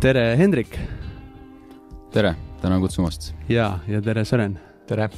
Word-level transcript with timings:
tere, 0.00 0.36
Hendrik. 0.36 0.78
tere, 2.12 2.34
tänan 2.62 2.80
kutsumast. 2.80 3.34
ja, 3.48 3.78
ja 3.88 4.00
tere, 4.02 4.24
Sören. 4.24 4.58
tere. 4.88 5.10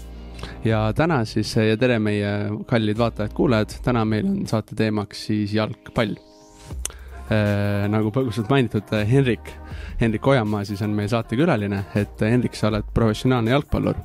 ja 0.64 0.93
täna 0.93 1.25
siis 1.25 1.54
ja 1.57 1.77
tere, 1.79 2.00
meie 2.02 2.32
kallid 2.66 2.98
vaatajad-kuulajad, 2.98 3.76
täna 3.84 4.03
meil 4.04 4.26
on 4.26 4.40
saate 4.50 4.75
teemaks 4.75 5.22
siis 5.29 5.54
jalgpall 5.54 6.16
äh,. 7.30 7.86
nagu 7.95 8.11
põgusalt 8.11 8.50
mainitud, 8.50 8.90
Hendrik, 9.07 9.54
Hendrik 10.00 10.26
Ojamaa 10.26 10.64
siis 10.66 10.82
on 10.82 10.99
meie 10.99 11.08
saatekülaline, 11.14 11.85
et 11.94 12.26
Hendrik, 12.26 12.58
sa 12.58 12.72
oled 12.72 12.90
professionaalne 12.94 13.54
jalgpallur 13.54 14.03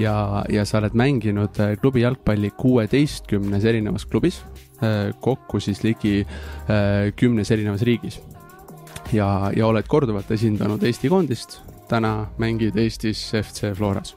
ja, 0.00 0.16
ja 0.48 0.64
sa 0.64 0.80
oled 0.80 0.96
mänginud 0.96 1.60
klubi 1.84 2.06
jalgpalli 2.06 2.54
kuueteistkümnes 2.56 3.68
erinevas 3.68 4.08
klubis, 4.08 4.40
kokku 5.20 5.60
siis 5.60 5.84
ligi 5.84 6.22
kümnes 7.20 7.52
erinevas 7.52 7.84
riigis 7.84 8.22
ja, 9.12 9.50
ja 9.56 9.66
oled 9.66 9.86
korduvalt 9.88 10.30
esindanud 10.30 10.82
Eesti 10.82 11.10
koondist, 11.12 11.60
täna 11.88 12.26
mängid 12.40 12.76
Eestis 12.78 13.30
FC 13.36 13.72
Floras. 13.76 14.16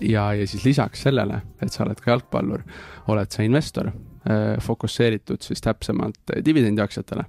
ja, 0.00 0.32
ja 0.34 0.46
siis 0.46 0.64
lisaks 0.64 1.02
sellele, 1.02 1.42
et 1.62 1.72
sa 1.72 1.84
oled 1.84 2.00
ka 2.00 2.14
jalgpallur, 2.14 2.62
oled 3.12 3.30
sa 3.30 3.44
investor, 3.44 3.90
fokusseeritud 4.60 5.42
siis 5.42 5.60
täpsemalt 5.60 6.32
dividendiaktsiatele. 6.44 7.24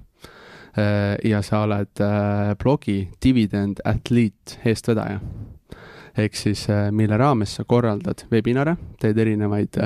ja 1.24 1.42
sa 1.42 1.62
oled 1.62 2.00
blogi 2.58 3.10
Dividend 3.24 3.80
Athlete 3.84 4.56
eestvedaja 4.64 5.20
ehk 6.16 6.34
siis 6.36 6.66
mille 6.90 7.16
raames 7.16 7.54
sa 7.56 7.64
korraldad 7.64 8.24
webinare, 8.32 8.76
teed 9.00 9.18
erinevaid 9.18 9.76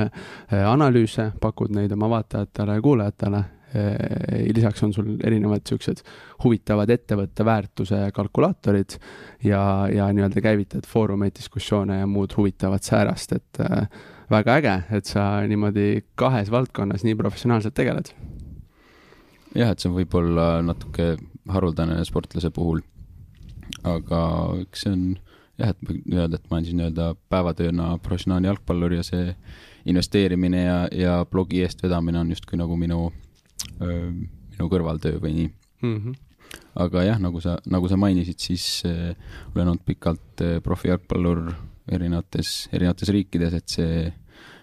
analüüse, 0.67 1.33
pakud 1.41 1.75
neid 1.75 1.93
oma 1.93 2.09
vaatajatele 2.11 2.75
ja 2.75 2.83
kuulajatele 2.83 3.43
Äh, 3.43 3.56
lisaks 4.55 4.83
on 4.87 4.93
sul 4.95 5.09
erinevad 5.27 5.67
siuksed 5.69 6.03
huvitavad 6.45 6.91
ettevõtte 6.95 7.45
väärtuse 7.45 7.99
kalkulaatorid 8.15 8.97
ja, 9.45 9.61
ja 9.93 10.07
nii-öelda 10.15 10.41
käivitad 10.41 10.87
foorumeid, 10.89 11.35
diskussioone 11.37 11.99
ja 11.99 12.07
muud 12.07 12.37
huvitavat 12.37 12.87
säärast, 12.87 13.35
et 13.37 13.61
äh, 13.61 13.89
väga 14.31 14.57
äge, 14.61 14.77
et 14.99 15.11
sa 15.11 15.27
niimoodi 15.49 16.05
kahes 16.15 16.51
valdkonnas 16.51 17.05
nii 17.05 17.19
professionaalselt 17.19 17.75
tegeled. 17.75 18.13
jah, 19.55 19.71
et 19.71 19.81
see 19.81 19.91
on 19.91 19.99
võib-olla 19.99 20.49
natuke 20.67 21.17
haruldane 21.49 22.03
sportlase 22.05 22.51
puhul. 22.51 22.83
aga 23.85 24.21
eks 24.63 24.87
see 24.87 24.93
on 24.93 25.07
jah, 25.59 25.71
et 25.73 25.79
võin 25.89 26.03
öelda, 26.19 26.37
et 26.37 26.51
ma 26.51 26.59
olen 26.59 26.67
siis 26.67 26.79
nii-öelda 26.79 27.13
päevatööna 27.33 27.93
professionaalne 28.03 28.51
jalgpallur 28.51 28.99
ja 28.99 29.05
see 29.07 29.35
investeerimine 29.87 30.65
ja, 30.65 30.81
ja 30.93 31.15
blogi 31.31 31.63
eestvedamine 31.63 32.21
on 32.21 32.35
justkui 32.35 32.59
nagu 32.59 32.77
minu 32.77 33.13
minu 33.81 34.69
kõrvaltöö 34.73 35.21
või 35.21 35.33
nii 35.37 35.49
mm. 35.83 35.97
-hmm. 35.97 36.15
aga 36.85 37.03
jah, 37.05 37.21
nagu 37.21 37.41
sa, 37.41 37.59
nagu 37.67 37.89
sa 37.89 37.99
mainisid, 38.01 38.39
siis 38.41 38.83
äh, 38.89 39.15
olen 39.55 39.75
olnud 39.75 39.85
pikalt 39.85 40.45
profijalgpallur 40.65 41.53
erinevates, 41.93 42.69
erinevates 42.73 43.13
riikides, 43.15 43.55
et 43.55 43.69
see, 43.69 44.13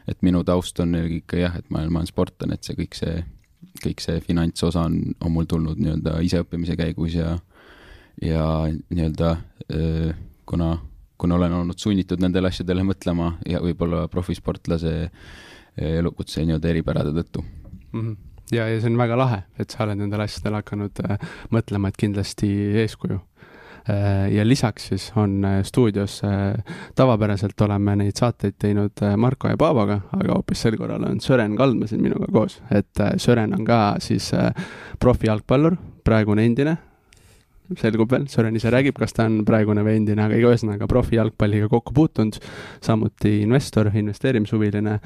et 0.07 0.21
minu 0.21 0.43
taust 0.43 0.79
on 0.79 0.95
ikka 0.95 1.39
jah, 1.39 1.55
et 1.57 1.69
ma 1.69 1.79
olen, 1.79 1.93
ma 1.93 2.01
olen 2.01 2.09
sportlane, 2.09 2.57
et 2.57 2.63
see 2.63 2.75
kõik 2.75 2.97
see, 2.99 3.23
kõik 3.83 4.03
see 4.03 4.19
finantsosa 4.25 4.87
on, 4.89 4.99
on 5.21 5.31
mul 5.31 5.47
tulnud 5.49 5.79
nii-öelda 5.79 6.19
iseõppimise 6.27 6.75
käigus 6.79 7.15
ja, 7.15 7.37
ja 8.21 8.43
nii-öelda 8.89 9.37
kuna, 10.45 10.75
kuna 11.17 11.39
olen 11.39 11.55
olnud 11.61 11.79
sunnitud 11.79 12.19
nendele 12.19 12.51
asjadele 12.51 12.83
mõtlema 12.83 13.37
ja 13.47 13.63
võib-olla 13.63 14.07
profisportlase 14.11 15.09
elukutse 15.77 16.43
nii-öelda 16.43 16.69
eripärade 16.69 17.15
tõttu 17.15 17.41
mm. 17.41 18.01
-hmm 18.01 18.32
ja, 18.51 18.67
ja 18.67 18.79
see 18.79 18.91
on 18.91 18.97
väga 18.99 19.17
lahe, 19.19 19.43
et 19.59 19.73
sa 19.73 19.85
oled 19.85 19.99
nendele 20.01 20.27
asjadele 20.27 20.61
hakanud 20.61 21.03
äh, 21.05 21.29
mõtlema, 21.53 21.91
et 21.91 21.99
kindlasti 21.99 22.49
eeskuju 22.83 23.19
äh,. 23.89 24.29
ja 24.35 24.45
lisaks 24.47 24.89
siis 24.91 25.09
on 25.15 25.39
äh, 25.45 25.59
stuudios 25.63 26.21
äh,, 26.27 26.75
tavapäraselt 26.95 27.61
oleme 27.61 27.95
neid 28.03 28.19
saateid 28.19 28.57
teinud 28.59 29.03
äh, 29.03 29.17
Marko 29.17 29.51
ja 29.51 29.57
Paavoga, 29.57 30.01
aga 30.19 30.37
hoopis 30.37 30.65
sel 30.65 30.77
korral 30.77 31.05
on 31.09 31.21
Sören 31.21 31.57
Kaldma 31.59 31.87
siin 31.87 32.03
minuga 32.03 32.29
koos, 32.31 32.61
et 32.71 33.03
äh, 33.03 33.15
Sören 33.17 33.55
on 33.59 33.65
ka 33.65 33.83
siis 34.03 34.33
äh, 34.33 34.51
profijalgpallur, 34.99 35.77
praegune 36.03 36.45
endine 36.45 36.77
selgub 37.79 38.11
veel, 38.11 38.25
Sören 38.31 38.57
ise 38.57 38.71
räägib, 38.73 38.97
kas 38.99 39.15
ta 39.15 39.27
on 39.29 39.41
praegune 39.47 39.83
või 39.85 39.97
endine, 39.99 40.25
aga 40.25 40.39
ühesõnaga 40.39 40.87
profijalgpalliga 40.91 41.69
kokku 41.71 41.95
puutunud, 41.95 42.39
samuti 42.83 43.39
investor, 43.43 43.89
investeerimishuviline 43.93 44.97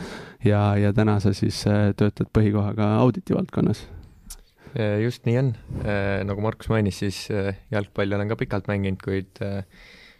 ja, 0.47 0.61
ja 0.79 0.93
täna 0.95 1.19
sa 1.23 1.33
siis 1.37 1.61
äh, 1.69 1.91
töötad 1.97 2.31
põhikohaga 2.35 2.95
auditi 3.03 3.37
valdkonnas. 3.37 3.85
Äh, 4.73 4.97
just 5.05 5.27
nii 5.29 5.37
on, 5.43 5.53
äh, 5.83 6.17
nagu 6.27 6.43
Markus 6.43 6.71
mainis, 6.73 7.01
siis 7.03 7.23
jalgpalli 7.71 8.17
olen 8.17 8.33
ka 8.33 8.39
pikalt 8.39 8.69
mänginud, 8.71 9.01
kuid 9.03 9.43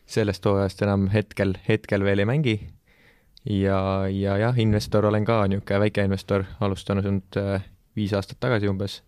sellest 0.08 0.46
hooajast 0.48 0.86
enam 0.86 1.10
hetkel, 1.12 1.58
hetkel 1.68 2.06
veel 2.06 2.24
ei 2.24 2.30
mängi. 2.30 2.58
ja, 3.48 3.80
ja 4.12 4.38
jah, 4.38 4.58
investor 4.60 5.06
olen 5.06 5.26
ka 5.26 5.46
niisugune 5.48 5.88
väikeinvestor, 5.88 6.46
alustanud 6.60 7.38
viis 7.96 8.14
aastat 8.14 8.40
tagasi 8.44 8.68
umbes 8.70 9.02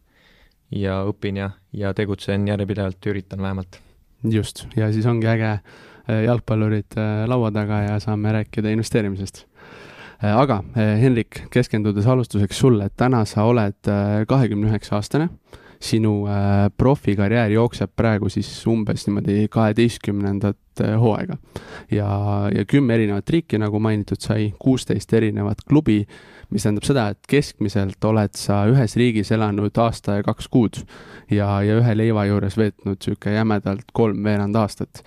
ja 0.72 1.02
õpin 1.10 1.40
ja, 1.40 1.52
ja 1.74 1.94
tegutsen 1.98 2.48
järjepidevalt, 2.48 3.06
üritan 3.12 3.42
vähemalt. 3.42 3.80
just, 4.24 4.66
ja 4.76 4.92
siis 4.94 5.06
ongi 5.06 5.28
äge 5.28 5.52
äh, 5.52 6.24
jalgpallurid 6.26 6.98
äh, 6.98 7.24
laua 7.28 7.52
taga 7.52 7.82
ja 7.86 8.00
saame 8.04 8.34
rääkida 8.36 8.74
investeerimisest. 8.76 9.46
Äh, 10.24 10.36
aga 10.36 10.64
Henrik, 10.76 11.46
keskendudes 11.52 12.08
alustuseks 12.08 12.60
sulle, 12.60 12.90
täna 12.98 13.24
sa 13.26 13.48
oled 13.48 13.92
kahekümne 14.28 14.70
üheksa 14.70 14.98
aastane, 15.00 15.30
sinu 15.80 16.26
profikarjäär 16.78 17.54
jookseb 17.56 17.94
praegu 17.96 18.30
siis 18.30 18.50
umbes 18.68 19.06
niimoodi 19.08 19.48
kaheteistkümnendat 19.52 20.84
hooaega 21.00 21.38
ja, 21.92 22.10
ja 22.56 22.66
kümme 22.68 22.98
erinevat 22.98 23.30
riiki, 23.30 23.60
nagu 23.62 23.80
mainitud 23.80 24.20
sai, 24.20 24.52
kuusteist 24.60 25.14
erinevat 25.14 25.64
klubi 25.68 26.02
mis 26.50 26.66
tähendab 26.66 26.86
seda, 26.88 27.06
et 27.14 27.30
keskmiselt 27.30 28.06
oled 28.10 28.36
sa 28.38 28.64
ühes 28.70 28.96
riigis 29.00 29.32
elanud 29.36 29.82
aasta 29.84 30.20
ja 30.20 30.26
kaks 30.26 30.50
kuud 30.52 30.82
ja, 31.30 31.60
ja 31.66 31.80
ühe 31.80 31.96
leiva 31.98 32.26
juures 32.30 32.58
veetnud 32.58 32.98
niisugune 32.98 33.36
jämedalt 33.36 33.92
kolmveerand 33.94 34.58
aastat. 34.58 35.04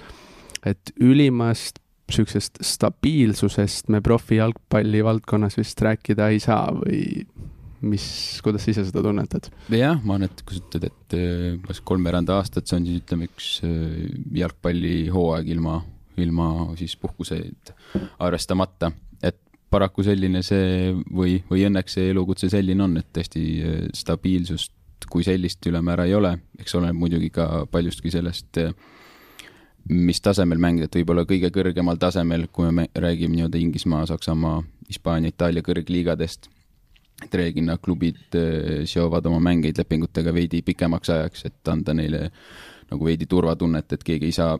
et 0.67 0.93
ülimast 1.01 1.81
niisugusest 2.13 2.61
stabiilsusest 2.61 3.89
me 3.89 4.01
profijalgpalli 4.01 5.03
valdkonnas 5.05 5.57
vist 5.59 5.81
rääkida 5.81 6.29
ei 6.29 6.41
saa 6.41 6.69
või 6.77 7.25
mis, 7.83 8.05
kuidas 8.45 8.65
sa 8.65 8.73
ise 8.73 8.85
seda 8.89 9.03
tunnetad? 9.05 9.49
jah, 9.73 10.01
ma 10.03 10.17
arvan, 10.17 10.29
et 10.29 10.43
kui 10.47 10.57
sa 10.57 10.63
ütled, 10.65 10.89
et 10.89 11.17
äh, 11.19 11.47
kas 11.67 11.83
kolmveerand 11.89 12.31
aastat, 12.35 12.69
see 12.69 12.79
on 12.79 12.89
siis 12.89 13.03
ütleme 13.03 13.29
üks 13.31 13.49
äh, 13.67 14.05
jalgpallihooaeg 14.43 15.51
ilma, 15.57 15.81
ilma 16.23 16.51
siis 16.81 16.97
puhkuseid 17.01 17.75
arvestamata. 18.23 18.93
Paraku 19.73 20.03
selline 20.05 20.43
see 20.45 20.91
või, 21.17 21.39
või 21.49 21.63
õnneks 21.65 21.95
see 21.97 22.11
elukutse 22.13 22.51
selline 22.53 22.85
on, 22.85 22.99
et 23.01 23.07
tõesti 23.17 23.45
äh, 23.65 23.79
stabiilsust 23.97 24.75
kui 25.11 25.25
sellist 25.25 25.65
ülemäära 25.67 26.05
ei 26.07 26.13
ole, 26.15 26.35
eks 26.61 26.77
oleneb 26.79 26.99
muidugi 27.01 27.31
ka 27.35 27.65
paljustki 27.73 28.13
sellest, 28.13 28.61
mis 29.89 30.21
tasemel 30.23 30.61
mängida, 30.63 30.87
et 30.87 30.99
võib-olla 31.01 31.25
kõige 31.27 31.51
kõrgemal 31.55 31.99
tasemel, 32.01 32.47
kui 32.55 32.71
me 32.73 32.87
räägime 32.95 33.35
nii-öelda 33.35 33.59
Inglismaa, 33.59 34.05
Saksamaa, 34.13 34.61
Hispaania, 34.89 35.33
Itaalia 35.33 35.65
kõrgliigadest, 35.67 36.51
et 37.25 37.35
reeglina 37.41 37.79
klubid 37.83 38.37
äh, 38.39 38.83
seovad 38.89 39.27
oma 39.31 39.41
mängeid 39.43 39.79
lepingutega 39.79 40.35
veidi 40.35 40.63
pikemaks 40.67 41.11
ajaks, 41.11 41.47
et 41.51 41.73
anda 41.73 41.95
neile 41.95 42.29
nagu 42.93 43.07
veidi 43.07 43.27
turvatunnet, 43.27 43.93
et 43.93 44.05
keegi 44.05 44.29
ei 44.29 44.37
saa 44.37 44.57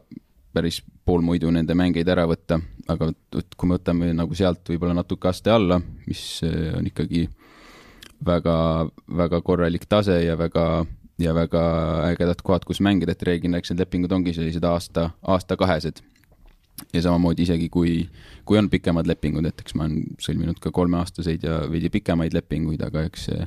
päris 0.53 0.83
poolmuidu 1.05 1.51
nende 1.53 1.75
mängeid 1.77 2.09
ära 2.13 2.25
võtta, 2.29 2.59
aga 2.93 3.11
kui 3.57 3.69
me 3.69 3.79
võtame 3.79 4.11
nagu 4.17 4.37
sealt 4.37 4.69
võib-olla 4.69 4.97
natuke 5.01 5.31
aste 5.31 5.53
alla, 5.53 5.81
mis 6.07 6.23
eh, 6.47 6.73
on 6.77 6.89
ikkagi 6.89 7.27
väga, 8.25 8.57
väga 9.23 9.41
korralik 9.45 9.87
tase 9.89 10.21
ja 10.23 10.37
väga, 10.39 10.67
ja 11.23 11.35
väga 11.37 11.63
ägedad 12.11 12.45
kohad, 12.45 12.67
kus 12.69 12.83
mängida, 12.85 13.17
et 13.17 13.25
reeglina 13.27 13.61
eks 13.61 13.73
need 13.73 13.85
lepingud 13.85 14.13
ongi 14.13 14.37
sellised 14.37 14.65
aasta, 14.69 15.11
aasta-kahesed. 15.23 16.03
Ja 16.93 17.03
samamoodi 17.03 17.47
isegi 17.47 17.69
kui, 17.73 18.03
kui 18.45 18.59
on 18.59 18.71
pikemad 18.71 19.09
lepingud, 19.09 19.47
et 19.49 19.65
eks 19.65 19.75
ma 19.79 19.87
olen 19.89 20.17
sõlminud 20.23 20.61
ka 20.63 20.73
kolmeaastaseid 20.75 21.45
ja 21.49 21.63
veidi 21.71 21.91
pikemaid 21.93 22.35
lepinguid, 22.37 22.83
aga 22.87 23.07
eks 23.09 23.29
see 23.31 23.47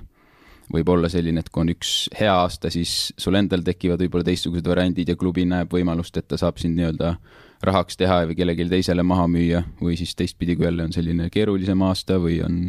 võib 0.74 0.90
olla 0.90 1.10
selline, 1.12 1.44
et 1.44 1.50
kui 1.54 1.62
on 1.62 1.72
üks 1.76 1.92
hea 2.18 2.34
aasta, 2.34 2.72
siis 2.74 3.14
sul 3.22 3.38
endal 3.38 3.62
tekivad 3.66 4.02
võib-olla 4.02 4.26
teistsugused 4.26 4.66
variandid 4.66 5.12
ja 5.12 5.18
klubi 5.20 5.46
näeb 5.46 5.74
võimalust, 5.74 6.18
et 6.18 6.28
ta 6.32 6.40
saab 6.42 6.58
sind 6.62 6.78
nii-öelda 6.80 7.16
rahaks 7.66 7.98
teha 7.98 8.24
või 8.30 8.38
kellelegi 8.40 8.68
teisele 8.72 9.06
maha 9.06 9.28
müüa 9.32 9.62
või 9.82 9.98
siis 10.00 10.16
teistpidi, 10.18 10.58
kui 10.58 10.66
jälle 10.68 10.88
on 10.88 10.94
selline 10.96 11.30
keerulisem 11.34 11.82
aasta 11.86 12.18
või 12.22 12.40
on 12.46 12.64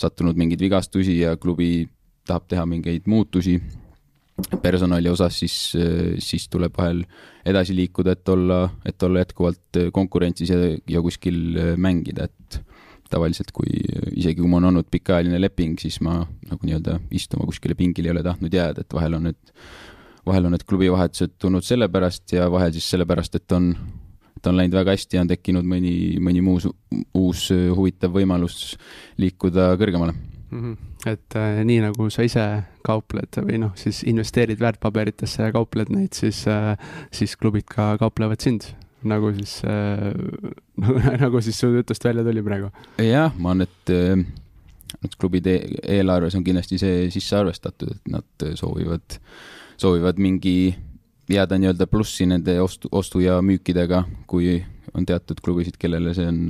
sattunud 0.00 0.38
mingeid 0.38 0.62
vigastusi 0.62 1.20
ja 1.20 1.36
klubi 1.40 1.88
tahab 2.26 2.48
teha 2.50 2.66
mingeid 2.66 3.06
muutusi 3.06 3.60
personali 4.62 5.08
osas, 5.08 5.38
siis, 5.40 5.56
siis 6.22 6.48
tuleb 6.52 6.74
vahel 6.76 7.02
edasi 7.46 7.76
liikuda, 7.76 8.16
et 8.16 8.28
olla, 8.28 8.66
et 8.84 9.02
olla 9.02 9.22
jätkuvalt 9.22 9.80
konkurentsis 9.96 10.52
ja, 10.52 10.58
ja 10.90 11.02
kuskil 11.02 11.38
mängida, 11.80 12.28
et 12.28 12.60
tavaliselt, 13.10 13.52
kui 13.54 13.70
isegi 14.12 14.40
kui 14.40 14.50
mul 14.50 14.60
on 14.60 14.72
olnud 14.72 14.88
pikaajaline 14.90 15.40
leping, 15.40 15.78
siis 15.80 16.00
ma 16.04 16.18
nagu 16.20 16.60
nii-öelda 16.66 16.98
istuma 17.16 17.46
kuskile 17.48 17.76
pingile 17.78 18.10
ei 18.10 18.16
ole 18.16 18.24
tahtnud 18.26 18.54
jääda, 18.54 18.82
et 18.82 18.96
vahel 18.98 19.18
on 19.18 19.28
need 19.30 19.54
vahel 20.26 20.48
on 20.48 20.56
need 20.56 20.64
klubivahetused 20.66 21.36
tulnud 21.38 21.64
sellepärast 21.64 22.34
ja 22.34 22.48
vahel 22.50 22.72
siis 22.74 22.88
sellepärast, 22.90 23.38
et 23.38 23.52
on, 23.54 23.70
et 24.36 24.48
on 24.50 24.56
läinud 24.58 24.74
väga 24.74 24.96
hästi 24.96 25.18
ja 25.18 25.22
on 25.22 25.30
tekkinud 25.30 25.66
mõni, 25.68 25.92
mõni 26.22 26.42
muus, 26.44 26.66
uus 27.14 27.48
huvitav 27.52 28.14
võimalus 28.16 28.74
liikuda 29.22 29.72
kõrgemale 29.80 30.16
mm. 30.50 30.60
-hmm. 30.60 31.10
et 31.12 31.36
äh, 31.36 31.64
nii 31.64 31.80
nagu 31.80 32.10
sa 32.10 32.22
ise 32.26 32.46
kaupled 32.86 33.38
või 33.42 33.60
noh, 33.62 33.72
siis 33.74 34.02
investeerid 34.04 34.60
väärtpaberitesse 34.60 35.42
ja 35.42 35.52
kaupled 35.52 35.90
neid, 35.90 36.12
siis 36.12 36.46
äh,, 36.48 36.76
siis 37.12 37.36
klubid 37.36 37.66
ka 37.70 37.96
kauplevad 37.98 38.40
sind 38.40 38.68
nagu 39.02 39.32
siis 39.34 39.62
äh,, 39.64 40.14
nagu, 41.24 41.40
siis 41.40 41.58
su 41.58 41.70
jutust 41.74 42.04
välja 42.04 42.24
tuli 42.24 42.42
praegu. 42.42 42.70
jah, 42.98 43.32
ma 43.38 43.56
et 43.62 43.90
äh, 43.90 44.24
et 45.04 45.16
klubide 45.18 45.60
eelarves 45.82 46.34
on 46.34 46.44
kindlasti 46.44 46.78
see 46.78 47.10
sisse 47.10 47.36
arvestatud, 47.36 47.90
et 47.90 48.12
nad 48.12 48.44
soovivad, 48.54 49.18
soovivad 49.76 50.18
mingi 50.18 50.74
jääda 51.28 51.58
nii-öelda 51.58 51.86
plussi 51.90 52.26
nende 52.26 52.60
ostu, 52.62 52.88
ostu 52.92 53.20
ja 53.20 53.40
müükidega, 53.42 54.04
kui 54.26 54.64
on 54.94 55.06
teatud 55.06 55.42
klubisid, 55.42 55.76
kellele 55.78 56.14
see 56.14 56.28
on, 56.30 56.40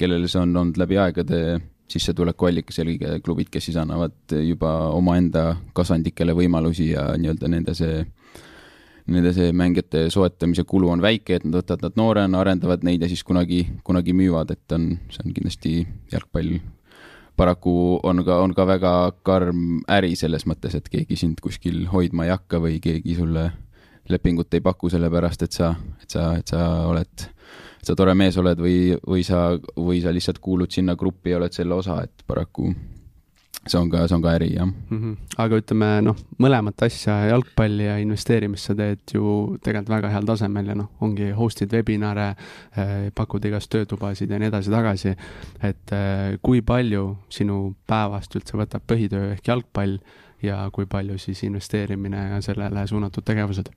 kellele 0.00 0.28
see 0.28 0.40
on 0.40 0.56
olnud 0.56 0.80
läbi 0.80 0.98
aegade 0.98 1.60
sissetulekuallikas 1.92 2.80
eelkõige 2.82 3.20
klubid, 3.24 3.50
kes 3.52 3.68
siis 3.68 3.78
annavad 3.80 4.34
juba 4.42 4.72
omaenda 4.96 5.56
kasvandikele 5.76 6.34
võimalusi 6.36 6.90
ja 6.92 7.10
nii-öelda 7.18 7.50
nende 7.52 7.74
see, 7.76 8.02
nende 9.12 9.32
see 9.36 9.54
mängijate 9.56 10.06
soetamise 10.12 10.64
kulu 10.68 10.92
on 10.94 11.04
väike, 11.04 11.38
et 11.38 11.48
nad 11.48 11.60
võtavad 11.60 11.88
nad 11.88 11.98
noorena, 12.00 12.40
arendavad 12.40 12.86
neid 12.86 13.04
ja 13.04 13.10
siis 13.10 13.24
kunagi, 13.26 13.64
kunagi 13.84 14.14
müüvad, 14.16 14.54
et 14.54 14.76
on, 14.76 14.94
see 15.12 15.26
on 15.26 15.34
kindlasti 15.36 15.74
jalgpall. 16.12 16.56
Paraku 17.36 17.74
on 18.04 18.20
ka, 18.26 18.38
on 18.44 18.52
ka 18.54 18.66
väga 18.68 18.94
karm 19.24 19.80
äri 19.90 20.12
selles 20.20 20.44
mõttes, 20.46 20.76
et 20.76 20.88
keegi 20.92 21.16
sind 21.16 21.40
kuskil 21.40 21.86
hoidma 21.92 22.26
ei 22.26 22.34
hakka 22.34 22.60
või 22.60 22.76
keegi 22.84 23.16
sulle 23.16 23.48
lepingut 24.08 24.54
ei 24.54 24.60
paku 24.60 24.90
sellepärast, 24.92 25.46
et 25.46 25.56
sa, 25.56 25.74
et 26.02 26.10
sa, 26.10 26.32
et 26.38 26.48
sa 26.48 26.62
oled, 26.90 27.26
sa 27.82 27.96
tore 27.98 28.14
mees 28.14 28.36
oled 28.38 28.58
või, 28.62 28.94
või 29.06 29.26
sa, 29.26 29.52
või 29.76 30.00
sa 30.02 30.14
lihtsalt 30.14 30.38
kuulud 30.42 30.70
sinna 30.70 30.96
gruppi 30.96 31.34
ja 31.34 31.40
oled 31.40 31.54
selle 31.54 31.74
osa, 31.74 32.02
et 32.06 32.26
paraku 32.26 32.70
see 33.62 33.78
on 33.78 33.90
ka, 33.90 34.06
see 34.08 34.16
on 34.16 34.22
ka 34.22 34.32
äri, 34.34 34.48
jah 34.56 34.66
mm. 34.66 34.98
-hmm. 34.98 35.16
aga 35.44 35.58
ütleme 35.60 35.88
noh, 36.02 36.16
mõlemat 36.42 36.82
asja, 36.86 37.14
jalgpalli 37.30 37.86
ja 37.86 37.96
investeerimist 38.02 38.70
sa 38.70 38.74
teed 38.78 39.14
ju 39.14 39.56
tegelikult 39.62 39.92
väga 39.96 40.10
heal 40.10 40.26
tasemel 40.26 40.72
ja 40.72 40.76
noh, 40.78 40.90
ongi 41.00 41.30
host'id 41.36 41.72
webinare 41.72 42.28
eh,, 42.76 43.10
pakud 43.14 43.44
igast 43.44 43.70
töötubasid 43.70 44.30
ja 44.30 44.38
nii 44.38 44.50
edasi-tagasi. 44.50 45.14
et 45.62 45.92
eh, 45.92 46.38
kui 46.42 46.62
palju 46.62 47.04
sinu 47.28 47.74
päevast 47.86 48.34
üldse 48.36 48.58
võtab 48.58 48.86
põhitöö 48.86 49.32
ehk 49.36 49.48
jalgpall 49.48 49.98
ja 50.42 50.68
kui 50.72 50.86
palju 50.86 51.18
siis 51.18 51.42
investeerimine 51.46 52.28
ja 52.34 52.40
sellele 52.42 52.86
suunatud 52.86 53.24
tegevused? 53.24 53.70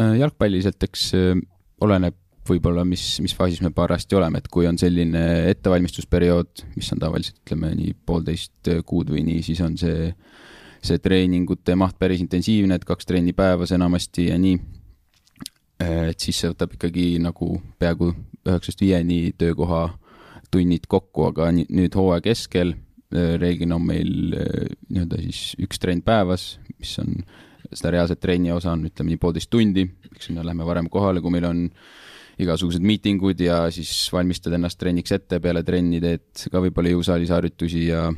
Äh, 0.00 0.18
jalgpalliselt, 0.20 0.82
eks 0.82 1.14
äh, 1.14 1.34
oleneb 1.80 2.14
võib-olla, 2.48 2.84
mis, 2.88 3.02
mis 3.24 3.34
faasis 3.36 3.62
me 3.64 3.72
parajasti 3.74 4.16
oleme, 4.18 4.40
et 4.40 4.48
kui 4.52 4.66
on 4.68 4.78
selline 4.80 5.22
ettevalmistusperiood, 5.50 6.64
mis 6.76 6.90
on 6.94 7.02
tavaliselt 7.02 7.40
ütleme 7.42 7.72
nii 7.78 7.96
poolteist 8.06 8.70
kuud 8.86 9.12
või 9.14 9.24
nii, 9.26 9.42
siis 9.46 9.60
on 9.64 9.76
see, 9.80 10.10
see 10.84 11.02
treeningute 11.02 11.76
maht 11.78 11.98
päris 11.98 12.22
intensiivne, 12.24 12.78
et 12.78 12.88
kaks 12.88 13.08
trenni 13.08 13.34
päevas 13.36 13.74
enamasti 13.76 14.30
ja 14.30 14.40
nii. 14.40 14.58
et 15.82 16.20
siis 16.20 16.38
see 16.40 16.50
võtab 16.52 16.72
ikkagi 16.76 17.18
nagu 17.20 17.58
peaaegu 17.78 18.12
üheksast 18.46 18.80
viieni 18.80 19.34
töökoha 19.38 19.88
tunnid 20.50 20.86
kokku, 20.88 21.26
aga 21.28 21.50
nüüd 21.52 21.94
hooaja 21.98 22.22
keskel 22.24 22.72
reeglina 23.12 23.76
on 23.76 23.84
meil 23.86 24.12
nii-öelda 24.32 25.18
siis 25.26 25.52
üks 25.62 25.78
trenn 25.82 26.02
päevas, 26.06 26.56
mis 26.78 26.96
on 27.02 27.20
seda 27.72 27.92
reaalset 27.94 28.20
trenni 28.22 28.52
osa 28.54 28.72
on, 28.74 28.86
ütleme 28.88 29.12
nii 29.12 29.20
poolteist 29.22 29.50
tundi, 29.50 29.86
eks 30.12 30.30
sinna 30.30 30.44
lähme 30.46 30.66
varem 30.66 30.88
kohale, 30.92 31.22
kui 31.22 31.34
meil 31.34 31.46
on 31.48 31.62
igasugused 32.42 32.84
miitingud 32.84 33.40
ja 33.40 33.64
siis 33.72 33.90
valmistad 34.12 34.56
ennast 34.56 34.78
trenniks 34.80 35.14
ette, 35.16 35.40
peale 35.40 35.62
trenni 35.64 36.00
teed 36.02 36.48
ka 36.52 36.60
võib-olla 36.60 36.92
jõusaalis 36.92 37.32
harjutusi 37.32 37.86
ja 37.88 38.10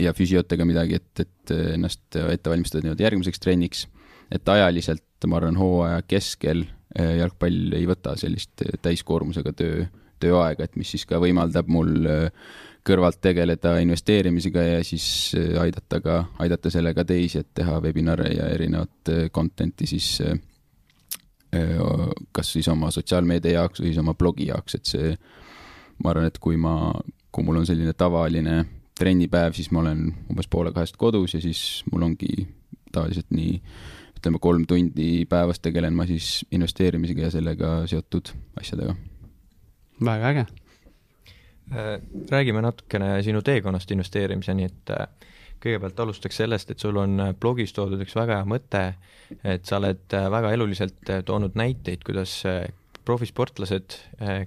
ja 0.00 0.14
füsiotega 0.16 0.64
midagi, 0.64 0.98
et, 1.00 1.24
et 1.26 1.54
ennast 1.74 2.16
ette 2.16 2.50
valmistada 2.50 2.84
nii-öelda 2.84 3.04
järgmiseks 3.04 3.42
trenniks. 3.42 3.86
et 4.32 4.48
ajaliselt, 4.48 5.04
ma 5.28 5.36
arvan, 5.36 5.56
hooaja 5.60 6.02
keskel 6.08 6.64
eh, 6.98 7.18
jalgpall 7.18 7.74
ei 7.76 7.84
võta 7.86 8.14
sellist 8.16 8.64
täiskoormusega 8.82 9.52
töö, 9.52 9.84
tööaega, 10.20 10.64
et 10.64 10.76
mis 10.80 10.94
siis 10.94 11.04
ka 11.06 11.20
võimaldab 11.20 11.68
mul 11.68 12.08
eh, 12.08 12.48
kõrvalt 12.84 13.20
tegeleda 13.24 13.76
investeerimisega 13.84 14.64
ja 14.64 14.80
siis 14.84 15.06
eh, 15.36 15.52
aidata 15.60 16.00
ka, 16.00 16.18
aidata 16.40 16.72
sellega 16.72 17.04
teisi, 17.04 17.44
et 17.44 17.52
teha 17.54 17.76
webinare 17.84 18.32
ja 18.32 18.48
erinevat 18.56 19.12
content'i 19.32 19.88
siis 19.90 20.16
kas 22.32 22.52
siis 22.52 22.68
oma 22.72 22.90
sotsiaalmeedia 22.94 23.58
jaoks 23.58 23.82
või 23.82 23.92
siis 23.92 24.00
oma 24.02 24.14
blogi 24.18 24.48
jaoks, 24.48 24.78
et 24.78 24.88
see, 24.88 25.12
ma 26.02 26.12
arvan, 26.12 26.28
et 26.30 26.38
kui 26.42 26.56
ma, 26.60 26.92
kui 27.32 27.46
mul 27.46 27.62
on 27.62 27.68
selline 27.68 27.94
tavaline 27.98 28.64
trennipäev, 28.98 29.54
siis 29.56 29.70
ma 29.74 29.82
olen 29.82 30.06
umbes 30.30 30.48
poole 30.50 30.72
kahest 30.74 30.96
kodus 31.00 31.34
ja 31.34 31.42
siis 31.42 31.82
mul 31.92 32.06
ongi 32.06 32.46
tavaliselt 32.94 33.32
nii, 33.34 33.56
ütleme 34.18 34.40
kolm 34.40 34.66
tundi 34.70 35.24
päevas 35.28 35.60
tegelen 35.60 35.96
ma 35.96 36.06
siis 36.08 36.44
investeerimisega 36.54 37.26
ja 37.26 37.32
sellega 37.34 37.72
seotud 37.90 38.30
asjadega. 38.60 38.94
väga 40.04 40.30
äge. 40.30 40.46
Äh, 41.72 42.00
räägime 42.30 42.62
natukene 42.62 43.22
sinu 43.22 43.42
teekonnast 43.42 43.90
investeerimiseni, 43.90 44.64
et 44.64 44.90
äh, 44.90 45.08
kõigepealt 45.64 46.00
alustaks 46.04 46.38
sellest, 46.42 46.72
et 46.72 46.82
sul 46.82 46.98
on 47.00 47.20
äh, 47.20 47.32
blogis 47.40 47.72
toodud 47.76 48.02
üks 48.04 48.14
väga 48.18 48.40
hea 48.40 48.48
mõte, 48.48 48.82
et 49.42 49.64
sa 49.68 49.80
oled 49.80 50.16
äh, 50.16 50.28
väga 50.32 50.52
eluliselt 50.56 51.12
äh, 51.12 51.22
toonud 51.26 51.56
näiteid, 51.58 52.04
kuidas 52.06 52.42
profisportlased, 53.04 53.98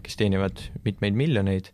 kes 0.02 0.16
teenivad 0.18 0.64
mitmeid 0.82 1.14
miljoneid, 1.14 1.68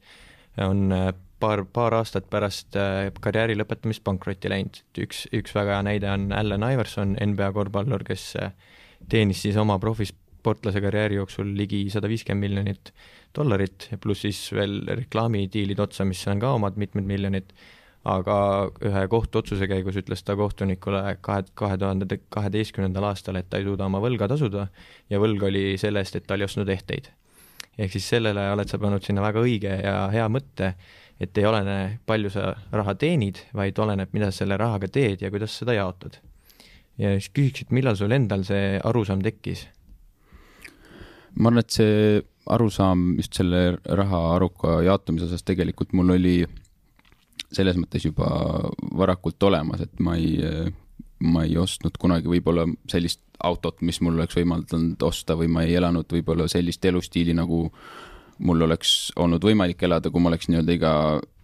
on 0.59 0.91
paar, 1.39 1.61
paar 1.63 1.95
aastat 1.95 2.25
pärast 2.27 2.75
karjääri 3.23 3.55
lõpetamist 3.55 4.03
pankrotti 4.03 4.51
läinud. 4.51 4.81
üks, 4.99 5.21
üks 5.31 5.55
väga 5.55 5.77
hea 5.77 5.85
näide 5.87 6.09
on 6.11 6.25
Allan 6.35 6.65
Iverson, 6.67 7.13
NBA 7.23 7.47
korvpallur, 7.55 8.03
kes 8.03 8.33
teenis 9.07 9.45
siis 9.45 9.55
oma 9.63 9.77
profisportlase 9.79 10.83
karjääri 10.83 11.21
jooksul 11.21 11.55
ligi 11.55 11.85
sada 11.93 12.11
viiskümmend 12.11 12.49
miljonit 12.49 12.91
dollarit, 13.31 13.87
pluss 14.03 14.27
siis 14.27 14.43
veel 14.51 14.81
reklaamidiilid 14.89 15.79
otsa, 15.87 16.03
mis 16.03 16.27
on 16.27 16.43
ka 16.43 16.51
omad 16.59 16.75
mitmed 16.83 17.07
miljonid 17.07 17.55
aga 18.03 18.37
ühe 18.83 19.03
kohtuotsuse 19.07 19.67
käigus 19.71 19.95
ütles 19.99 20.23
ta 20.27 20.35
kohtunikule 20.35 21.01
kahe, 21.23 21.45
kahe 21.55 21.77
tuhande 21.79 22.19
kaheteistkümnendal 22.33 23.07
aastal, 23.07 23.39
et 23.39 23.47
ta 23.49 23.61
ei 23.61 23.67
suuda 23.67 23.87
oma 23.87 24.01
võlga 24.03 24.27
tasuda 24.31 24.67
ja 25.09 25.21
võlg 25.23 25.45
oli 25.47 25.63
selle 25.79 26.03
eest, 26.03 26.17
et 26.19 26.27
ta 26.27 26.35
oli 26.35 26.47
ostnud 26.47 26.69
ehteid. 26.69 27.07
ehk 27.77 27.91
siis 27.95 28.09
sellele 28.09 28.49
oled 28.53 28.69
sa 28.69 28.77
pannud 28.77 29.03
sinna 29.03 29.23
väga 29.23 29.41
õige 29.41 29.77
ja 29.83 29.95
hea 30.11 30.27
mõtte, 30.29 30.73
et 31.19 31.37
ei 31.37 31.45
olene, 31.45 31.99
palju 32.05 32.29
sa 32.33 32.51
raha 32.71 32.95
teenid, 32.99 33.39
vaid 33.53 33.79
oleneb, 33.79 34.11
mida 34.13 34.31
sa 34.31 34.43
selle 34.43 34.57
rahaga 34.59 34.87
teed 34.87 35.23
ja 35.23 35.31
kuidas 35.31 35.55
seda 35.57 35.73
jaotad. 35.73 36.19
ja 36.97 37.15
siis 37.15 37.31
küsiks, 37.31 37.63
et 37.63 37.71
millal 37.71 37.95
sul 37.95 38.11
endal 38.11 38.43
see 38.43 38.79
arusaam 38.83 39.23
tekkis? 39.23 39.67
ma 41.39 41.49
arvan, 41.49 41.63
et 41.63 41.71
see 41.71 42.21
arusaam 42.51 43.13
just 43.15 43.39
selle 43.39 43.77
raha 43.87 44.19
aruka 44.35 44.81
jaotamise 44.83 45.29
osas 45.29 45.47
tegelikult 45.47 45.93
mul 45.95 46.17
oli 46.17 46.43
selles 47.55 47.77
mõttes 47.79 48.05
juba 48.07 48.29
varakult 48.97 49.43
olemas, 49.49 49.83
et 49.85 49.99
ma 50.03 50.15
ei, 50.19 50.39
ma 51.23 51.45
ei 51.47 51.57
ostnud 51.59 51.97
kunagi 52.01 52.29
võib-olla 52.31 52.65
sellist 52.91 53.21
autot, 53.43 53.81
mis 53.81 53.99
mul 54.03 54.17
oleks 54.17 54.37
võimaldanud 54.37 55.03
osta 55.03 55.37
või 55.39 55.51
ma 55.51 55.65
ei 55.65 55.77
elanud 55.79 56.09
võib-olla 56.11 56.47
sellist 56.51 56.85
elustiili, 56.85 57.35
nagu 57.37 57.67
mul 58.43 58.65
oleks 58.65 59.11
olnud 59.19 59.43
võimalik 59.43 59.83
elada, 59.85 60.11
kui 60.11 60.23
ma 60.23 60.31
oleks 60.31 60.49
nii-öelda 60.49 60.75
iga, 60.75 60.93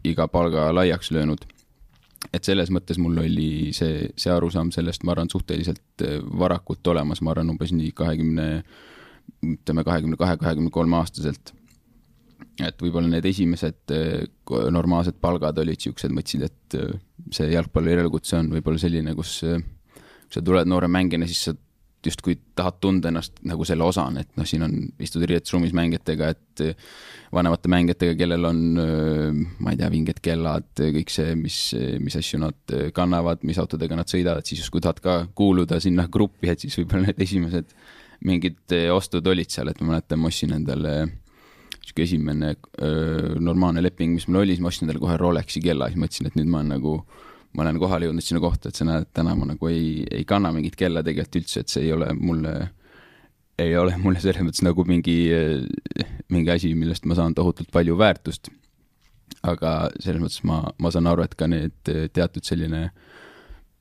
iga 0.08 0.28
palga 0.32 0.70
laiaks 0.76 1.12
löönud. 1.16 1.46
et 2.34 2.44
selles 2.44 2.68
mõttes 2.70 2.98
mul 3.00 3.18
oli 3.22 3.72
see, 3.74 4.10
see 4.20 4.32
arusaam 4.32 4.74
sellest, 4.76 5.06
ma 5.08 5.14
arvan, 5.14 5.30
suhteliselt 5.32 6.04
varakult 6.38 6.88
olemas, 6.92 7.22
ma 7.24 7.32
arvan, 7.32 7.54
umbes 7.54 7.72
nii 7.72 7.94
kahekümne, 7.96 8.48
ütleme 9.46 9.86
kahekümne 9.88 10.20
kahe, 10.20 10.36
kahekümne 10.38 10.70
kolme 10.70 10.98
aastaselt 11.00 11.54
et 12.68 12.84
võib-olla 12.84 13.10
need 13.12 13.26
esimesed 13.30 13.94
äh, 13.96 14.28
normaalsed 14.76 15.20
palgad 15.22 15.60
olid 15.62 15.82
siuksed, 15.86 16.14
mõtlesid, 16.16 16.46
et 16.50 16.78
äh, 16.80 16.94
see 17.36 17.50
jalgpalli 17.54 17.96
elukutse 17.96 18.40
on 18.40 18.52
võib-olla 18.56 18.82
selline, 18.82 19.16
kus 19.18 19.40
äh, 19.48 19.58
kui 19.60 20.38
sa 20.38 20.46
tuled 20.46 20.70
noore 20.70 20.90
mängijana, 20.92 21.28
siis 21.30 21.50
sa 21.50 21.56
justkui 22.06 22.38
tahad 22.56 22.78
tunda 22.80 23.10
ennast 23.12 23.42
nagu 23.44 23.66
selle 23.68 23.84
osana, 23.84 24.22
et 24.24 24.38
noh, 24.40 24.48
siin 24.48 24.64
on, 24.64 24.76
istud 25.04 25.26
riietusruumis 25.28 25.74
mängijatega, 25.76 26.30
et 26.32 26.62
vanemate 27.36 27.72
mängijatega, 27.74 28.16
kellel 28.22 28.48
on, 28.48 28.62
ma 29.60 29.74
ei 29.74 29.80
tea, 29.82 29.90
vinged 29.92 30.22
kellad, 30.24 30.70
kõik 30.80 31.12
see, 31.12 31.34
mis, 31.36 31.58
mis 32.00 32.16
asju 32.16 32.40
nad 32.46 32.76
kannavad, 32.96 33.44
mis 33.44 33.60
autodega 33.60 34.00
nad 34.00 34.08
sõidavad, 34.08 34.48
siis 34.48 34.64
justkui 34.64 34.86
tahad 34.86 35.04
ka 35.04 35.18
kuuluda 35.36 35.82
sinna 35.84 36.08
gruppi, 36.08 36.54
et 36.54 36.64
siis 36.64 36.80
võib-olla 36.80 37.10
need 37.10 37.20
esimesed 37.28 37.76
mingid 38.32 38.78
ostud 38.96 39.28
olid 39.28 39.52
seal, 39.52 39.68
et 39.68 39.84
ma 39.84 39.98
mäletan, 39.98 40.24
ma 40.24 40.32
ostsin 40.32 40.56
endale 40.56 40.96
äh, 41.02 41.12
sihuke 41.90 42.06
esimene 42.06 42.54
öö, 42.82 43.40
normaalne 43.42 43.84
leping, 43.84 44.16
mis 44.16 44.28
mul 44.30 44.44
oli, 44.44 44.56
siis 44.56 44.64
ma 44.64 44.72
ostsin 44.72 44.88
endale 44.88 45.02
kohe 45.02 45.18
Rolexi 45.20 45.62
kella, 45.64 45.90
siis 45.90 46.02
mõtlesin, 46.02 46.30
et 46.30 46.38
nüüd 46.38 46.50
ma 46.52 46.62
olen 46.62 46.74
nagu, 46.76 46.94
ma 47.58 47.66
olen 47.66 47.80
kohale 47.82 48.10
jõudnud 48.10 48.26
sinna 48.26 48.42
kohta, 48.44 48.70
et 48.70 48.80
sa 48.80 48.88
näed, 48.88 49.10
täna 49.16 49.36
ma 49.38 49.50
nagu 49.50 49.72
ei, 49.72 50.06
ei 50.06 50.26
kanna 50.30 50.54
mingit 50.56 50.78
kella 50.80 51.04
tegelikult 51.06 51.42
üldse, 51.42 51.64
et 51.64 51.74
see 51.74 51.88
ei 51.88 51.94
ole 51.96 52.12
mulle, 52.18 52.54
ei 53.60 53.76
ole 53.80 53.98
mulle 54.02 54.22
selles 54.24 54.46
mõttes 54.46 54.64
nagu 54.66 54.86
mingi, 54.88 55.18
mingi 56.34 56.56
asi, 56.56 56.74
millest 56.78 57.10
ma 57.10 57.18
saan 57.18 57.36
tohutult 57.38 57.72
palju 57.74 57.98
väärtust. 58.00 58.52
aga 59.46 59.90
selles 60.02 60.22
mõttes 60.22 60.42
ma, 60.44 60.64
ma 60.82 60.90
saan 60.92 61.08
aru, 61.08 61.24
et 61.24 61.36
ka 61.38 61.48
need 61.48 61.92
teatud 62.14 62.44
selline 62.44 62.90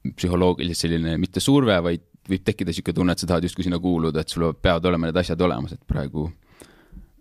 psühholoogiliselt 0.08 0.86
selline 0.86 1.16
mitte 1.18 1.40
surve, 1.40 1.74
vaid 1.82 2.04
võib 2.28 2.44
tekkida 2.44 2.70
niisugune 2.70 2.94
tunne, 2.94 3.14
et 3.16 3.22
sa 3.22 3.26
tahad 3.26 3.46
justkui 3.46 3.64
sinna 3.66 3.80
kuuluda, 3.82 4.20
et 4.22 4.30
sul 4.30 4.44
peavad 4.54 4.84
olema 4.86 5.08
need 5.08 5.16
asjad 5.18 5.40
olemas, 5.42 5.72
et 5.74 5.82
praegu 5.88 6.28
nüüd, 6.28 6.47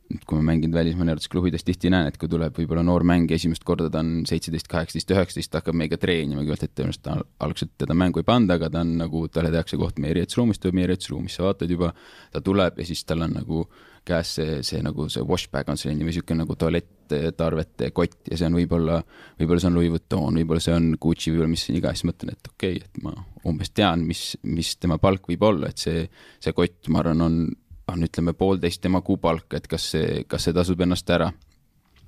kui 0.07 0.39
ma 0.39 0.53
mängin 0.53 0.71
välismaa 0.71 1.05
harjutusklubides, 1.09 1.65
tihti 1.67 1.89
näen, 1.91 2.07
et 2.07 2.17
kui 2.19 2.29
tuleb 2.31 2.55
võib-olla 2.55 2.83
noor 2.85 3.03
mängija 3.07 3.39
esimest 3.41 3.65
korda, 3.67 3.89
ta 3.91 3.99
on 4.03 4.21
seitseteist, 4.29 4.69
kaheksateist, 4.71 5.11
üheksateist, 5.11 5.51
ta 5.51 5.59
hakkab 5.61 5.75
meiega 5.79 5.99
treenima, 5.99 6.43
kõigepealt 6.43 6.63
ette 6.69 6.85
ennast 6.85 7.09
algselt 7.43 7.73
teda 7.83 7.97
mängu 7.97 8.23
ei 8.23 8.27
panda, 8.27 8.55
aga 8.55 8.69
ta 8.71 8.85
on 8.85 8.95
nagu, 9.01 9.25
talle 9.33 9.51
tehakse 9.51 9.79
koht 9.79 9.99
meie 10.03 10.15
riietusruumis, 10.15 10.61
tuleb 10.63 10.79
meie 10.79 10.89
riietusruumis, 10.93 11.35
sa 11.35 11.47
vaatad 11.49 11.75
juba, 11.75 11.91
ta 12.31 12.43
tuleb 12.43 12.79
ja 12.79 12.87
siis 12.87 13.03
tal 13.07 13.27
on 13.27 13.35
nagu 13.35 13.67
käes 14.07 14.33
see, 14.37 14.57
see 14.63 14.79
nagu 14.83 15.09
see 15.11 15.23
washbag 15.27 15.67
on 15.67 15.79
selline 15.79 16.05
või 16.05 16.13
niisugune 16.13 16.45
nagu 16.45 16.55
tualetttarvete 16.55 17.91
kott 17.95 18.31
ja 18.31 18.39
see 18.39 18.47
on 18.47 18.55
võib-olla, 18.55 19.01
võib-olla 19.39 19.63
see 19.63 19.71
on 19.71 19.79
Louis 19.79 19.91
Vuitton, 19.91 20.39
võib-olla 20.39 20.63
see 20.63 20.75
on 20.77 20.89
Gucci, 20.95 21.33
võib-olla 21.33 21.51
mis 21.51 21.67
iganes, 21.73 22.05
mõtlen, 22.07 22.31
et 22.37 22.51
okei 22.53 22.79
okay,, 22.79 22.87
et 22.87 23.03
ma 23.03 23.11
umbes 23.47 23.73
tean, 23.75 24.07
mis, 24.07 24.21
mis 24.47 24.75
tema 24.79 24.99
palk 25.03 25.27
võib 25.27 25.43
olla, 25.49 25.71
et 25.71 25.83
see, 25.83 26.05
see 26.39 26.55
kott, 26.55 26.87
ma 26.93 27.03
arvan, 27.03 27.25
on 27.27 27.41
on 27.87 28.03
ütleme 28.03 28.33
poolteist 28.33 28.81
tema 28.81 29.01
kuupalka, 29.01 29.57
et 29.57 29.67
kas 29.67 29.91
see, 29.93 30.23
kas 30.27 30.47
see 30.47 30.55
tasub 30.55 30.81
ennast 30.83 31.09
ära. 31.09 31.31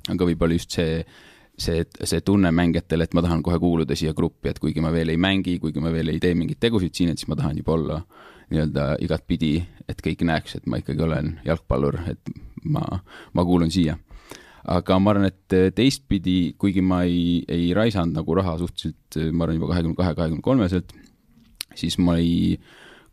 aga 0.10 0.26
võib-olla 0.26 0.56
just 0.56 0.74
see, 0.74 1.04
see, 1.60 1.84
see 2.04 2.22
tunne 2.26 2.52
mängijatele, 2.56 3.06
et 3.06 3.14
ma 3.14 3.22
tahan 3.22 3.44
kohe 3.46 3.60
kuuluda 3.62 3.96
siia 4.00 4.14
gruppi, 4.16 4.50
et 4.50 4.60
kuigi 4.60 4.82
ma 4.82 4.92
veel 4.96 5.12
ei 5.14 5.20
mängi, 5.22 5.60
kuigi 5.60 5.84
ma 5.84 5.92
veel 5.94 6.14
ei 6.14 6.20
tee 6.24 6.34
mingeid 6.38 6.60
tegusid 6.60 6.96
siin, 6.96 7.12
et 7.12 7.22
siis 7.22 7.30
ma 7.30 7.38
tahan 7.40 7.60
juba 7.60 7.76
olla 7.76 8.00
nii-öelda 8.50 8.86
igatpidi, 9.06 9.54
et 9.92 10.00
kõik 10.02 10.24
näeks, 10.26 10.56
et 10.58 10.70
ma 10.70 10.80
ikkagi 10.82 11.04
olen 11.06 11.36
jalgpallur, 11.46 12.00
et 12.10 12.32
ma, 12.66 12.86
ma 13.34 13.46
kuulun 13.46 13.72
siia. 13.72 13.98
aga 14.70 14.98
ma 15.00 15.14
arvan, 15.14 15.30
et 15.30 15.76
teistpidi, 15.76 16.56
kuigi 16.58 16.82
ma 16.82 17.04
ei, 17.08 17.44
ei 17.48 17.70
raisanud 17.74 18.18
nagu 18.18 18.36
raha 18.36 18.58
suhteliselt, 18.60 19.20
ma 19.32 19.46
arvan 19.46 19.60
juba 19.60 19.72
kahekümne 19.74 20.00
kahe, 20.00 20.16
kahekümne 20.18 20.46
kolmeselt, 20.46 20.94
siis 21.78 21.98
ma 22.02 22.18
ei 22.18 22.58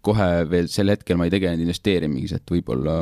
kohe 0.06 0.30
veel 0.50 0.70
sel 0.70 0.92
hetkel 0.92 1.18
ma 1.18 1.26
ei 1.26 1.34
tegelenud 1.34 1.66
investeerimises, 1.66 2.40
et 2.40 2.54
võib-olla 2.54 3.00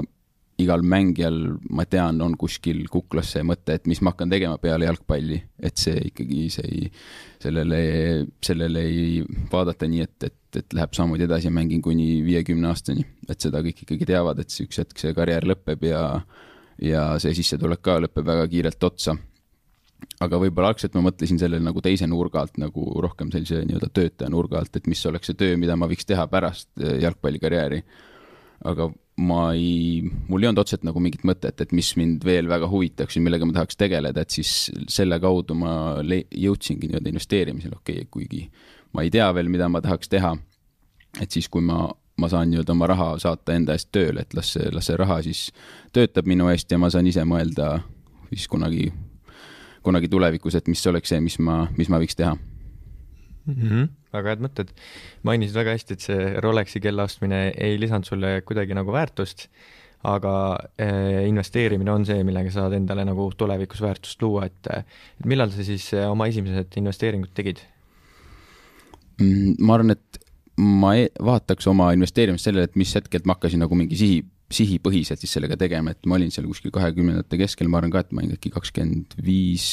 igal 0.62 0.84
mängijal, 0.86 1.38
ma 1.74 1.82
tean, 1.90 2.20
on 2.22 2.36
kuskil 2.38 2.84
kuklas 2.90 3.32
see 3.34 3.42
mõte, 3.46 3.74
et 3.74 3.88
mis 3.90 3.98
ma 4.04 4.12
hakkan 4.12 4.30
tegema 4.30 4.58
peale 4.62 4.86
jalgpalli, 4.86 5.40
et 5.58 5.80
see 5.80 5.98
ikkagi, 6.10 6.44
see 6.54 6.68
ei, 6.68 6.90
sellele, 7.42 7.80
sellele 8.44 8.84
ei 8.86 9.08
vaadata 9.50 9.88
nii, 9.90 10.06
et, 10.06 10.28
et, 10.30 10.60
et 10.62 10.76
läheb 10.78 10.94
samamoodi 10.94 11.26
edasi 11.26 11.50
ja 11.50 11.54
mängin 11.54 11.82
kuni 11.82 12.22
viiekümne 12.26 12.70
aastani. 12.70 13.06
et 13.28 13.40
seda 13.40 13.64
kõik 13.64 13.82
ikkagi 13.82 14.06
teavad, 14.06 14.38
et 14.38 14.58
üks 14.62 14.78
hetk 14.82 15.00
see 15.00 15.14
karjäär 15.16 15.48
lõpeb 15.50 15.88
ja, 15.88 16.04
ja 16.78 17.06
see 17.22 17.34
sissetulek 17.40 17.82
ka 17.82 17.98
lõpeb 18.06 18.30
väga 18.30 18.46
kiirelt 18.52 18.90
otsa 18.90 19.16
aga 20.24 20.40
võib-olla 20.40 20.72
algselt 20.72 20.96
ma 20.96 21.04
mõtlesin 21.08 21.38
sellele 21.40 21.64
nagu 21.64 21.82
teise 21.84 22.06
nurga 22.10 22.44
alt 22.44 22.58
nagu 22.62 22.86
rohkem 23.02 23.30
sellise 23.34 23.62
nii-öelda 23.66 23.90
töötaja 23.94 24.32
nurga 24.32 24.60
alt, 24.60 24.76
et 24.76 24.88
mis 24.90 25.04
oleks 25.10 25.30
see 25.30 25.38
töö, 25.38 25.56
mida 25.60 25.76
ma 25.76 25.88
võiks 25.90 26.06
teha 26.08 26.26
pärast 26.30 26.70
eh, 26.80 26.98
jalgpallikarjääri. 27.04 27.82
aga 28.64 28.88
ma 29.16 29.40
ei, 29.54 30.02
mul 30.28 30.42
ei 30.42 30.48
olnud 30.48 30.62
otseselt 30.64 30.86
nagu 30.86 31.00
mingit 31.02 31.22
mõtet, 31.26 31.60
et 31.60 31.72
mis 31.76 31.92
mind 31.98 32.24
veel 32.26 32.48
väga 32.50 32.66
huvitaks 32.70 33.16
ja 33.16 33.22
millega 33.22 33.46
ma 33.46 33.54
tahaks 33.54 33.78
tegeleda, 33.78 34.24
et 34.24 34.34
siis 34.34 34.70
selle 34.90 35.20
kaudu 35.22 35.54
ma 35.58 35.74
jõudsingi 36.02 36.88
nii-öelda 36.88 37.12
investeerimisele, 37.12 37.78
okei 37.78 38.02
okay,, 38.02 38.10
kuigi 38.10 38.48
ma 38.94 39.04
ei 39.06 39.12
tea 39.14 39.28
veel, 39.34 39.50
mida 39.52 39.68
ma 39.70 39.82
tahaks 39.84 40.10
teha. 40.10 40.34
et 41.22 41.30
siis, 41.30 41.46
kui 41.48 41.62
ma, 41.62 41.86
ma 42.18 42.28
saan 42.30 42.50
nii-öelda 42.50 42.74
oma 42.74 42.90
raha 42.90 43.12
saata 43.22 43.54
enda 43.54 43.76
eest 43.78 43.92
tööle, 43.94 44.24
et 44.26 44.34
las 44.34 44.54
see, 44.56 44.70
las 44.74 44.90
see 44.90 44.98
raha 44.98 45.20
siis 45.22 45.46
töötab 45.94 46.26
minu 46.26 46.48
eest 46.50 46.70
ja 46.70 46.78
ma 46.78 46.90
saan 46.90 47.06
ise 47.06 47.22
mõelda 47.22 47.76
siis 48.32 48.48
kunagi 48.50 48.88
kunagi 49.84 50.10
tulevikus, 50.10 50.56
et 50.58 50.68
mis 50.70 50.82
oleks 50.90 51.12
see, 51.12 51.20
mis 51.24 51.38
ma, 51.44 51.64
mis 51.78 51.90
ma 51.92 52.00
võiks 52.02 52.18
teha 52.18 52.34
mm. 52.34 53.54
-hmm. 53.54 53.88
väga 54.12 54.34
head 54.34 54.44
mõtted. 54.44 54.74
mainisid 55.22 55.56
väga 55.56 55.76
hästi, 55.76 55.96
et 55.96 56.08
see 56.08 56.34
Rolexi 56.40 56.80
kella 56.80 57.06
ostmine 57.08 57.46
ei 57.56 57.78
lisanud 57.80 58.08
sulle 58.08 58.40
kuidagi 58.46 58.74
nagu 58.74 58.92
väärtust, 58.92 59.48
aga 60.04 60.58
äh, 60.80 61.28
investeerimine 61.28 61.92
on 61.92 62.04
see, 62.06 62.24
millega 62.24 62.50
saad 62.52 62.72
endale 62.76 63.04
nagu 63.08 63.30
tulevikus 63.36 63.80
väärtust 63.80 64.22
luua, 64.22 64.46
et, 64.46 64.68
et 65.20 65.26
millal 65.26 65.50
sa 65.50 65.64
siis 65.64 65.92
eh, 65.94 66.04
oma 66.10 66.28
esimesed 66.28 66.76
investeeringud 66.76 67.32
tegid 67.34 67.62
mm,? 69.20 69.56
ma 69.60 69.78
arvan, 69.78 69.96
et 69.96 70.20
ma 70.60 70.94
e 71.00 71.08
vaataks 71.18 71.66
oma 71.72 71.90
investeerimist 71.96 72.46
sellele, 72.46 72.68
et 72.68 72.76
mis 72.78 72.92
hetkelt 72.94 73.26
ma 73.26 73.34
hakkasin 73.38 73.64
nagu 73.64 73.74
mingi 73.78 73.96
sihi 73.98 74.20
sihipõhiselt 74.52 75.22
siis 75.22 75.32
sellega 75.36 75.56
tegema, 75.60 75.94
et 75.94 76.06
ma 76.08 76.18
olin 76.18 76.32
seal 76.34 76.46
kuskil 76.48 76.72
kahekümnendate 76.74 77.38
keskel, 77.40 77.70
ma 77.70 77.80
arvan 77.80 77.94
ka, 77.94 78.04
et 78.04 78.12
ma 78.14 78.22
olin 78.22 78.36
äkki 78.36 78.52
kakskümmend 78.54 79.16
viis, 79.24 79.66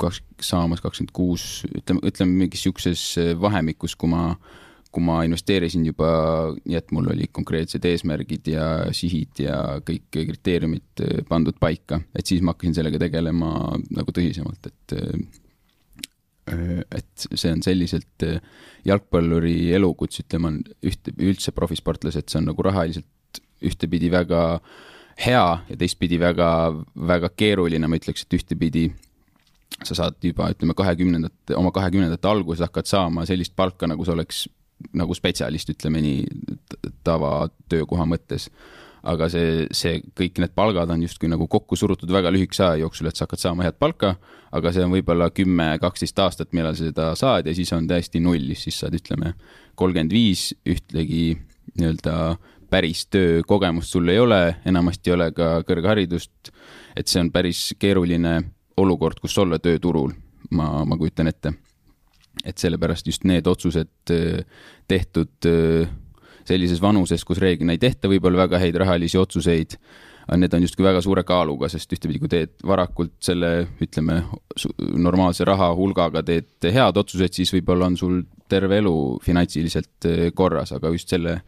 kaks, 0.00 0.22
saamas 0.44 0.82
kakskümmend 0.84 1.14
kuus, 1.16 1.48
ütleme, 1.72 2.04
ütleme 2.08 2.44
mingis 2.44 2.64
sihukeses 2.66 3.04
vahemikus, 3.40 3.96
kui 3.98 4.12
ma, 4.12 4.30
kui 4.92 5.04
ma 5.04 5.22
investeerisin 5.26 5.88
juba 5.88 6.10
nii, 6.60 6.78
et 6.78 6.94
mul 6.94 7.10
olid 7.14 7.32
konkreetsed 7.34 7.84
eesmärgid 7.88 8.52
ja 8.52 8.68
sihid 8.96 9.42
ja 9.46 9.58
kõik 9.88 10.08
kriteeriumid 10.12 11.04
pandud 11.28 11.58
paika, 11.60 12.02
et 12.14 12.28
siis 12.28 12.44
ma 12.44 12.54
hakkasin 12.54 12.78
sellega 12.78 13.00
tegelema 13.08 13.52
nagu 13.96 14.14
tõsisemalt, 14.14 14.70
et 14.70 14.98
et 16.94 17.26
see 17.34 17.52
on 17.52 17.62
selliselt 17.64 18.24
jalgpalluri 18.88 19.72
elukutse, 19.76 20.24
ütleme, 20.24 20.52
on 20.52 20.60
ühte, 20.86 21.14
üldse 21.16 21.52
profisportlased, 21.56 22.28
see 22.30 22.40
on 22.40 22.50
nagu 22.50 22.64
rahaliselt 22.66 23.42
ühtepidi 23.64 24.10
väga 24.12 24.60
hea 25.18 25.46
ja 25.68 25.76
teistpidi 25.78 26.20
väga, 26.20 26.48
väga 27.08 27.30
keeruline, 27.36 27.90
ma 27.90 27.98
ütleks, 27.98 28.24
et 28.24 28.38
ühtepidi 28.38 28.88
sa 29.84 29.94
saad 29.94 30.18
juba, 30.22 30.50
ütleme, 30.54 30.74
kahekümnendate, 30.78 31.56
oma 31.58 31.72
kahekümnendate 31.74 32.30
alguses 32.30 32.64
hakkad 32.66 32.88
saama 32.88 33.26
sellist 33.28 33.54
palka, 33.58 33.86
nagu 33.90 34.06
sa 34.06 34.14
oleks 34.14 34.46
nagu 34.94 35.14
spetsialist, 35.14 35.70
ütleme 35.74 36.02
nii, 36.02 36.26
tavatöökoha 37.06 38.06
mõttes 38.08 38.48
aga 39.08 39.28
see, 39.32 39.66
see, 39.74 40.00
kõik 40.16 40.40
need 40.42 40.52
palgad 40.56 40.90
on 40.92 41.02
justkui 41.04 41.30
nagu 41.30 41.46
kokku 41.50 41.76
surutud 41.78 42.10
väga 42.12 42.32
lühikese 42.34 42.64
aja 42.66 42.82
jooksul, 42.82 43.08
et 43.08 43.16
sa 43.16 43.26
hakkad 43.26 43.42
saama 43.42 43.66
head 43.66 43.78
palka, 43.80 44.14
aga 44.54 44.72
see 44.74 44.84
on 44.84 44.92
võib-olla 44.92 45.30
kümme, 45.34 45.70
kaksteist 45.82 46.20
aastat, 46.24 46.52
millal 46.56 46.76
sa 46.76 46.88
seda 46.88 47.08
saad 47.18 47.48
ja 47.48 47.56
siis 47.56 47.72
on 47.76 47.88
täiesti 47.88 48.20
null, 48.24 48.52
siis 48.58 48.80
saad, 48.82 48.96
ütleme, 48.98 49.34
kolmkümmend 49.78 50.12
viis, 50.14 50.50
ühtlegi 50.68 51.38
nii-öelda 51.78 52.16
päris 52.68 53.06
töökogemust 53.12 53.94
sul 53.94 54.08
ei 54.12 54.20
ole, 54.20 54.42
enamasti 54.68 55.10
ei 55.10 55.16
ole 55.16 55.30
ka 55.36 55.50
kõrgharidust, 55.68 56.52
et 56.96 57.08
see 57.08 57.22
on 57.24 57.32
päris 57.32 57.70
keeruline 57.80 58.34
olukord, 58.78 59.20
kus 59.22 59.38
olla 59.40 59.58
tööturul, 59.62 60.12
ma, 60.54 60.84
ma 60.84 61.00
kujutan 61.00 61.32
ette. 61.32 61.54
et 62.44 62.58
sellepärast 62.58 63.06
just 63.06 63.24
need 63.26 63.46
otsused 63.50 64.12
tehtud 64.88 65.48
sellises 66.48 66.80
vanuses, 66.82 67.24
kus 67.24 67.40
reeglina 67.42 67.76
ei 67.76 67.82
tehta 67.82 68.10
võib-olla 68.10 68.46
väga 68.46 68.60
häid 68.62 68.78
rahalisi 68.80 69.20
otsuseid, 69.20 69.76
need 70.36 70.52
on 70.52 70.64
justkui 70.64 70.84
väga 70.84 71.00
suure 71.04 71.22
kaaluga, 71.24 71.70
sest 71.72 71.92
ühtepidi, 71.96 72.20
kui 72.20 72.28
teed 72.28 72.52
varakult 72.66 73.14
selle, 73.24 73.52
ütleme, 73.80 74.20
normaalse 75.00 75.46
raha 75.48 75.70
hulgaga 75.76 76.22
teed 76.26 76.68
head 76.74 77.00
otsused, 77.00 77.32
siis 77.38 77.52
võib-olla 77.54 77.88
on 77.88 77.96
sul 77.96 78.18
terve 78.48 78.80
elu 78.82 78.94
finantsiliselt 79.24 80.08
eh, 80.08 80.28
korras, 80.36 80.74
aga 80.76 80.92
just 80.92 81.12
selle 81.12 81.38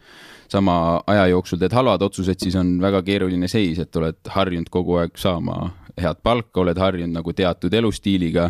sama 0.51 0.99
aja 1.07 1.27
jooksul 1.31 1.61
teed 1.61 1.73
halvad 1.77 2.01
otsused, 2.07 2.41
siis 2.41 2.57
on 2.59 2.73
väga 2.81 3.03
keeruline 3.07 3.47
seis, 3.51 3.79
et 3.79 3.95
oled 4.01 4.33
harjunud 4.33 4.69
kogu 4.73 4.97
aeg 5.01 5.17
saama 5.19 5.71
head 6.01 6.21
palka, 6.23 6.63
oled 6.63 6.81
harjunud 6.81 7.13
nagu 7.19 7.33
teatud 7.37 7.73
elustiiliga, 7.73 8.49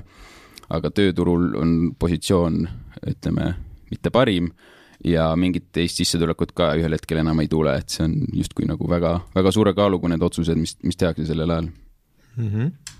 aga 0.72 0.91
tööturul 0.96 1.51
on 1.60 1.74
positsioon, 2.00 2.62
ütleme, 3.12 3.53
mitte 3.91 4.13
parim 4.13 4.51
ja 5.05 5.31
mingit 5.36 5.72
teist 5.74 6.00
sissetulekut 6.01 6.53
ka 6.58 6.74
ühel 6.79 6.93
hetkel 6.98 7.22
enam 7.22 7.39
ei 7.43 7.50
tule, 7.51 7.75
et 7.81 7.89
see 7.89 8.05
on 8.05 8.15
justkui 8.38 8.67
nagu 8.70 8.89
väga, 8.89 9.17
väga 9.36 9.53
suure 9.55 9.74
kaaluga 9.77 10.12
need 10.12 10.24
otsused, 10.25 10.60
mis, 10.60 10.77
mis 10.86 11.00
tehakse 11.00 11.25
sellel 11.29 11.58
ajal 11.58 11.70
mm. 11.70 12.50
-hmm 12.50 12.98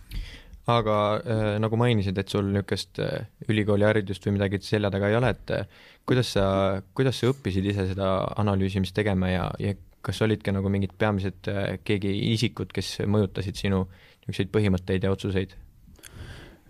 aga 0.72 0.96
äh, 1.26 1.60
nagu 1.60 1.78
mainisid, 1.80 2.18
et 2.22 2.30
sul 2.30 2.46
niisugust 2.54 3.00
äh, 3.02 3.26
ülikooliharidust 3.50 4.26
või 4.28 4.36
midagi 4.38 4.60
selja 4.62 4.92
taga 4.94 5.10
ei 5.10 5.18
ole, 5.18 5.32
et 5.34 5.54
äh, 5.56 5.66
kuidas 6.06 6.34
sa, 6.38 6.46
kuidas 6.94 7.18
sa 7.20 7.32
õppisid 7.32 7.66
ise 7.72 7.88
seda 7.90 8.12
analüüsimist 8.42 8.96
tegema 8.96 9.32
ja, 9.32 9.48
ja 9.60 9.74
kas 10.06 10.22
olid 10.26 10.44
ka 10.46 10.54
nagu 10.54 10.70
mingid 10.70 10.94
peamised 10.98 11.50
äh, 11.52 11.76
keegi 11.84 12.14
isikud, 12.34 12.72
kes 12.74 13.02
mõjutasid 13.10 13.60
sinu 13.60 13.86
niisuguseid 14.28 14.54
põhimõtteid 14.54 15.06
ja 15.08 15.14
otsuseid? 15.14 15.58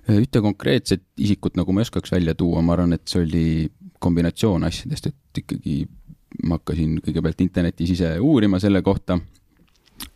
Ühte 0.09 0.41
konkreetset 0.41 1.03
isikut 1.21 1.57
nagu 1.59 1.73
ma 1.73 1.81
ei 1.81 1.87
oskaks 1.87 2.11
välja 2.13 2.33
tuua, 2.37 2.63
ma 2.65 2.73
arvan, 2.75 2.95
et 2.97 3.05
see 3.09 3.21
oli 3.21 3.45
kombinatsioon 4.01 4.65
asjadest, 4.65 5.11
et 5.11 5.41
ikkagi 5.43 5.83
ma 6.47 6.57
hakkasin 6.57 6.97
kõigepealt 7.05 7.43
internetis 7.43 7.93
ise 7.97 8.15
uurima 8.19 8.59
selle 8.59 8.81
kohta. 8.81 9.19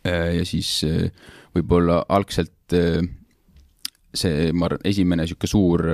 ja 0.04 0.44
siis 0.44 0.82
eh, 0.82 1.10
võib-olla 1.54 2.00
algselt 2.08 2.74
eh, 2.74 2.98
see, 4.14 4.52
ma 4.52 4.66
arvan, 4.66 4.82
esimene 4.90 5.26
sihuke 5.26 5.46
suur 5.46 5.84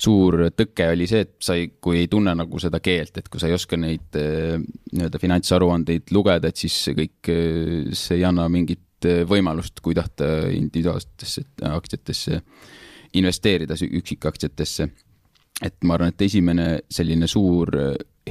suur 0.00 0.48
tõke 0.56 0.86
oli 0.92 1.06
see, 1.08 1.24
et 1.24 1.34
sa 1.42 1.56
ei, 1.58 1.68
kui 1.82 2.00
ei 2.02 2.08
tunne 2.10 2.34
nagu 2.36 2.60
seda 2.62 2.80
keelt, 2.84 3.18
et 3.18 3.28
kui 3.30 3.40
sa 3.40 3.48
ei 3.48 3.56
oska 3.56 3.78
neid 3.80 4.18
äh, 4.18 4.56
nii-öelda 4.92 5.20
finantsaruandeid 5.22 6.12
lugeda, 6.14 6.50
et 6.50 6.60
siis 6.60 6.76
kõik, 6.96 7.30
äh, 7.30 7.92
see 7.96 8.18
ei 8.20 8.26
anna 8.28 8.48
mingit 8.52 8.83
võimalust, 9.28 9.80
kui 9.84 9.94
tahta 9.96 10.48
individuaalsetesse 10.52 11.44
aktsiatesse 11.70 12.40
investeerida, 13.14 13.76
üksikaktsiatesse. 13.78 14.88
et 15.62 15.76
ma 15.84 15.94
arvan, 15.94 16.10
et 16.10 16.22
esimene 16.26 16.66
selline 16.90 17.26
suur 17.30 17.70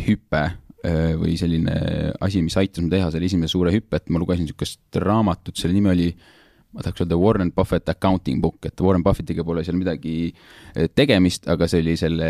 hüpe 0.07 0.43
või 0.83 1.37
selline 1.39 1.73
asi, 2.19 2.41
mis 2.43 2.57
aitas 2.59 2.83
mul 2.83 2.91
teha 2.91 3.07
selle 3.11 3.25
esimese 3.29 3.55
suure 3.55 3.71
hüppe, 3.71 3.95
et 3.95 4.09
ma 4.11 4.19
lugesin 4.19 4.43
niisugust 4.43 4.97
raamatut, 4.99 5.55
selle 5.55 5.77
nimi 5.77 5.89
oli 5.93 6.09
äh, 6.09 6.25
ma 6.73 6.81
tahaks 6.81 7.03
öelda 7.03 7.17
Warren 7.17 7.51
Buffett 7.53 7.89
accounting 7.89 8.41
book, 8.41 8.65
et 8.65 8.81
Warren 8.81 9.03
Buffettiga 9.05 9.45
pole 9.45 9.63
seal 9.65 9.77
midagi 9.77 10.15
eh, 10.29 10.89
tegemist, 10.95 11.47
aga 11.51 11.67
see 11.69 11.83
oli 11.83 11.95
selle, 11.99 12.29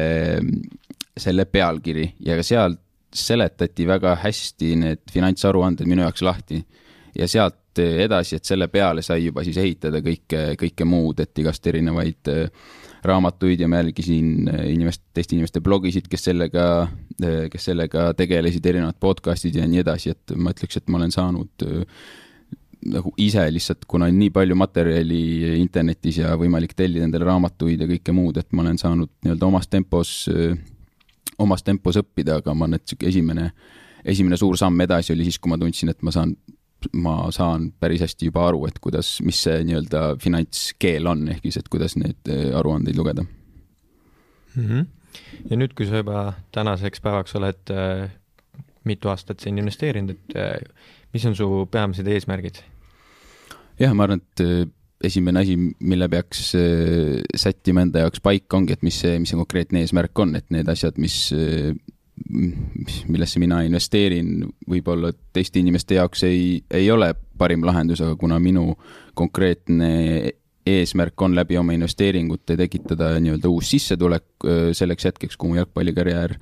selle 1.16 1.46
pealkiri 1.48 2.10
ja 2.28 2.38
seal 2.44 2.76
seletati 3.14 3.86
väga 3.88 4.18
hästi 4.24 4.72
need 4.82 5.04
finantsaruanded 5.14 5.88
minu 5.88 6.04
jaoks 6.04 6.24
lahti. 6.26 6.64
ja 7.16 7.28
sealt 7.30 7.60
edasi, 7.82 8.38
et 8.38 8.46
selle 8.46 8.68
peale 8.72 9.02
sai 9.06 9.26
juba 9.26 9.44
siis 9.46 9.58
ehitada 9.62 10.02
kõike, 10.04 10.42
kõike 10.60 10.88
muud, 10.88 11.20
et 11.24 11.40
igast 11.44 11.68
erinevaid 11.68 12.32
eh, 12.32 12.66
raamatuid 13.04 13.64
ja 13.64 13.70
ma 13.72 13.82
jälgisin 13.82 14.50
eh, 14.52 14.66
inimest, 14.74 15.04
teiste 15.14 15.38
inimeste 15.38 15.62
blogisid, 15.64 16.10
kes 16.12 16.30
sellega, 16.30 16.68
kes 17.52 17.70
sellega 17.70 18.12
tegelesid, 18.18 18.66
erinevad 18.66 19.00
podcast'id 19.02 19.58
ja 19.60 19.68
nii 19.70 19.84
edasi, 19.84 20.14
et 20.14 20.36
ma 20.36 20.54
ütleks, 20.56 20.80
et 20.80 20.92
ma 20.92 21.02
olen 21.02 21.14
saanud 21.14 21.68
nagu 22.84 23.14
ise 23.22 23.44
lihtsalt, 23.54 23.86
kuna 23.88 24.10
on 24.12 24.18
nii 24.20 24.32
palju 24.36 24.58
materjali 24.60 25.22
internetis 25.62 26.20
ja 26.20 26.34
võimalik 26.40 26.74
tellida 26.76 27.08
endale 27.08 27.30
raamatuid 27.30 27.84
ja 27.84 27.88
kõike 27.88 28.16
muud, 28.16 28.40
et 28.42 28.50
ma 28.52 28.66
olen 28.66 28.80
saanud 28.82 29.12
nii-öelda 29.24 29.48
omas 29.48 29.70
tempos, 29.72 30.12
omas 31.40 31.64
tempos 31.64 32.00
õppida, 32.02 32.42
aga 32.42 32.54
ma 32.54 32.68
arvan, 32.68 32.80
et 32.80 32.88
sihuke 32.88 33.08
esimene, 33.10 33.50
esimene 34.04 34.38
suur 34.40 34.58
samm 34.60 34.84
edasi 34.84 35.14
oli 35.16 35.28
siis, 35.28 35.40
kui 35.40 35.52
ma 35.52 35.60
tundsin, 35.62 35.94
et 35.94 36.02
ma 36.04 36.14
saan, 36.14 36.36
ma 36.94 37.16
saan 37.36 37.72
päris 37.80 38.04
hästi 38.06 38.32
juba 38.32 38.48
aru, 38.50 38.66
et 38.70 38.80
kuidas, 38.84 39.16
mis 39.26 39.40
see 39.46 39.62
nii-öelda 39.68 40.04
finantskeel 40.24 41.08
on, 41.10 41.28
ehk 41.34 41.46
siis, 41.48 41.62
et 41.62 41.72
kuidas 41.74 41.98
neid 42.00 42.32
äh, 42.32 42.50
aruandeid 42.58 42.98
lugeda 43.00 43.24
mm. 43.24 44.68
-hmm. 44.68 44.86
ja 45.50 45.58
nüüd, 45.58 45.74
kui 45.78 45.88
sa 45.90 46.04
juba 46.04 46.34
tänaseks 46.52 47.02
päevaks 47.02 47.36
oled 47.40 47.74
äh, 47.74 48.12
mitu 48.84 49.10
aastat 49.10 49.40
siin 49.40 49.58
investeerinud, 49.58 50.16
et 50.16 50.38
äh, 50.38 50.56
mis 51.14 51.26
on 51.26 51.36
su 51.36 51.68
peamised 51.72 52.08
eesmärgid? 52.08 52.64
jah, 53.80 53.94
ma 53.94 54.08
arvan, 54.08 54.22
et 54.22 54.44
äh, 54.44 54.68
esimene 55.04 55.44
asi, 55.44 55.58
mille 55.80 56.08
peaks 56.10 56.54
äh, 56.56 57.20
sättima 57.36 57.84
enda 57.84 58.06
jaoks 58.06 58.22
paika, 58.24 58.58
ongi, 58.58 58.76
et 58.76 58.86
mis 58.86 59.00
see, 59.04 59.18
mis 59.20 59.34
see 59.34 59.40
konkreetne 59.40 59.84
eesmärk 59.84 60.20
on, 60.24 60.36
et 60.40 60.50
need 60.54 60.70
asjad, 60.72 61.00
mis, 61.02 61.18
äh, 61.36 61.74
millesse 63.10 63.42
mina 63.42 63.62
investeerin, 63.66 64.44
võib-olla 64.70 65.12
teiste 65.34 65.60
inimeste 65.60 65.98
jaoks 65.98 66.24
ei, 66.28 66.64
ei 66.72 66.90
ole 66.92 67.14
parim 67.38 67.66
lahendus, 67.66 68.04
aga 68.06 68.16
kuna 68.20 68.38
minu 68.42 68.76
konkreetne 69.18 69.90
eesmärk 70.66 71.22
on 71.22 71.36
läbi 71.36 71.58
oma 71.60 71.74
investeeringute 71.76 72.56
tekitada 72.58 73.16
nii-öelda 73.20 73.50
uus 73.52 73.72
sissetulek 73.74 74.46
selleks 74.78 75.10
hetkeks, 75.10 75.38
kui 75.38 75.52
mu 75.52 75.58
jalgpallikarjäär 75.60 76.38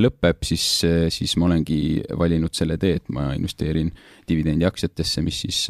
lõpeb, 0.00 0.44
siis, 0.46 0.64
siis 1.12 1.34
ma 1.36 1.48
olengi 1.50 2.00
valinud 2.18 2.54
selle 2.56 2.78
tee, 2.80 3.00
et 3.00 3.10
ma 3.12 3.32
investeerin 3.36 3.90
dividendiaktsiatesse, 4.30 5.24
mis 5.26 5.42
siis 5.44 5.64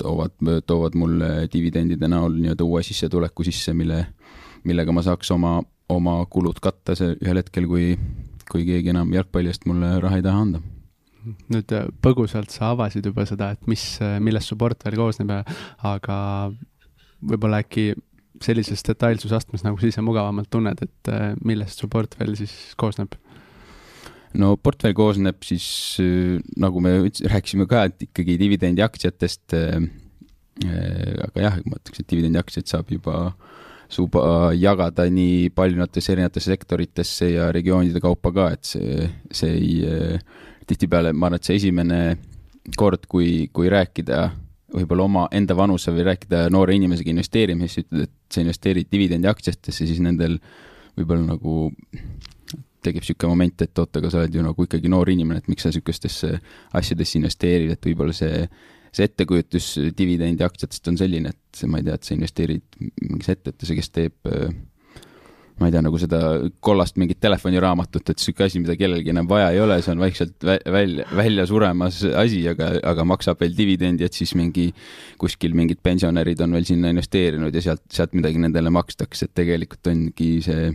toovad, 0.00 0.34
toovad 0.66 0.96
mulle 0.98 1.30
dividendide 1.52 2.08
näol 2.08 2.40
nii-öelda 2.40 2.66
uue 2.66 2.82
sissetuleku 2.86 3.44
sisse, 3.46 3.74
mille, 3.76 4.00
millega 4.64 4.92
ma 4.96 5.04
saaks 5.06 5.30
oma, 5.36 5.58
oma 5.92 6.16
kulud 6.30 6.58
katta 6.62 6.96
see 6.98 7.14
ühel 7.20 7.42
hetkel, 7.42 7.68
kui, 7.70 7.92
kui 8.50 8.66
keegi 8.68 8.92
enam 8.92 9.14
jalgpalli 9.14 9.52
eest 9.52 9.66
mulle 9.70 9.96
raha 10.02 10.20
ei 10.20 10.26
taha 10.26 10.44
anda 10.46 10.62
nüüd 11.52 11.72
äh, 11.76 11.88
põgusalt 12.02 12.52
sa 12.54 12.72
avasid 12.74 13.06
juba 13.10 13.26
seda, 13.28 13.50
et 13.54 13.66
mis, 13.68 13.82
äh, 14.04 14.18
millest 14.24 14.50
su 14.50 14.56
portfell 14.60 14.96
koosneb, 14.96 15.32
aga 15.84 16.16
võib-olla 17.20 17.60
äkki 17.60 17.90
sellises 18.40 18.80
detailsusastmes, 18.86 19.64
nagu 19.66 19.76
sa 19.80 19.90
ise 19.90 20.04
mugavamalt 20.04 20.48
tunned, 20.52 20.80
et 20.80 21.12
äh, 21.12 21.34
millest 21.44 21.82
su 21.82 21.90
portfell 21.92 22.38
siis 22.40 22.54
koosneb? 22.80 23.18
no 24.38 24.54
portfell 24.62 24.94
koosneb 24.96 25.42
siis, 25.46 25.66
äh, 26.02 26.38
nagu 26.60 26.82
me 26.82 26.96
rääkisime 27.04 27.66
ka, 27.70 27.84
et 27.90 28.06
ikkagi 28.08 28.38
dividendiaktsiatest. 28.40 29.56
Äh, 29.58 29.88
äh, 30.64 31.16
aga 31.26 31.46
jah, 31.46 31.58
ma 31.66 31.80
ütleks, 31.80 32.02
et 32.02 32.10
dividendiaktsiaid 32.12 32.70
saab 32.70 32.92
juba 32.94 33.32
suuba 33.90 34.52
jagada 34.54 35.08
nii 35.10 35.50
paljudatesse 35.54 36.12
erinevatesse 36.14 36.52
sektoritesse 36.52 37.30
ja 37.32 37.48
regioonide 37.52 38.00
kaupa 38.02 38.32
ka, 38.32 38.50
et 38.54 38.68
see, 38.68 39.08
see 39.34 39.56
ei, 39.56 40.20
tihtipeale 40.70 41.12
ma 41.12 41.28
arvan, 41.28 41.40
et 41.40 41.48
see 41.48 41.58
esimene 41.58 42.00
kord, 42.78 43.08
kui, 43.10 43.48
kui 43.52 43.70
rääkida 43.72 44.28
võib-olla 44.70 45.06
oma 45.06 45.22
enda 45.34 45.56
vanuse 45.58 45.92
või 45.94 46.04
rääkida 46.06 46.44
noore 46.54 46.76
inimesega 46.78 47.10
investeerimisest, 47.10 47.88
ütled, 47.88 48.06
et 48.06 48.34
sa 48.34 48.42
investeerid 48.44 48.90
dividendiaktsiatesse, 48.92 49.86
siis 49.88 50.02
nendel 50.04 50.38
võib-olla 50.98 51.32
nagu 51.32 51.70
tekib 52.80 53.02
niisugune 53.02 53.34
moment, 53.34 53.64
et 53.64 53.82
oot, 53.82 53.98
aga 53.98 54.10
sa 54.12 54.22
oled 54.22 54.36
ju 54.36 54.44
nagu 54.44 54.66
ikkagi 54.66 54.90
noor 54.92 55.10
inimene, 55.12 55.42
et 55.42 55.50
miks 55.50 55.66
sa 55.66 55.72
niisugustesse 55.72 56.32
asjadesse 56.78 57.18
investeerid, 57.18 57.74
et 57.74 57.90
võib-olla 57.90 58.14
see, 58.16 58.46
see 58.94 59.06
ettekujutus 59.06 59.68
dividendiaktsiatest 59.98 60.90
on 60.90 60.98
selline, 61.00 61.32
et 61.34 61.62
ma 61.70 61.80
ei 61.80 61.86
tea, 61.86 61.96
et 61.96 62.08
sa 62.08 62.16
investeerid 62.16 62.80
mingisse 62.80 63.36
ettevõttesse, 63.36 63.78
kes 63.78 63.94
teeb 63.94 64.30
ma 65.60 65.68
ei 65.68 65.74
tea, 65.74 65.82
nagu 65.84 65.98
seda 66.00 66.20
kollast 66.64 66.96
mingit 67.00 67.20
telefoniraamatut, 67.20 68.12
et 68.12 68.22
sihuke 68.22 68.46
asi, 68.46 68.62
mida 68.62 68.74
kellelgi 68.80 69.12
enam 69.12 69.28
vaja 69.28 69.50
ei 69.52 69.60
ole, 69.60 69.76
see 69.84 69.92
on 69.92 70.00
vaikselt 70.00 70.46
vä 70.46 70.56
välja, 70.72 71.04
välja 71.16 71.44
suremas 71.48 72.00
asi, 72.16 72.40
aga, 72.48 72.70
aga 72.90 73.04
maksab 73.08 73.42
veel 73.44 73.52
dividendi, 73.56 74.06
et 74.08 74.16
siis 74.16 74.32
mingi 74.38 74.70
kuskil 75.20 75.56
mingid 75.58 75.82
pensionärid 75.84 76.40
on 76.46 76.56
veel 76.56 76.64
sinna 76.68 76.92
investeerinud 76.94 77.54
ja 77.54 77.64
sealt, 77.66 77.84
sealt 77.92 78.16
midagi 78.16 78.40
nendele 78.40 78.72
makstakse, 78.72 79.28
et 79.28 79.36
tegelikult 79.36 79.92
ongi 79.92 80.32
see 80.46 80.70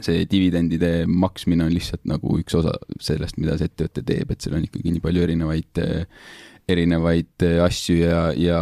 see 0.00 0.22
dividendide 0.24 1.04
maksmine 1.04 1.66
on 1.66 1.74
lihtsalt 1.74 2.06
nagu 2.08 2.38
üks 2.40 2.54
osa 2.56 2.72
sellest, 3.02 3.36
mida 3.36 3.58
see 3.60 3.68
ettevõte 3.68 4.02
teeb, 4.08 4.30
et 4.32 4.40
seal 4.40 4.56
on 4.56 4.64
ikkagi 4.64 4.94
nii 4.94 5.02
palju 5.04 5.24
erinevaid, 5.26 5.82
erinevaid 6.68 7.44
asju 7.64 7.96
ja, 7.98 8.20
ja, 8.38 8.60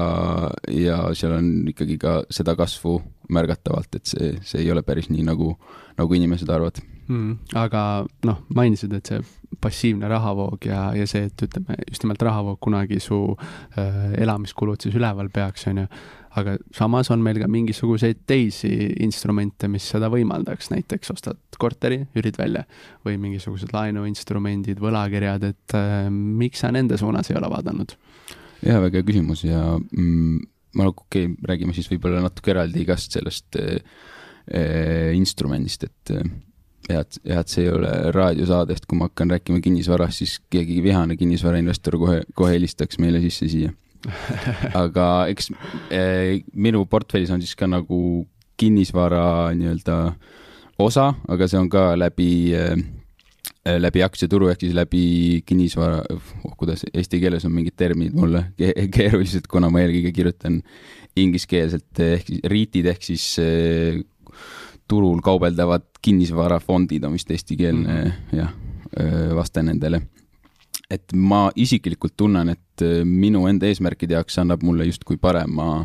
ja 0.72 1.00
seal 1.14 1.36
on 1.36 1.50
ikkagi 1.70 1.98
ka 2.00 2.20
seda 2.32 2.56
kasvu 2.58 2.98
märgatavalt, 3.30 4.00
et 4.00 4.08
see, 4.10 4.32
see 4.46 4.64
ei 4.64 4.70
ole 4.72 4.82
päris 4.86 5.10
nii, 5.12 5.26
nagu, 5.28 5.52
nagu 5.98 6.16
inimesed 6.16 6.48
arvavad 6.50 6.80
mm,. 7.10 7.36
aga 7.58 7.82
noh, 8.26 8.40
mainisid, 8.56 8.94
et 8.96 9.10
see 9.12 9.20
passiivne 9.60 10.08
rahavoog 10.10 10.64
ja, 10.66 10.90
ja 10.96 11.06
see, 11.10 11.26
et 11.28 11.44
ütleme 11.46 11.76
just 11.88 12.04
nimelt 12.04 12.22
rahavoog 12.22 12.60
kunagi 12.62 13.00
su 13.02 13.20
äh, 13.34 14.14
elamiskulud 14.22 14.80
siis 14.82 14.96
üleval 14.96 15.30
peaks, 15.34 15.66
on 15.70 15.84
ju 15.84 15.86
aga 16.38 16.56
samas 16.76 17.10
on 17.10 17.22
meil 17.24 17.40
ka 17.42 17.48
mingisuguseid 17.50 18.22
teisi 18.28 18.70
instrumente, 19.02 19.68
mis 19.70 19.88
seda 19.90 20.10
võimaldaks, 20.12 20.70
näiteks 20.70 21.14
ostad 21.14 21.40
korteri, 21.58 22.04
üürid 22.16 22.38
välja 22.38 22.64
või 23.06 23.18
mingisugused 23.22 23.72
laenuinstrumendid, 23.74 24.78
võlakirjad, 24.82 25.48
et 25.50 25.76
äh, 25.78 26.06
miks 26.10 26.62
sa 26.62 26.70
nende 26.74 27.00
suunas 27.00 27.32
ei 27.32 27.40
ole 27.40 27.50
vaadanud? 27.50 27.96
jah, 28.60 28.80
väga 28.82 29.00
hea 29.00 29.08
küsimus 29.08 29.42
ja 29.46 29.62
mm, 29.78 30.38
ma 30.78 30.86
okei 30.90 31.26
okay,, 31.26 31.34
räägime 31.50 31.74
siis 31.76 31.88
võib-olla 31.90 32.22
natuke 32.26 32.54
eraldi 32.54 32.84
igast 32.84 33.16
sellest 33.16 33.58
äh, 33.58 33.80
äh, 34.54 35.10
instrumendist, 35.16 35.88
et 35.88 36.14
äh, 36.14 36.30
jah, 36.90 37.02
et, 37.02 37.20
jah, 37.24 37.42
et 37.42 37.52
see 37.52 37.66
ei 37.66 37.72
ole 37.74 37.92
raadiosaade, 38.14 38.76
et 38.76 38.86
kui 38.86 39.00
ma 39.00 39.10
hakkan 39.10 39.34
rääkima 39.34 39.62
kinnisvarast, 39.64 40.22
siis 40.22 40.38
keegi 40.52 40.80
vihane 40.84 41.18
kinnisvarainvestor 41.18 41.98
kohe, 42.00 42.20
kohe 42.38 42.54
helistaks 42.54 43.00
meile 43.02 43.22
sisse 43.24 43.50
siia 43.50 43.74
aga 44.82 45.06
eks 45.32 45.50
eh, 45.92 46.40
minu 46.54 46.84
portfellis 46.90 47.32
on 47.34 47.42
siis 47.42 47.56
ka 47.58 47.68
nagu 47.70 48.26
kinnisvara 48.60 49.52
nii-öelda 49.56 49.98
osa, 50.80 51.12
aga 51.28 51.48
see 51.48 51.60
on 51.60 51.68
ka 51.72 51.90
läbi 51.98 52.30
eh, 52.56 52.74
läbi 53.80 54.02
aktsiaturu 54.04 54.50
ehk 54.52 54.64
siis 54.64 54.76
läbi 54.76 55.02
kinnisvara 55.46 56.00
oh,, 56.14 56.54
kuidas 56.56 56.84
eesti 56.92 57.20
keeles 57.20 57.44
on 57.48 57.54
mingid 57.54 57.76
terminid 57.76 58.16
mulle 58.16 58.46
keerulised, 58.96 59.48
kuna 59.50 59.70
ma 59.72 59.84
eelkõige 59.84 60.14
kirjutan 60.16 60.60
ingliskeelselt 61.20 62.00
ehk 62.06 62.30
siis 62.30 62.44
REIT-id 62.48 62.88
ehk 62.94 63.04
siis 63.04 63.26
eh, 63.42 64.00
turul 64.90 65.20
kaubeldavad 65.24 65.86
kinnisvarafondid 66.02 67.04
on 67.06 67.14
vist 67.18 67.30
eestikeelne 67.30 68.00
mm. 68.00 68.38
jah, 68.38 68.54
eh, 68.96 69.28
vaste 69.36 69.62
nendele 69.66 70.02
et 70.90 71.14
ma 71.14 71.48
isiklikult 71.56 72.16
tunnen, 72.18 72.52
et 72.54 72.84
äh, 72.84 73.00
minu 73.06 73.46
enda 73.50 73.68
eesmärkide 73.70 74.18
jaoks 74.18 74.40
annab 74.42 74.64
mulle 74.66 74.88
justkui 74.88 75.20
parema, 75.22 75.84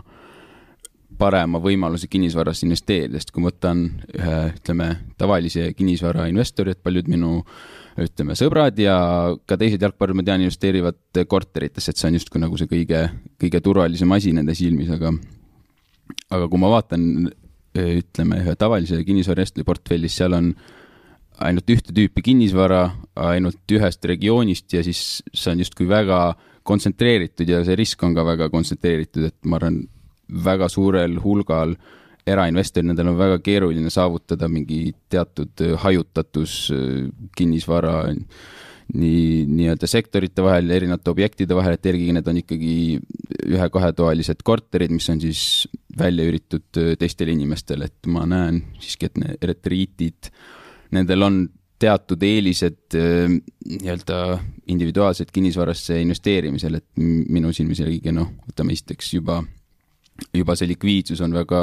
parema 1.20 1.62
võimaluse 1.64 2.10
kinnisvarasse 2.12 2.66
investeerida, 2.68 3.22
sest 3.22 3.32
kui 3.32 3.44
ma 3.44 3.52
võtan 3.52 3.86
ühe, 4.18 4.40
ütleme, 4.58 4.90
tavalise 5.22 5.70
kinnisvarainvestori, 5.78 6.76
et 6.76 6.84
paljud 6.84 7.12
minu 7.12 7.38
ütleme, 8.02 8.36
sõbrad 8.36 8.80
ja 8.82 8.98
ka 9.48 9.58
teised 9.60 9.84
jalgpallurid, 9.86 10.20
ma 10.20 10.28
tean, 10.28 10.44
investeerivad 10.44 11.24
korteritesse, 11.32 11.94
et 11.94 12.02
see 12.02 12.10
on 12.10 12.20
justkui 12.20 12.42
nagu 12.44 12.60
see 12.60 12.68
kõige, 12.72 13.06
kõige 13.40 13.62
turvalisem 13.64 14.12
asi 14.18 14.34
nende 14.36 14.58
silmis, 14.58 14.92
aga 14.92 15.14
aga 16.36 16.50
kui 16.50 16.62
ma 16.62 16.74
vaatan 16.74 17.06
ütleme, 17.76 18.42
ühe 18.44 18.56
tavalise 18.60 19.00
kinnisvarainvestori 19.06 19.68
portfellis, 19.68 20.18
seal 20.18 20.36
on 20.38 20.52
ainult 21.44 21.70
ühte 21.74 21.94
tüüpi 21.96 22.24
kinnisvara, 22.30 22.90
ainult 23.20 23.76
ühest 23.76 24.06
regioonist 24.08 24.74
ja 24.74 24.84
siis 24.86 25.22
see 25.34 25.52
on 25.52 25.64
justkui 25.64 25.88
väga 25.90 26.36
kontsentreeritud 26.66 27.50
ja 27.50 27.62
see 27.66 27.78
risk 27.78 28.04
on 28.04 28.16
ka 28.16 28.26
väga 28.26 28.50
kontsentreeritud, 28.54 29.30
et 29.30 29.38
ma 29.46 29.60
arvan, 29.60 29.84
väga 30.26 30.70
suurel 30.72 31.20
hulgal 31.22 31.76
erainvestorid, 32.26 32.88
nendel 32.90 33.12
on 33.12 33.20
väga 33.20 33.38
keeruline 33.46 33.92
saavutada 33.94 34.48
mingi 34.50 34.88
teatud 35.14 35.62
hajutatus 35.84 36.56
kinnisvara 37.38 38.00
nii 38.94 39.46
nii-öelda 39.50 39.88
sektorite 39.90 40.44
vahel, 40.46 40.70
erinevate 40.74 41.10
objektide 41.10 41.56
vahel, 41.58 41.78
et 41.78 41.88
eelkõige 41.90 42.18
need 42.18 42.28
on 42.30 42.40
ikkagi 42.42 42.76
ühe-kahetoalised 43.50 44.44
korterid, 44.46 44.94
mis 44.94 45.10
on 45.10 45.22
siis 45.22 45.42
välja 45.98 46.26
üüritud 46.28 46.82
teistele 47.02 47.34
inimestele, 47.34 47.90
et 47.90 48.10
ma 48.12 48.28
näen 48.30 48.62
siiski, 48.78 49.10
et 49.10 49.18
need 49.22 49.50
retriitid, 49.50 50.30
nendel 50.94 51.26
on 51.26 51.40
teatud 51.80 52.22
eelised 52.24 52.96
nii-öelda 52.96 54.20
individuaalselt 54.72 55.32
kinnisvarasse 55.36 56.00
investeerimisel, 56.02 56.80
et 56.80 56.88
minu 56.98 57.52
silmis 57.54 57.82
eelkõige 57.84 58.14
noh, 58.16 58.32
võtame 58.48 58.76
esiteks 58.76 59.14
juba 59.18 59.42
juba 60.36 60.56
see 60.56 60.70
likviidsus 60.70 61.20
on 61.26 61.34
väga, 61.36 61.62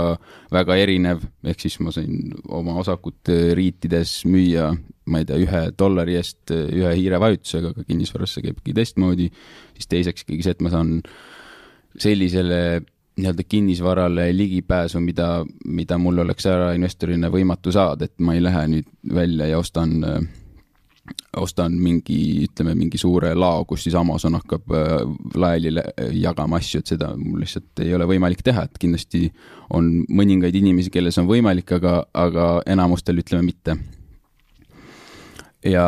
väga 0.52 0.76
erinev, 0.82 1.22
ehk 1.48 1.62
siis 1.64 1.78
ma 1.80 1.92
sain 1.94 2.34
oma 2.52 2.74
osakut 2.82 3.30
riitides 3.56 4.22
müüa, 4.28 4.70
ma 5.08 5.22
ei 5.22 5.28
tea, 5.28 5.38
ühe 5.40 5.62
dollari 5.78 6.18
eest 6.20 6.52
ühe 6.52 6.92
hiirevajutusega, 6.98 7.72
aga 7.72 7.86
kinnisvarasse 7.88 8.44
käibki 8.44 8.74
teistmoodi, 8.76 9.30
siis 9.78 9.88
teiseks 9.88 10.26
ikkagi 10.26 10.44
see, 10.44 10.56
et 10.56 10.64
ma 10.64 10.72
saan 10.74 10.98
sellisele 12.02 12.82
nii-öelda 13.16 13.44
kinnisvarale 13.48 14.30
ligipääsu, 14.36 15.00
mida, 15.00 15.44
mida 15.66 15.98
mul 15.98 16.22
oleks 16.24 16.46
ärainvestorina 16.48 17.28
võimatu 17.32 17.72
saada, 17.72 18.08
et 18.08 18.20
ma 18.24 18.34
ei 18.36 18.42
lähe 18.42 18.62
nüüd 18.72 18.88
välja 19.14 19.50
ja 19.50 19.58
ostan 19.60 19.98
äh, 20.04 20.22
ostan 21.36 21.74
mingi, 21.82 22.44
ütleme 22.46 22.74
mingi 22.78 22.98
suure 23.00 23.32
lao, 23.34 23.64
kus 23.68 23.86
siis 23.86 23.96
Amazon 23.98 24.36
hakkab 24.38 24.74
äh, 24.76 24.92
laiali 25.34 25.72
jagama 26.20 26.60
asju, 26.60 26.82
et 26.82 26.92
seda 26.94 27.12
mul 27.18 27.42
lihtsalt 27.42 27.82
ei 27.84 27.94
ole 27.96 28.06
võimalik 28.08 28.44
teha, 28.46 28.66
et 28.68 28.78
kindlasti 28.80 29.26
on 29.74 29.90
mõningaid 30.08 30.56
inimesi, 30.58 30.92
kelles 30.94 31.18
on 31.20 31.28
võimalik, 31.30 31.72
aga, 31.78 32.02
aga 32.14 32.52
enamustel 32.70 33.20
ütleme 33.22 33.48
mitte. 33.48 33.76
ja 35.64 35.86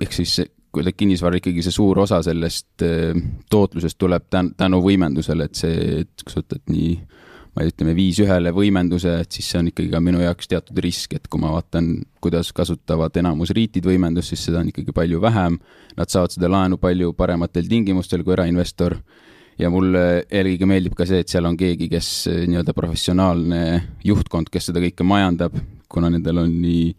ehk 0.00 0.12
siis 0.12 0.40
kuidagi 0.70 1.02
kinnisvara 1.02 1.40
ikkagi 1.40 1.64
see 1.66 1.74
suur 1.74 1.98
osa 2.04 2.20
sellest 2.22 2.84
äh, 2.86 3.16
tootlusest 3.50 3.98
tuleb 3.98 4.28
tän-, 4.30 4.52
tänu 4.56 4.82
võimendusele, 4.84 5.50
et 5.50 5.58
see, 5.58 6.04
et 6.04 6.24
kui 6.24 6.34
sa 6.34 6.42
võtad 6.44 6.62
nii 6.70 6.94
ma 7.56 7.66
ütleme, 7.66 7.94
viis 7.98 8.20
ühele 8.22 8.52
võimenduse, 8.54 9.16
et 9.24 9.34
siis 9.34 9.48
see 9.50 9.60
on 9.60 9.70
ikkagi 9.70 9.90
ka 9.92 10.00
minu 10.02 10.22
jaoks 10.22 10.50
teatud 10.50 10.78
risk, 10.84 11.16
et 11.18 11.26
kui 11.30 11.42
ma 11.42 11.50
vaatan, 11.54 11.92
kuidas 12.22 12.52
kasutavad 12.56 13.16
enamus 13.20 13.52
riitid 13.56 13.86
võimendust, 13.86 14.32
siis 14.32 14.46
seda 14.48 14.62
on 14.62 14.70
ikkagi 14.70 14.94
palju 14.96 15.20
vähem. 15.22 15.58
Nad 15.98 16.12
saavad 16.12 16.36
seda 16.36 16.50
laenu 16.52 16.78
palju 16.80 17.12
parematel 17.18 17.66
tingimustel 17.70 18.24
kui 18.26 18.36
erainvestor. 18.38 19.00
ja 19.60 19.68
mulle 19.68 20.24
eelkõige 20.32 20.64
meeldib 20.64 20.94
ka 20.96 21.04
see, 21.04 21.20
et 21.20 21.28
seal 21.28 21.44
on 21.44 21.56
keegi, 21.58 21.90
kes 21.92 22.06
nii-öelda 22.48 22.72
professionaalne 22.72 23.58
juhtkond, 24.08 24.48
kes 24.48 24.70
seda 24.70 24.80
kõike 24.80 25.04
majandab, 25.04 25.58
kuna 25.90 26.08
nendel 26.08 26.40
on 26.40 26.54
nii 26.62 26.94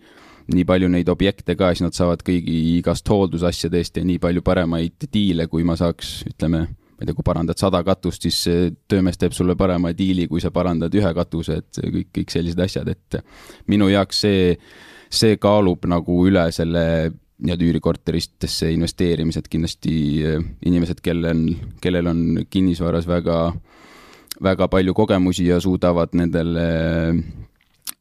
nii 0.56 0.68
palju 0.68 0.90
neid 0.92 1.10
objekte 1.12 1.56
ka, 1.60 1.72
siis 1.72 1.86
nad 1.86 1.98
saavad 1.98 2.24
kõigi 2.26 2.58
igast 2.78 3.08
hooldusasjadest 3.10 4.00
ja 4.00 4.06
nii 4.08 4.20
palju 4.22 4.44
paremaid 4.46 5.10
diile, 5.12 5.48
kui 5.52 5.66
ma 5.68 5.78
saaks, 5.80 6.22
ütleme 6.30 6.66
ma 7.02 7.06
ei 7.06 7.10
tea, 7.10 7.18
kui 7.18 7.26
parandad 7.26 7.58
sada 7.58 7.82
katust, 7.86 8.28
siis 8.28 8.76
töömees 8.92 9.18
teeb 9.18 9.34
sulle 9.34 9.56
parema 9.58 9.90
diili, 9.98 10.28
kui 10.30 10.42
sa 10.44 10.52
parandad 10.54 10.94
ühe 10.94 11.14
katuse, 11.18 11.58
et 11.64 11.82
kõik, 11.82 12.12
kõik 12.14 12.34
sellised 12.34 12.62
asjad, 12.62 12.92
et 12.94 13.18
minu 13.74 13.90
jaoks 13.90 14.22
see, 14.22 14.54
see 15.10 15.40
kaalub 15.42 15.88
nagu 15.90 16.20
üle 16.30 16.46
selle 16.54 16.86
nii-öelda 17.42 17.66
üürikorteristesse 17.66 18.70
investeerimised 18.76 19.48
kindlasti 19.50 19.96
inimesed, 20.70 21.02
kellel, 21.02 21.48
kellel 21.82 22.12
on 22.12 22.22
kinnisvaras 22.54 23.10
väga, 23.10 23.40
väga 24.46 24.70
palju 24.70 24.94
kogemusi 24.94 25.48
ja 25.50 25.58
suudavad 25.64 26.14
nendele 26.14 26.68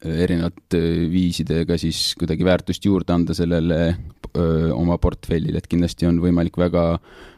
erinevate 0.00 0.80
viisidega 1.12 1.76
siis 1.80 2.14
kuidagi 2.18 2.44
väärtust 2.46 2.84
juurde 2.86 3.12
anda 3.12 3.34
sellele 3.36 3.78
öö, 4.36 4.70
oma 4.72 4.96
portfellile, 4.98 5.60
et 5.60 5.68
kindlasti 5.68 6.08
on 6.08 6.20
võimalik 6.22 6.56
väga, 6.56 6.84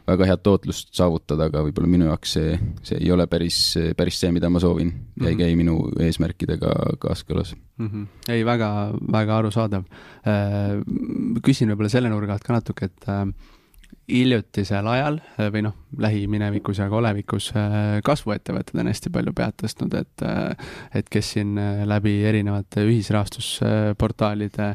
väga 0.07 0.27
head 0.29 0.43
tootlust 0.45 0.93
saavutada, 0.95 1.49
aga 1.49 1.65
võib-olla 1.65 1.91
minu 1.91 2.07
jaoks 2.07 2.35
see, 2.37 2.53
see 2.85 3.01
ei 3.01 3.11
ole 3.11 3.27
päris, 3.27 3.57
päris 3.99 4.21
see, 4.23 4.31
mida 4.35 4.51
ma 4.53 4.61
soovin 4.63 4.93
ja 4.93 4.95
mm 4.95 5.23
-hmm. 5.23 5.27
ei 5.27 5.33
mhm. 5.33 5.41
käi 5.41 5.55
minu 5.59 5.75
eesmärkidega 6.07 6.73
kaaskõlas 7.03 7.55
mm. 7.55 7.89
-hmm. 7.89 8.07
ei, 8.29 8.45
väga, 8.45 8.93
väga 9.11 9.37
arusaadav. 9.37 9.83
küsin 11.43 11.69
võib-olla 11.69 11.89
selle 11.89 12.09
nurga 12.09 12.33
alt 12.33 12.43
ka 12.43 12.53
natuke, 12.53 12.85
et 12.85 13.09
hiljutisel 14.09 14.87
ajal 14.87 15.19
äh, 15.39 15.47
või 15.53 15.63
noh, 15.67 15.75
lähiminevikus 15.97 16.81
ja 16.81 16.89
ka 16.91 16.97
olevikus 16.99 17.49
äh, 17.55 18.01
kasvuettevõtted 18.05 18.81
on 18.81 18.89
hästi 18.91 19.11
palju 19.13 19.33
pead 19.37 19.55
tõstnud, 19.61 19.95
et, 19.99 20.23
äh, 20.27 20.73
et 20.99 21.09
kes 21.11 21.33
siin 21.37 21.55
läbi 21.87 22.17
erinevate 22.27 22.83
ühisrahastusportaalide 22.89 24.73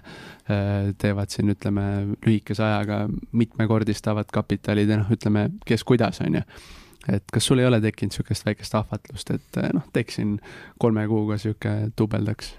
teevad 0.99 1.29
siin, 1.29 1.53
ütleme, 1.53 1.83
lühikese 2.25 2.65
ajaga 2.65 3.03
mitmekordistavad 3.37 4.31
kapitalid 4.33 4.89
ja 4.89 4.97
noh, 5.03 5.11
ütleme, 5.13 5.51
kes 5.69 5.85
kuidas, 5.85 6.23
on 6.25 6.41
ju. 6.41 6.45
Et 7.13 7.25
kas 7.33 7.45
sul 7.45 7.61
ei 7.61 7.69
ole 7.69 7.83
tekkinud 7.85 8.15
niisugust 8.15 8.49
väikest 8.49 8.79
ahvatlust, 8.81 9.35
et 9.37 9.61
noh, 9.77 9.85
teeksin 9.93 10.39
kolme 10.81 11.05
kuuga 11.09 11.37
niisugune 11.37 11.93
dubeldaks 12.01 12.55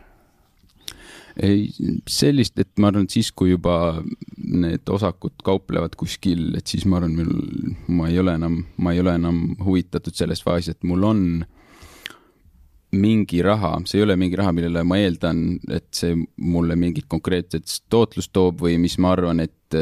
ei, 1.43 1.69
sellist, 2.09 2.57
et 2.59 2.71
ma 2.79 2.89
arvan, 2.89 3.07
et 3.07 3.15
siis, 3.15 3.31
kui 3.31 3.53
juba 3.53 3.99
need 4.37 4.89
osakud 4.89 5.37
kauplevad 5.45 5.95
kuskil, 5.99 6.49
et 6.57 6.67
siis 6.67 6.85
ma 6.89 6.99
arvan, 6.99 7.15
mul, 7.15 7.77
ma 7.95 8.09
ei 8.11 8.19
ole 8.21 8.35
enam, 8.39 8.59
ma 8.77 8.93
ei 8.95 9.03
ole 9.03 9.15
enam 9.19 9.41
huvitatud 9.63 10.15
selles 10.15 10.43
faasis, 10.45 10.75
et 10.75 10.87
mul 10.87 11.07
on 11.07 11.23
mingi 12.99 13.43
raha, 13.45 13.75
see 13.85 13.99
ei 13.99 14.07
ole 14.07 14.17
mingi 14.17 14.39
raha, 14.39 14.53
millele 14.55 14.83
ma 14.87 14.97
eeldan, 14.97 15.43
et 15.69 15.89
see 15.95 16.15
mulle 16.41 16.77
mingit 16.79 17.05
konkreetset 17.11 17.69
tootlust 17.89 18.33
toob 18.33 18.63
või 18.65 18.79
mis 18.81 18.97
ma 18.97 19.13
arvan, 19.13 19.43
et 19.45 19.77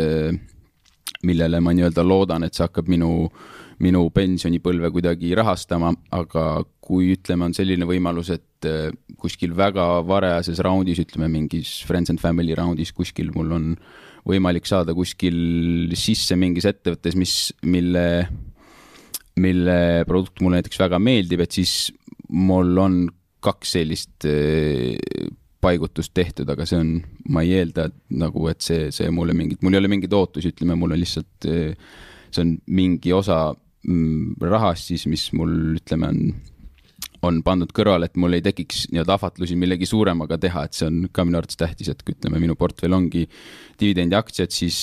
millele 1.24 1.62
ma 1.64 1.74
nii-öelda 1.74 2.04
loodan, 2.04 2.44
et 2.44 2.58
see 2.58 2.68
hakkab 2.68 2.92
minu 2.92 3.14
äh, 3.30 3.46
minu 3.84 4.08
pensionipõlve 4.14 4.90
kuidagi 4.94 5.34
rahastama, 5.38 5.92
aga 6.14 6.46
kui 6.88 7.12
ütleme, 7.18 7.50
on 7.50 7.56
selline 7.56 7.88
võimalus, 7.88 8.32
et 8.32 8.68
äh, 8.68 8.92
kuskil 9.20 9.56
väga 9.58 9.86
varajases 10.08 10.62
raundis, 10.64 11.02
ütleme 11.04 11.28
mingis 11.32 11.82
Friends 11.88 12.14
and 12.14 12.22
Family 12.22 12.56
raundis 12.56 12.94
kuskil 12.96 13.34
mul 13.36 13.52
on 13.58 13.66
võimalik 14.28 14.68
saada 14.68 14.96
kuskil 14.96 15.92
sisse 16.00 16.36
mingis 16.40 16.68
ettevõttes, 16.68 17.16
mis, 17.20 17.36
mille, 17.68 18.06
mille 19.40 19.78
produkt 20.08 20.44
mulle 20.44 20.62
näiteks 20.62 20.82
väga 20.84 21.00
meeldib, 21.04 21.44
et 21.44 21.60
siis 21.60 21.76
mul 22.32 22.74
on 22.84 22.98
kaks 23.44 23.78
sellist 23.78 24.28
äh, 24.28 24.96
paigutust 25.64 26.14
tehtud, 26.16 26.48
aga 26.54 26.68
see 26.70 26.80
on, 26.80 26.98
ma 27.34 27.44
ei 27.44 27.58
eelda 27.60 27.90
nagu, 28.16 28.48
et 28.52 28.64
see, 28.64 28.92
see 28.96 29.12
mulle 29.12 29.36
mingit, 29.36 29.64
mul 29.64 29.76
ei 29.76 29.84
ole 29.84 29.92
mingeid 29.92 30.14
ootusi, 30.16 30.54
ütleme, 30.54 30.78
mul 30.80 30.96
on 30.96 31.02
lihtsalt, 31.04 31.48
äh, 31.52 31.96
see 32.32 32.44
on 32.44 32.58
mingi 32.80 33.16
osa 33.16 33.50
Mm, 33.88 34.36
rahast 34.44 34.90
siis, 34.90 35.06
mis 35.08 35.30
mul 35.38 35.78
ütleme, 35.78 36.10
on, 36.12 36.34
on 37.26 37.42
pandud 37.46 37.72
kõrvale, 37.74 38.10
et 38.10 38.18
mul 38.20 38.38
ei 38.38 38.44
tekiks 38.46 38.88
nii-öelda 38.92 39.16
ahvatlusi 39.18 39.58
millegi 39.60 39.88
suuremaga 39.90 40.38
teha, 40.42 40.68
et 40.68 40.78
see 40.78 40.88
on 40.90 41.00
ka 41.14 41.26
minu 41.26 41.40
arvates 41.40 41.60
tähtis, 41.60 41.90
et 41.92 42.04
kui 42.06 42.16
ütleme, 42.18 42.42
minu 42.44 42.56
portfell 42.60 42.94
ongi 42.98 43.26
dividendiaktsiad, 43.80 44.54
siis 44.54 44.80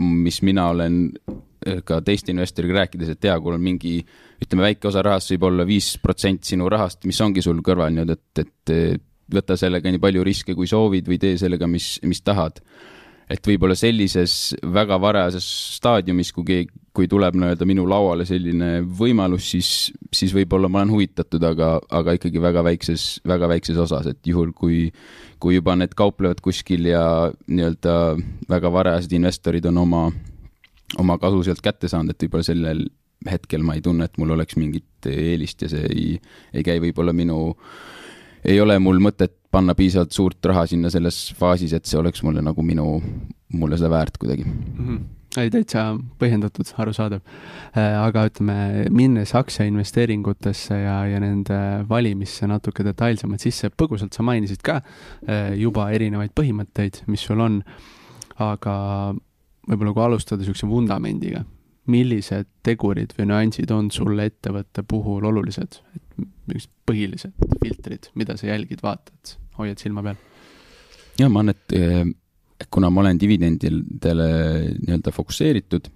mis 0.00 0.40
mina 0.42 0.68
olen 0.72 0.98
eh, 1.66 1.80
ka 1.86 2.00
teiste 2.04 2.34
investoriga 2.34 2.80
rääkides, 2.80 3.14
et 3.14 3.22
tea, 3.22 3.36
kui 3.40 3.54
on 3.54 3.62
mingi, 3.62 3.98
ütleme, 4.42 4.66
väike 4.68 4.90
osa 4.90 5.04
rahast 5.06 5.30
võib 5.34 5.48
olla 5.50 5.66
viis 5.68 5.94
protsenti 6.02 6.54
sinu 6.54 6.68
rahast, 6.72 7.04
mis 7.06 7.20
ongi 7.22 7.44
sul 7.44 7.62
kõrval 7.64 7.94
nii-öelda, 7.94 8.18
et, 8.18 8.44
et 8.44 9.04
võta 9.34 9.56
sellega 9.58 9.90
nii 9.90 10.02
palju 10.02 10.24
riske, 10.26 10.56
kui 10.56 10.68
soovid 10.68 11.08
või 11.08 11.20
tee 11.22 11.38
sellega, 11.40 11.68
mis, 11.70 11.96
mis 12.04 12.20
tahad 12.24 12.60
et 13.30 13.46
võib-olla 13.48 13.76
sellises 13.78 14.54
väga 14.74 14.98
varajases 15.00 15.46
staadiumis, 15.78 16.32
kui 16.36 16.44
keegi, 16.48 16.72
kui 16.94 17.08
tuleb 17.10 17.34
nii-öelda 17.38 17.66
minu 17.66 17.86
lauale 17.90 18.26
selline 18.28 18.82
võimalus, 18.98 19.48
siis, 19.54 19.68
siis 20.14 20.34
võib-olla 20.36 20.68
ma 20.70 20.82
olen 20.82 20.92
huvitatud, 20.94 21.42
aga, 21.42 21.76
aga 21.90 22.14
ikkagi 22.18 22.42
väga 22.42 22.62
väikses, 22.66 23.06
väga 23.26 23.48
väikses 23.50 23.80
osas, 23.82 24.06
et 24.12 24.20
juhul, 24.30 24.52
kui, 24.54 24.86
kui 25.42 25.56
juba 25.56 25.74
need 25.80 25.96
kauplevad 25.98 26.42
kuskil 26.44 26.86
ja 26.92 27.04
nii-öelda 27.48 27.96
väga 28.50 28.72
varajased 28.76 29.16
investorid 29.18 29.66
on 29.72 29.82
oma, 29.82 30.04
oma 31.02 31.18
kasu 31.18 31.42
sealt 31.48 31.64
kätte 31.64 31.90
saanud, 31.90 32.14
et 32.14 32.26
võib-olla 32.26 32.46
sellel 32.46 32.86
hetkel 33.30 33.64
ma 33.64 33.76
ei 33.76 33.82
tunne, 33.82 34.06
et 34.06 34.18
mul 34.20 34.34
oleks 34.36 34.58
mingit 34.60 35.08
eelist 35.08 35.64
ja 35.64 35.70
see 35.72 35.86
ei, 35.88 36.08
ei 36.52 36.64
käi. 36.66 36.80
Võib-olla 36.82 37.14
minu, 37.16 37.54
ei 38.44 38.60
ole 38.60 38.76
mul 38.82 39.00
mõtet 39.02 39.36
panna 39.54 39.74
piisavalt 39.78 40.14
suurt 40.14 40.46
raha 40.50 40.66
sinna 40.70 40.90
selles 40.92 41.18
faasis, 41.38 41.74
et 41.76 41.86
see 41.88 41.98
oleks 42.00 42.24
mulle 42.26 42.42
nagu 42.44 42.64
minu, 42.66 42.98
mulle 43.54 43.78
seda 43.78 43.92
väärt 43.92 44.18
kuidagi 44.20 44.46
mm. 44.46 44.86
-hmm. 44.86 45.00
ei, 45.42 45.50
täitsa 45.50 45.84
põhjendatud, 46.18 46.72
arusaadav. 46.84 47.20
Äh, 47.76 47.98
aga 48.02 48.26
ütleme, 48.30 48.86
minnes 48.90 49.34
aktsiainvesteeringutesse 49.34 50.78
ja, 50.82 50.98
ja 51.10 51.20
nende 51.22 51.58
valimisse 51.88 52.46
natuke 52.50 52.86
detailsemalt 52.86 53.46
sisse, 53.46 53.70
põgusalt 53.82 54.16
sa 54.16 54.26
mainisid 54.26 54.62
ka 54.62 54.80
äh, 54.80 55.54
juba 55.58 55.90
erinevaid 55.90 56.34
põhimõtteid, 56.40 57.04
mis 57.06 57.26
sul 57.26 57.42
on, 57.44 57.62
aga 58.38 58.76
võib-olla 59.68 59.94
kui 59.94 60.04
alustada 60.04 60.42
niisuguse 60.42 60.68
vundamendiga, 60.68 61.44
millised 61.90 62.48
tegurid 62.64 63.12
või 63.18 63.28
nüansid 63.30 63.70
on 63.74 63.90
sulle 63.92 64.28
ettevõtte 64.30 64.84
puhul 64.88 65.24
olulised, 65.28 65.80
et 65.96 66.68
põhilised 66.88 67.32
filtrid, 67.62 68.10
mida 68.18 68.36
sa 68.40 68.48
jälgid, 68.48 68.82
vaatad, 68.84 69.36
hoiad 69.58 69.80
silma 69.80 70.02
peal? 70.02 70.20
ja 71.18 71.28
ma 71.30 71.44
arvan, 71.44 71.54
et 71.54 71.76
eh, 71.78 72.04
kuna 72.70 72.90
ma 72.90 73.02
olen 73.04 73.20
dividendidele 73.20 74.28
nii-öelda 74.80 75.12
fokusseeritud, 75.14 75.88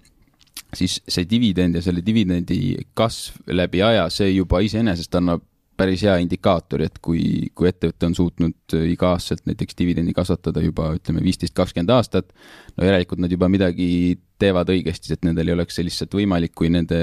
siis 0.75 0.99
see 1.07 1.27
dividend 1.29 1.79
ja 1.79 1.83
selle 1.83 2.03
dividendi 2.05 2.77
kasv 2.97 3.39
läbi 3.55 3.83
aja, 3.83 4.07
see 4.13 4.31
juba 4.33 4.61
iseenesest 4.65 5.15
annab 5.19 5.45
päris 5.79 6.01
hea 6.03 6.17
indikaatori, 6.19 6.89
et 6.89 6.97
kui, 7.03 7.21
kui 7.55 7.69
ettevõte 7.69 8.09
on 8.09 8.15
suutnud 8.17 8.75
iga-aastaselt 8.91 9.45
näiteks 9.47 9.77
dividendi 9.79 10.11
kasvatada 10.15 10.63
juba 10.63 10.89
ütleme 10.97 11.23
viisteist, 11.23 11.55
kakskümmend 11.55 11.93
aastat, 11.95 12.33
no 12.75 12.83
järelikult 12.83 13.23
nad 13.23 13.31
juba 13.31 13.47
midagi 13.51 14.17
teevad 14.39 14.71
õigesti, 14.73 15.13
et 15.15 15.23
nendel 15.27 15.47
ei 15.47 15.55
oleks 15.55 15.79
see 15.79 15.87
lihtsalt 15.87 16.19
võimalik, 16.19 16.51
kui 16.57 16.71
nende, 16.73 16.99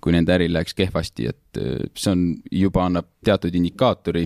kui 0.00 0.16
nende 0.16 0.32
äril 0.38 0.56
läheks 0.56 0.76
kehvasti, 0.78 1.28
et 1.28 1.60
see 1.92 2.14
on, 2.14 2.24
juba 2.64 2.86
annab 2.88 3.10
teatud 3.28 3.60
indikaatori 3.60 4.24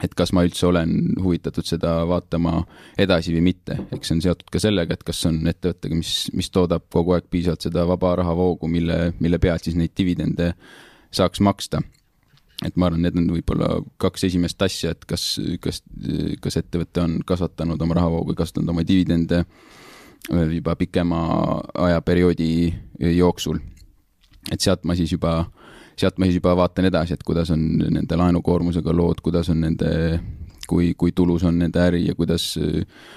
et 0.00 0.14
kas 0.16 0.32
ma 0.32 0.44
üldse 0.46 0.64
olen 0.66 0.92
huvitatud 1.20 1.66
seda 1.68 1.98
vaatama 2.08 2.62
edasi 3.00 3.34
või 3.34 3.44
mitte, 3.50 3.76
eks 3.92 4.08
see 4.08 4.16
on 4.16 4.22
seotud 4.24 4.48
ka 4.52 4.62
sellega, 4.62 4.96
et 4.96 5.04
kas 5.04 5.20
on 5.28 5.42
ettevõttega, 5.50 5.98
mis, 5.98 6.12
mis 6.36 6.48
toodab 6.54 6.86
kogu 6.92 7.16
aeg 7.16 7.28
piisavalt 7.32 7.66
seda 7.66 7.84
vaba 7.88 8.14
rahavoogu, 8.22 8.70
mille, 8.72 9.12
mille 9.20 9.40
pealt 9.42 9.68
siis 9.68 9.76
neid 9.76 9.92
dividende 9.98 10.52
saaks 11.12 11.42
maksta. 11.44 11.82
et 12.64 12.76
ma 12.76 12.86
arvan, 12.86 13.02
need 13.02 13.16
on 13.18 13.28
võib-olla 13.34 13.68
kaks 14.00 14.24
esimest 14.30 14.62
asja, 14.62 14.92
et 14.94 15.04
kas, 15.04 15.40
kas, 15.60 15.82
kas 16.40 16.56
ettevõte 16.56 17.02
on 17.02 17.18
kasvatanud 17.26 17.80
oma 17.82 17.98
rahavoogu, 17.98 18.36
kasvatanud 18.38 18.70
oma 18.70 18.84
dividende 18.86 19.44
juba 20.30 20.76
pikema 20.78 21.18
ajaperioodi 21.74 22.52
jooksul. 23.18 23.58
et 24.50 24.60
sealt 24.60 24.84
ma 24.84 24.94
siis 24.96 25.12
juba 25.12 25.40
äh, 25.40 25.61
sealt 26.02 26.18
ma 26.20 26.28
siis 26.28 26.40
juba 26.40 26.54
vaatan 26.58 26.88
edasi, 26.90 27.16
et 27.16 27.24
kuidas 27.26 27.52
on 27.54 27.62
nende 27.82 28.18
laenukoormusega 28.18 28.94
lood, 28.96 29.22
kuidas 29.24 29.50
on 29.52 29.62
nende, 29.64 29.92
kui, 30.68 30.92
kui 30.98 31.14
tulus 31.16 31.46
on 31.48 31.58
nende 31.62 31.82
äri 31.82 32.04
ja 32.08 32.16
kuidas, 32.18 32.52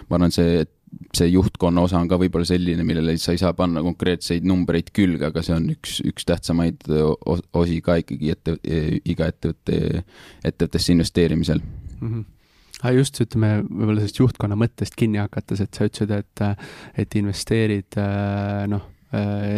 ma 0.09 0.19
arvan, 0.19 0.33
see, 0.35 0.63
see 1.15 1.31
juhtkonna 1.31 1.83
osa 1.85 1.99
on 1.99 2.11
ka 2.11 2.19
võib-olla 2.21 2.47
selline, 2.47 2.85
millele 2.87 3.17
sa 3.21 3.35
ei 3.35 3.41
saa 3.41 3.55
panna 3.57 3.83
konkreetseid 3.85 4.45
numbreid 4.47 4.93
külge, 4.95 5.29
aga 5.31 5.43
see 5.45 5.57
on 5.57 5.67
üks, 5.73 5.99
üks 6.07 6.27
tähtsamaid 6.29 6.87
osi 7.57 7.81
ka 7.85 7.99
ikkagi 8.03 8.31
ette, 8.35 8.57
iga 9.03 9.29
ettevõtte, 9.33 10.05
ettevõttesse 10.45 10.95
investeerimisel 10.95 11.61
mm. 11.61 12.07
-hmm 12.07 12.31
aga 12.85 12.91
just 12.99 13.17
ütleme, 13.23 13.63
võib-olla 13.63 14.01
sellest 14.01 14.19
juhtkonna 14.19 14.57
mõttest 14.59 14.97
kinni 14.99 15.17
hakates, 15.17 15.61
et 15.63 15.73
sa 15.73 15.87
ütlesid, 15.87 16.11
et, 16.11 16.41
et 17.01 17.15
investeerid 17.17 17.97
noh 18.69 18.83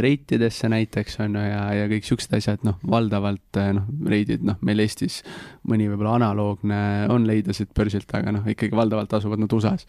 reitidesse 0.04 0.70
näiteks 0.70 1.20
on 1.24 1.38
ju 1.38 1.44
ja, 1.44 1.64
ja 1.76 1.88
kõik 1.92 2.06
siuksed 2.08 2.34
asjad, 2.38 2.64
noh, 2.68 2.78
valdavalt 2.90 3.60
äh, 3.62 3.72
noh, 3.78 3.88
reidid, 4.10 4.44
noh, 4.48 4.60
meil 4.66 4.84
Eestis 4.84 5.22
mõni 5.68 5.88
võib-olla 5.90 6.18
analoogne 6.20 6.80
on 7.14 7.28
leida 7.28 7.56
siit 7.56 7.74
börsilt, 7.76 8.12
aga 8.18 8.36
noh, 8.36 8.48
ikkagi 8.48 8.78
valdavalt 8.78 9.18
asuvad 9.18 9.42
nad 9.42 9.54
USA-s. 9.54 9.88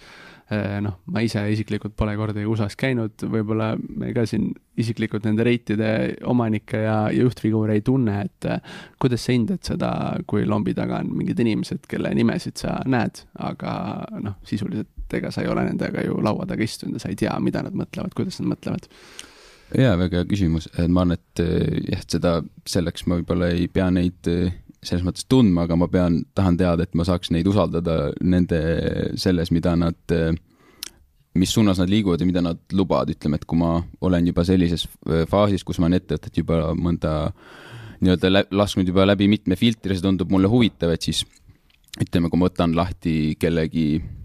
Äh, 0.55 0.79
noh, 0.85 0.99
ma 1.13 1.23
ise 1.25 1.43
isiklikult 1.53 1.97
pole 1.99 2.15
kordagi 2.19 2.49
USA-s 2.49 2.79
käinud, 2.81 3.27
võib-olla 3.29 3.73
me 3.77 4.13
ka 4.17 4.25
siin 4.29 4.51
isiklikult 4.79 5.27
nende 5.27 5.45
reitide 5.47 5.91
omanikke 6.31 6.85
ja, 6.85 6.99
ja 7.13 7.25
juhtfiguure 7.27 7.77
ei 7.77 7.85
tunne, 7.85 8.21
et 8.29 8.51
kuidas 9.03 9.27
sa 9.27 9.35
hindad 9.35 9.65
seda, 9.67 9.91
kui 10.31 10.47
lombi 10.49 10.77
taga 10.79 11.03
on 11.03 11.13
mingid 11.19 11.41
inimesed, 11.45 11.83
kelle 11.91 12.15
nimesid 12.17 12.63
sa 12.63 12.79
näed, 12.89 13.25
aga 13.51 13.73
noh, 14.23 14.39
sisuliselt 14.47 14.95
ega 15.19 15.33
sa 15.33 15.43
ei 15.43 15.49
ole 15.51 15.65
nendega 15.65 16.05
ju 16.05 16.21
laua 16.25 16.47
taga 16.49 16.65
istunud 16.65 16.99
ja 16.99 17.03
sa 17.03 17.11
ei 17.13 17.19
tea, 17.19 17.35
mida 17.43 17.65
nad 17.65 17.77
mõtlevad, 17.77 18.15
kuidas 18.17 18.41
nad 18.43 18.53
mõtlevad 18.55 18.89
jaa, 19.77 19.97
väga 20.01 20.23
hea 20.23 20.29
küsimus, 20.29 20.69
et 20.77 20.89
ma 20.89 21.05
arvan, 21.05 21.19
et 21.19 21.43
eh, 21.45 21.79
jah, 21.93 22.03
seda, 22.17 22.33
selleks 22.69 23.07
ma 23.07 23.19
võib-olla 23.21 23.51
ei 23.55 23.69
pea 23.73 23.89
neid 23.95 24.31
eh, 24.31 24.53
selles 24.83 25.05
mõttes 25.07 25.27
tundma, 25.29 25.67
aga 25.67 25.79
ma 25.79 25.89
pean, 25.91 26.21
tahan 26.39 26.59
teada, 26.61 26.87
et 26.87 26.95
ma 26.99 27.07
saaks 27.07 27.33
neid 27.35 27.49
usaldada 27.51 28.13
nende 28.23 28.61
selles, 29.19 29.51
mida 29.51 29.73
nad, 29.77 30.15
mis 31.35 31.55
suunas 31.55 31.81
nad 31.83 31.91
liiguvad 31.91 32.23
ja 32.23 32.29
mida 32.29 32.45
nad 32.45 32.61
lubavad, 32.79 33.11
ütleme, 33.11 33.41
et 33.41 33.47
kui 33.49 33.59
ma 33.59 33.73
olen 34.07 34.31
juba 34.31 34.45
sellises 34.47 34.87
faasis, 35.31 35.67
kus 35.67 35.83
ma 35.83 35.89
olen 35.89 35.99
ettevõtet 35.99 36.39
juba 36.39 36.61
mõnda 36.79 37.17
nii-öelda 37.99 38.45
lasknud 38.55 38.87
juba 38.87 39.09
läbi 39.09 39.27
mitme 39.27 39.59
filtri, 39.59 39.99
see 39.99 40.07
tundub 40.07 40.31
mulle 40.31 40.47
huvitav, 40.53 40.95
et 40.95 41.11
siis 41.11 41.25
ütleme, 41.99 42.31
kui 42.31 42.39
ma 42.39 42.47
võtan 42.47 42.79
lahti 42.79 43.35
kellegi 43.43 43.89
Äh, 43.99 44.18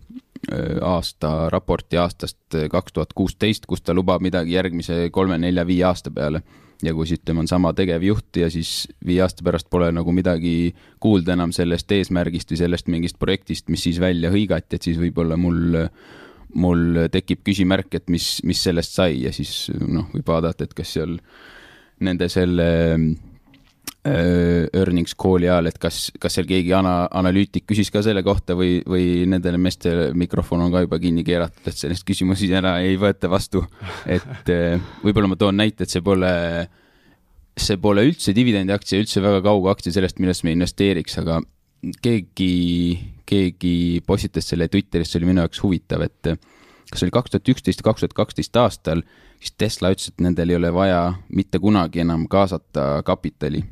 aasta 0.82 1.50
raporti 1.50 1.98
aastast 1.98 2.56
äh, 2.56 2.68
kaks 2.70 2.94
tuhat 2.94 3.14
kuusteist, 3.16 3.66
kus 3.70 3.82
ta 3.82 3.94
lubab 3.94 4.22
midagi 4.22 4.58
järgmise 4.58 5.08
kolme, 5.12 5.38
nelja, 5.40 5.66
viie 5.68 5.86
aasta 5.88 6.12
peale. 6.12 6.44
ja 6.84 6.92
kui 6.94 7.08
siis 7.08 7.22
ütleme, 7.22 7.40
on 7.40 7.48
sama 7.48 7.72
tegevjuht 7.74 8.42
ja 8.42 8.50
siis 8.52 8.90
viie 9.06 9.22
aasta 9.24 9.44
pärast 9.44 9.70
pole 9.72 9.88
nagu 9.96 10.12
midagi 10.12 10.74
kuulda 11.00 11.38
enam 11.38 11.54
sellest 11.56 11.92
eesmärgist 11.92 12.52
või 12.52 12.60
sellest 12.60 12.92
mingist 12.92 13.20
projektist, 13.20 13.70
mis 13.72 13.86
siis 13.88 14.02
välja 14.04 14.32
hõigati, 14.34 14.76
et 14.76 14.84
siis 14.84 15.00
võib-olla 15.00 15.38
mul, 15.40 15.78
mul 16.60 17.06
tekib 17.12 17.46
küsimärk, 17.48 17.96
et 17.96 18.10
mis, 18.12 18.42
mis 18.44 18.64
sellest 18.68 19.00
sai 19.00 19.22
ja 19.24 19.32
siis 19.32 19.72
noh, 19.80 20.10
võib 20.12 20.28
vaadata, 20.28 20.68
et 20.68 20.76
kas 20.76 20.92
seal 20.98 21.16
nende 22.04 22.28
selle 22.28 22.68
Äh, 22.94 23.33
earnings 24.04 25.16
call'i 25.16 25.48
ajal, 25.48 25.70
et 25.70 25.78
kas, 25.80 26.10
kas 26.20 26.36
seal 26.36 26.48
keegi 26.48 26.74
ana-, 26.76 27.08
analüütik 27.16 27.64
küsis 27.70 27.88
ka 27.94 28.02
selle 28.04 28.24
kohta 28.26 28.56
või, 28.60 28.82
või 28.90 29.24
nendele 29.32 29.60
meestele 29.62 30.10
mikrofon 30.18 30.66
on 30.66 30.74
ka 30.74 30.82
juba 30.84 31.00
kinni 31.00 31.24
keeratud, 31.24 31.64
et 31.70 31.80
sellist 31.80 32.04
küsimusi 32.08 32.50
ära 32.52 32.76
ei 32.84 32.98
võeta 33.00 33.30
vastu. 33.32 33.64
et 34.06 34.52
äh, 34.52 34.82
võib-olla 35.06 35.32
ma 35.32 35.38
toon 35.40 35.56
näite, 35.56 35.86
et 35.88 35.94
see 35.94 36.04
pole, 36.04 36.32
see 37.56 37.80
pole 37.80 38.04
üldse 38.10 38.36
dividendiaktsia, 38.36 39.00
üldse 39.00 39.24
väga 39.24 39.40
kauge 39.46 39.72
aktsia 39.72 39.96
sellest, 39.96 40.20
millest 40.20 40.44
me 40.44 40.52
investeeriks, 40.58 41.16
aga 41.22 41.40
keegi, 42.04 42.56
keegi 43.30 43.76
postitas 44.08 44.52
selle 44.52 44.68
Twitteris, 44.72 45.14
see 45.14 45.22
oli 45.22 45.30
minu 45.32 45.46
jaoks 45.46 45.64
huvitav, 45.64 46.04
et 46.04 46.34
kas 46.92 47.06
oli 47.06 47.14
kaks 47.16 47.32
tuhat 47.32 47.54
üksteist 47.56 47.86
kaks 47.88 48.04
tuhat 48.04 48.18
kaksteist 48.20 48.60
aastal, 48.60 49.06
siis 49.40 49.56
Tesla 49.56 49.94
ütles, 49.96 50.12
et 50.12 50.28
nendel 50.28 50.52
ei 50.52 50.60
ole 50.60 50.74
vaja 50.76 51.06
mitte 51.32 51.64
kunagi 51.64 52.04
enam 52.04 52.28
kaasata 52.32 53.00
kapitali 53.08 53.64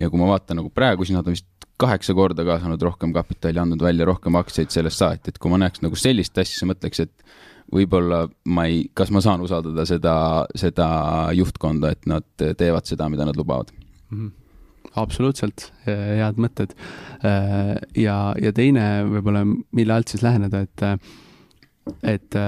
ja 0.00 0.10
kui 0.10 0.20
ma 0.20 0.30
vaatan 0.32 0.60
nagu 0.60 0.72
praegu, 0.74 1.06
siis 1.06 1.16
nad 1.16 1.26
on 1.26 1.36
vist 1.36 1.48
kaheksa 1.78 2.14
korda 2.14 2.44
kaasanud 2.46 2.82
rohkem 2.82 3.12
kapitali, 3.14 3.60
andnud 3.62 3.82
välja 3.82 4.06
rohkem 4.08 4.38
aktsiaid 4.40 4.72
sellest 4.74 4.98
saati, 4.98 5.30
et 5.32 5.38
kui 5.38 5.52
ma 5.52 5.60
näeks 5.62 5.84
nagu 5.84 5.98
sellist 5.98 6.38
asja, 6.38 6.56
siis 6.56 6.68
mõtleks, 6.70 7.04
et 7.06 7.28
võib-olla 7.74 8.24
ma 8.48 8.66
ei, 8.70 8.86
kas 8.96 9.12
ma 9.14 9.22
saan 9.24 9.44
usaldada 9.44 9.84
seda, 9.86 10.16
seda 10.58 10.88
juhtkonda, 11.36 11.92
et 11.94 12.08
nad 12.10 12.26
teevad 12.34 12.88
seda, 12.88 13.10
mida 13.12 13.28
nad 13.28 13.38
lubavad 13.38 13.72
mm. 14.10 14.18
-hmm 14.18 14.36
absoluutselt, 14.98 15.72
head 15.86 16.38
mõtted. 16.40 16.72
ja, 17.94 18.16
ja 18.40 18.52
teine 18.56 18.84
võib-olla, 19.04 19.44
mille 19.46 19.94
alt 19.94 20.08
siis 20.08 20.24
läheneda, 20.24 20.62
et, 20.64 20.82
et 22.02 22.38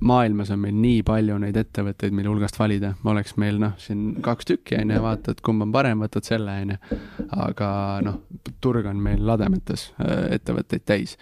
maailmas 0.00 0.50
on 0.54 0.60
meil 0.62 0.76
nii 0.78 1.02
palju 1.06 1.36
neid 1.42 1.56
ettevõtteid, 1.58 2.14
mille 2.14 2.30
hulgast 2.30 2.58
valida, 2.58 2.92
oleks 3.08 3.34
meil 3.40 3.58
noh, 3.62 3.74
siin 3.82 4.18
kaks 4.24 4.48
tükki 4.48 4.78
on 4.78 4.94
ju, 4.94 5.02
vaatad, 5.02 5.42
kumb 5.44 5.66
on 5.66 5.74
parem, 5.74 6.02
võtad 6.04 6.26
selle 6.26 6.54
on 6.62 6.74
ju. 6.74 6.98
aga 7.46 7.70
noh, 8.06 8.20
turg 8.62 8.86
on 8.90 9.02
meil 9.02 9.24
lademetes 9.26 9.88
äh, 9.98 10.28
ettevõtteid 10.38 10.86
täis. 10.88 11.16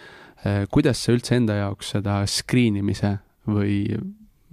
Äh, 0.45 0.65
kuidas 0.73 1.03
sa 1.03 1.17
üldse 1.17 1.39
enda 1.39 1.61
jaoks 1.63 1.95
seda 1.97 2.21
screen 2.31 2.81
imise 2.83 3.17
või 3.49 3.85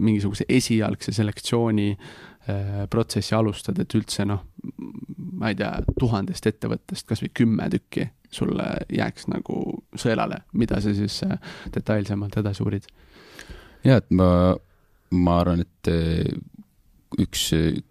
mingisuguse 0.04 0.48
esialgse 0.50 1.14
selektsiooni 1.14 1.92
äh, 1.94 2.84
protsessi 2.90 3.36
alustad, 3.36 3.80
et 3.84 4.00
üldse 4.00 4.26
noh, 4.30 4.46
ma 5.40 5.52
ei 5.52 5.60
tea, 5.60 5.76
tuhandest 6.00 6.48
ettevõttest 6.48 7.08
kasvõi 7.10 7.34
kümme 7.36 7.68
tükki 7.74 8.08
sulle 8.34 8.66
jääks 8.90 9.28
nagu 9.30 9.84
sõelale, 10.00 10.46
mida 10.58 10.80
sa 10.82 10.94
siis 10.96 11.20
detailsemalt 11.76 12.40
edasi 12.40 12.64
uurid 12.64 12.88
ja 13.84 14.00
et 14.02 14.10
ma, 14.16 14.56
ma 15.14 15.38
arvan, 15.42 15.64
et 15.64 15.92
eh, 15.92 16.34
üks, 17.22 17.44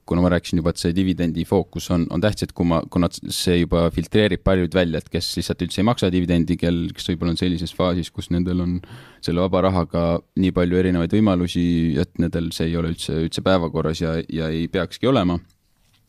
kuna 0.09 0.23
ma 0.25 0.31
rääkisin 0.33 0.61
juba, 0.61 0.73
et 0.73 0.81
see 0.81 0.95
dividendi 0.97 1.45
fookus 1.47 1.89
on, 1.95 2.07
on 2.15 2.23
tähtis, 2.23 2.49
et 2.49 2.55
kui 2.57 2.67
ma, 2.69 2.81
kuna 2.93 3.09
see 3.13 3.61
juba 3.61 3.85
filtreerib 3.95 4.43
paljud 4.45 4.75
välja, 4.75 5.03
et 5.03 5.11
kes 5.13 5.33
lihtsalt 5.39 5.63
üldse 5.67 5.83
ei 5.83 5.87
maksa 5.87 6.11
dividendi, 6.13 6.57
kel, 6.61 6.85
kes 6.97 7.11
võib-olla 7.13 7.35
on 7.35 7.41
sellises 7.41 7.75
faasis, 7.77 8.11
kus 8.15 8.31
nendel 8.35 8.63
on 8.65 8.77
selle 9.25 9.45
vaba 9.45 9.65
rahaga 9.69 10.05
nii 10.43 10.55
palju 10.57 10.81
erinevaid 10.81 11.15
võimalusi, 11.15 11.65
et 12.03 12.15
nendel 12.23 12.51
see 12.57 12.71
ei 12.71 12.79
ole 12.81 12.93
üldse, 12.95 13.19
üldse 13.27 13.45
päevakorras 13.47 14.03
ja, 14.03 14.17
ja 14.33 14.51
ei 14.53 14.69
peakski 14.73 15.11
olema. 15.11 15.39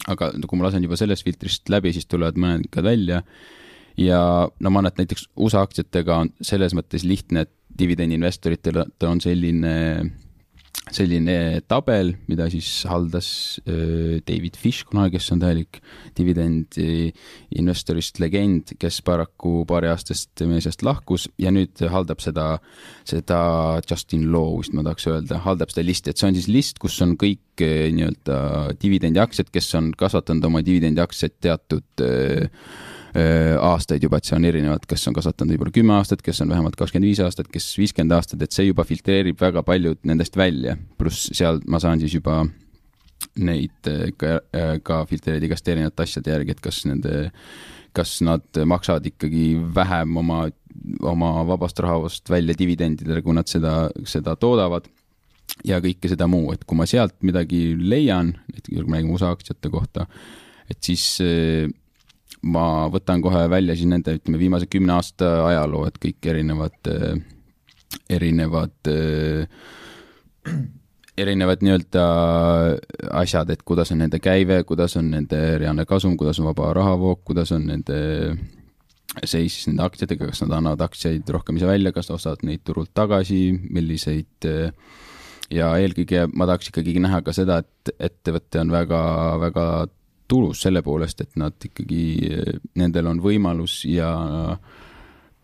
aga 0.07 0.33
kui 0.49 0.59
ma 0.59 0.67
lasen 0.67 0.83
juba 0.83 0.97
sellest 0.99 1.23
filtrist 1.23 1.69
läbi, 1.71 1.93
siis 1.95 2.09
tulevad 2.09 2.39
mõned 2.39 2.81
välja 2.83 3.21
ja 3.99 4.49
no 4.59 4.73
ma 4.73 4.81
arvan, 4.81 4.91
et 4.91 5.03
näiteks 5.03 5.29
USA 5.35 5.63
aktsiatega 5.65 6.19
on 6.25 6.33
selles 6.41 6.75
mõttes 6.77 7.05
lihtne, 7.07 7.45
et 7.45 7.53
dividendiinvestoritel 7.79 8.83
on 9.07 9.23
selline 9.23 9.73
selline 10.91 11.61
tabel, 11.69 12.09
mida 12.27 12.49
siis 12.51 12.67
haldas 12.89 13.27
David 13.63 14.57
Fish 14.59 14.83
kunagi, 14.89 15.15
kes 15.15 15.29
on 15.31 15.39
täielik 15.39 15.79
dividendi 16.17 17.07
investorist 17.55 18.19
legend, 18.19 18.73
kes 18.81 18.99
paraku 19.05 19.61
paariaastast 19.69 20.43
meie 20.49 20.63
seast 20.65 20.83
lahkus 20.83 21.29
ja 21.39 21.53
nüüd 21.55 21.79
haldab 21.93 22.19
seda, 22.23 22.57
seda 23.07 23.39
Justin 23.87 24.27
Law 24.33 24.59
vist 24.59 24.75
ma 24.75 24.83
tahaks 24.83 25.07
öelda, 25.07 25.39
haldab 25.45 25.71
seda 25.71 25.87
listi, 25.87 26.11
et 26.11 26.19
see 26.19 26.29
on 26.29 26.37
siis 26.37 26.51
list, 26.51 26.83
kus 26.83 26.99
on 27.05 27.15
kõik 27.21 27.63
nii-öelda 27.63 28.41
dividendiaktsiad, 28.81 29.53
kes 29.55 29.71
on 29.79 29.93
kasvatanud 29.97 30.51
oma 30.51 30.65
dividendiaktsiaid 30.67 31.39
teatud 31.47 32.03
Äh, 32.03 32.49
aastaid 33.13 34.03
juba, 34.03 34.17
et 34.17 34.25
see 34.25 34.37
on 34.37 34.45
erinevad, 34.49 34.85
kes 34.89 35.03
on 35.09 35.13
kasvatanud 35.13 35.53
võib-olla 35.53 35.73
kümme 35.75 35.93
aastat, 35.99 36.23
kes 36.25 36.41
on 36.41 36.49
vähemalt 36.49 36.77
kakskümmend 36.79 37.11
viis 37.11 37.19
aastat, 37.21 37.49
kes 37.53 37.67
viiskümmend 37.77 38.15
aastat, 38.17 38.41
et 38.41 38.55
see 38.55 38.65
juba 38.65 38.85
filtreerib 38.89 39.37
väga 39.41 39.61
paljud 39.67 39.99
nendest 40.09 40.37
välja, 40.39 40.73
pluss 40.97 41.29
seal 41.37 41.61
ma 41.69 41.81
saan 41.83 42.01
siis 42.01 42.15
juba 42.17 42.41
neid 43.39 43.89
äh, 43.89 44.09
ka, 44.17 44.39
äh, 44.55 44.73
ka 44.85 45.03
filtreerida 45.09 45.47
igast 45.49 45.69
erinevate 45.69 46.05
asjade 46.05 46.33
järgi, 46.33 46.55
et 46.55 46.63
kas 46.63 46.81
nende, 46.89 47.29
kas 47.95 48.17
nad 48.25 48.63
maksavad 48.69 49.05
ikkagi 49.09 49.45
vähem 49.75 50.17
oma, 50.23 50.41
oma 51.13 51.31
vabast 51.47 51.79
rahast 51.83 52.29
välja 52.33 52.55
dividendidele, 52.57 53.21
kui 53.25 53.37
nad 53.37 53.49
seda, 53.49 53.87
seda 54.09 54.37
toodavad. 54.39 54.89
Ja 55.67 55.77
kõike 55.83 56.09
seda 56.09 56.25
muu, 56.25 56.47
et 56.53 56.63
kui 56.65 56.77
ma 56.79 56.85
sealt 56.89 57.17
midagi 57.21 57.75
leian, 57.77 58.31
näiteks 58.49 58.71
kui 58.71 58.87
me 58.87 58.97
räägime 58.97 59.13
USA 59.13 59.33
aktsiate 59.35 59.69
kohta, 59.69 60.05
et 60.71 60.79
siis 60.81 61.03
ma 62.43 62.87
võtan 62.91 63.21
kohe 63.23 63.45
välja 63.51 63.75
siis 63.77 63.89
nende, 63.89 64.17
ütleme, 64.19 64.39
viimase 64.41 64.67
kümne 64.71 64.97
aasta 64.97 65.35
ajaloo, 65.47 65.85
et 65.87 65.99
kõik 66.01 66.29
erinevad, 66.33 66.79
äh, 66.91 67.19
erinevad, 68.11 68.75
äh, 68.91 70.57
erinevad 71.23 71.63
nii-öelda 71.63 72.07
asjad, 73.21 73.53
et 73.53 73.63
kuidas 73.63 73.93
on 73.93 74.03
nende 74.03 74.19
käive, 74.23 74.63
kuidas 74.67 74.97
on 74.99 75.11
nende 75.13 75.39
reaalne 75.61 75.85
kasum, 75.89 76.17
kuidas 76.17 76.41
on 76.41 76.49
vaba 76.49 76.73
rahavoog, 76.75 77.23
kuidas 77.27 77.53
on 77.55 77.67
nende 77.69 78.01
seis 79.21 79.53
siis 79.53 79.69
nende 79.69 79.85
aktsiatega, 79.85 80.31
kas 80.31 80.41
nad 80.43 80.57
annavad 80.57 80.81
aktsiaid 80.87 81.27
rohkem 81.29 81.59
ise 81.59 81.69
välja, 81.69 81.93
kas 81.93 82.09
ostavad 82.11 82.41
neid 82.47 82.63
turult 82.65 82.91
tagasi, 82.97 83.51
milliseid 83.69 84.47
äh, 84.49 84.71
ja 85.53 85.73
eelkõige 85.79 86.27
ma 86.33 86.47
tahaks 86.49 86.71
ikkagi 86.71 86.97
näha 87.03 87.21
ka 87.25 87.35
seda, 87.35 87.59
et 87.61 87.93
ettevõte 88.09 88.61
on 88.63 88.73
väga, 88.73 89.01
väga 89.43 89.65
tulus 90.27 90.63
selle 90.65 90.81
poolest, 90.81 91.21
et 91.21 91.35
nad 91.39 91.53
ikkagi, 91.65 92.03
nendel 92.79 93.11
on 93.11 93.21
võimalus 93.23 93.83
ja 93.89 94.09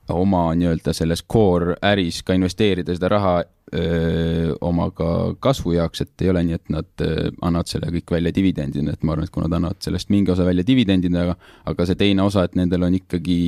oma 0.10 0.50
nii-öelda 0.58 0.94
selles 0.96 1.22
core 1.28 1.76
äris 1.86 2.24
ka 2.26 2.34
investeerida 2.34 2.96
seda 2.96 3.10
raha 3.14 3.34
öö, 3.74 4.54
oma 4.66 4.90
ka 4.96 5.36
kasvu 5.40 5.76
jaoks, 5.76 6.02
et 6.02 6.24
ei 6.26 6.32
ole 6.32 6.44
nii, 6.48 6.58
et 6.58 6.72
nad 6.74 7.04
öö, 7.06 7.30
annavad 7.46 7.70
selle 7.70 7.92
kõik 7.94 8.16
välja 8.16 8.34
dividendina, 8.36 8.96
et 8.96 9.04
ma 9.04 9.14
arvan, 9.14 9.28
et 9.30 9.34
kui 9.34 9.46
nad 9.46 9.58
annavad 9.60 9.82
sellest 9.86 10.10
mingi 10.14 10.34
osa 10.34 10.48
välja 10.48 10.66
dividendina, 10.68 11.28
aga 11.70 11.86
see 11.86 12.00
teine 12.00 12.26
osa, 12.26 12.48
et 12.48 12.58
nendel 12.58 12.88
on 12.88 12.98
ikkagi 12.98 13.40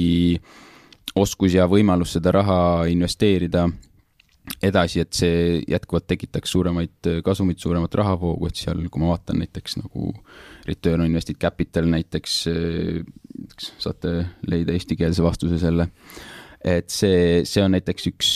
oskus 1.18 1.58
ja 1.58 1.66
võimalus 1.70 2.14
seda 2.18 2.34
raha 2.38 2.60
investeerida 2.92 3.66
edasi, 4.64 5.02
et 5.02 5.14
see 5.14 5.60
jätkuvalt 5.70 6.08
tekitaks 6.10 6.54
suuremaid 6.54 7.12
kasumit, 7.26 7.60
suuremat 7.60 7.94
rahavoogu, 7.96 8.50
et 8.50 8.62
seal, 8.62 8.82
kui 8.90 9.02
ma 9.02 9.14
vaatan 9.16 9.42
näiteks 9.42 9.80
nagu 9.82 10.14
Return 10.72 11.04
on 11.04 11.10
Invested 11.12 11.40
Capital 11.42 11.90
näiteks, 11.92 12.36
saate 13.82 14.14
leida 14.50 14.76
eestikeelse 14.76 15.24
vastuse 15.26 15.60
selle. 15.62 15.90
et 16.62 16.94
see, 16.94 17.42
see 17.48 17.64
on 17.66 17.74
näiteks 17.74 18.08
üks, 18.12 18.28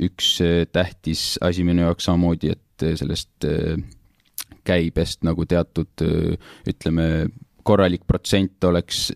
üks 0.00 0.28
tähtis 0.72 1.34
asi 1.44 1.66
minu 1.68 1.84
jaoks 1.84 2.06
samamoodi, 2.08 2.54
et 2.54 2.86
sellest 2.96 3.44
käibest 4.64 5.26
nagu 5.28 5.44
teatud 5.48 6.04
ütleme, 6.68 7.28
korralik 7.68 8.06
protsent 8.08 8.64
oleks 8.64 9.10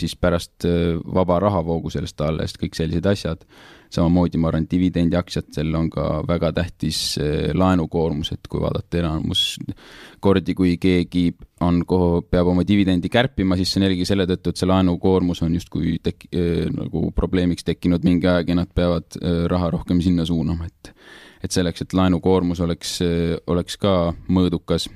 siis 0.00 0.14
pärast 0.16 0.64
vaba 1.04 1.36
rahavoogu 1.44 1.92
sellest 1.92 2.24
alles, 2.24 2.56
kõik 2.56 2.78
sellised 2.78 3.06
asjad 3.12 3.44
samamoodi 3.90 4.38
ma 4.38 4.50
arvan, 4.50 4.66
dividendiaktsiatel 4.70 5.74
on 5.74 5.88
ka 5.90 6.04
väga 6.28 6.52
tähtis 6.54 7.00
eh, 7.20 7.50
laenukoormus, 7.56 8.32
et 8.36 8.46
kui 8.50 8.62
vaadata 8.62 9.00
enamus 9.02 9.44
kordi, 10.22 10.54
kui 10.58 10.76
keegi 10.80 11.26
on, 11.66 11.82
peab 12.30 12.52
oma 12.52 12.64
dividendi 12.66 13.10
kärpima, 13.12 13.58
siis 13.58 13.72
see 13.72 13.80
on 13.80 13.88
jällegi 13.88 14.06
selle 14.08 14.28
tõttu, 14.30 14.52
et 14.52 14.62
see 14.62 14.70
laenukoormus 14.70 15.42
on 15.46 15.58
justkui 15.58 15.98
tek-, 16.04 16.28
eh, 16.30 16.68
nagu 16.74 17.10
probleemiks 17.16 17.66
tekkinud 17.66 18.06
mingi 18.06 18.30
aeg 18.30 18.54
ja 18.54 18.60
nad 18.62 18.70
peavad 18.74 19.18
eh, 19.20 19.44
raha 19.50 19.74
rohkem 19.76 20.02
sinna 20.04 20.26
suunama, 20.28 20.70
et 20.70 20.94
et 21.40 21.54
selleks, 21.54 21.80
et 21.80 21.94
laenukoormus 21.96 22.58
oleks, 22.60 22.98
oleks 23.48 23.78
ka 23.80 24.10
mõõdukas. 24.28 24.90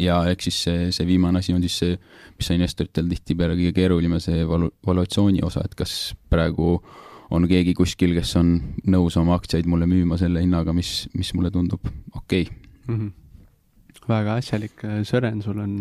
Ja 0.00 0.22
eks 0.30 0.46
siis 0.48 0.60
see, 0.64 0.86
see 0.96 1.04
viimane 1.04 1.42
asi 1.42 1.52
on 1.52 1.60
siis 1.60 1.74
see, 1.82 1.98
mis 2.38 2.48
on 2.48 2.56
investoritel 2.56 3.10
tihtipeale 3.10 3.52
kõige 3.58 3.74
keeruline, 3.76 4.16
see 4.24 4.46
valu-, 4.48 4.70
valuatsiooni 4.88 5.44
osa, 5.44 5.66
et 5.68 5.76
kas 5.76 5.92
praegu 6.32 6.70
äh, 6.78 7.07
on 7.30 7.46
keegi 7.48 7.74
kuskil, 7.76 8.14
kes 8.16 8.34
on 8.40 8.56
nõus 8.88 9.16
oma 9.20 9.36
aktsiaid 9.38 9.68
mulle 9.68 9.88
müüma 9.90 10.18
selle 10.20 10.42
hinnaga, 10.44 10.72
mis, 10.76 11.06
mis 11.16 11.32
mulle 11.36 11.52
tundub 11.54 11.84
okei 12.16 12.46
okay. 12.48 12.56
mm. 12.88 12.98
-hmm. 12.98 14.04
väga 14.08 14.38
asjalik, 14.40 14.84
Sören, 15.04 15.42
sul 15.42 15.58
on 15.58 15.74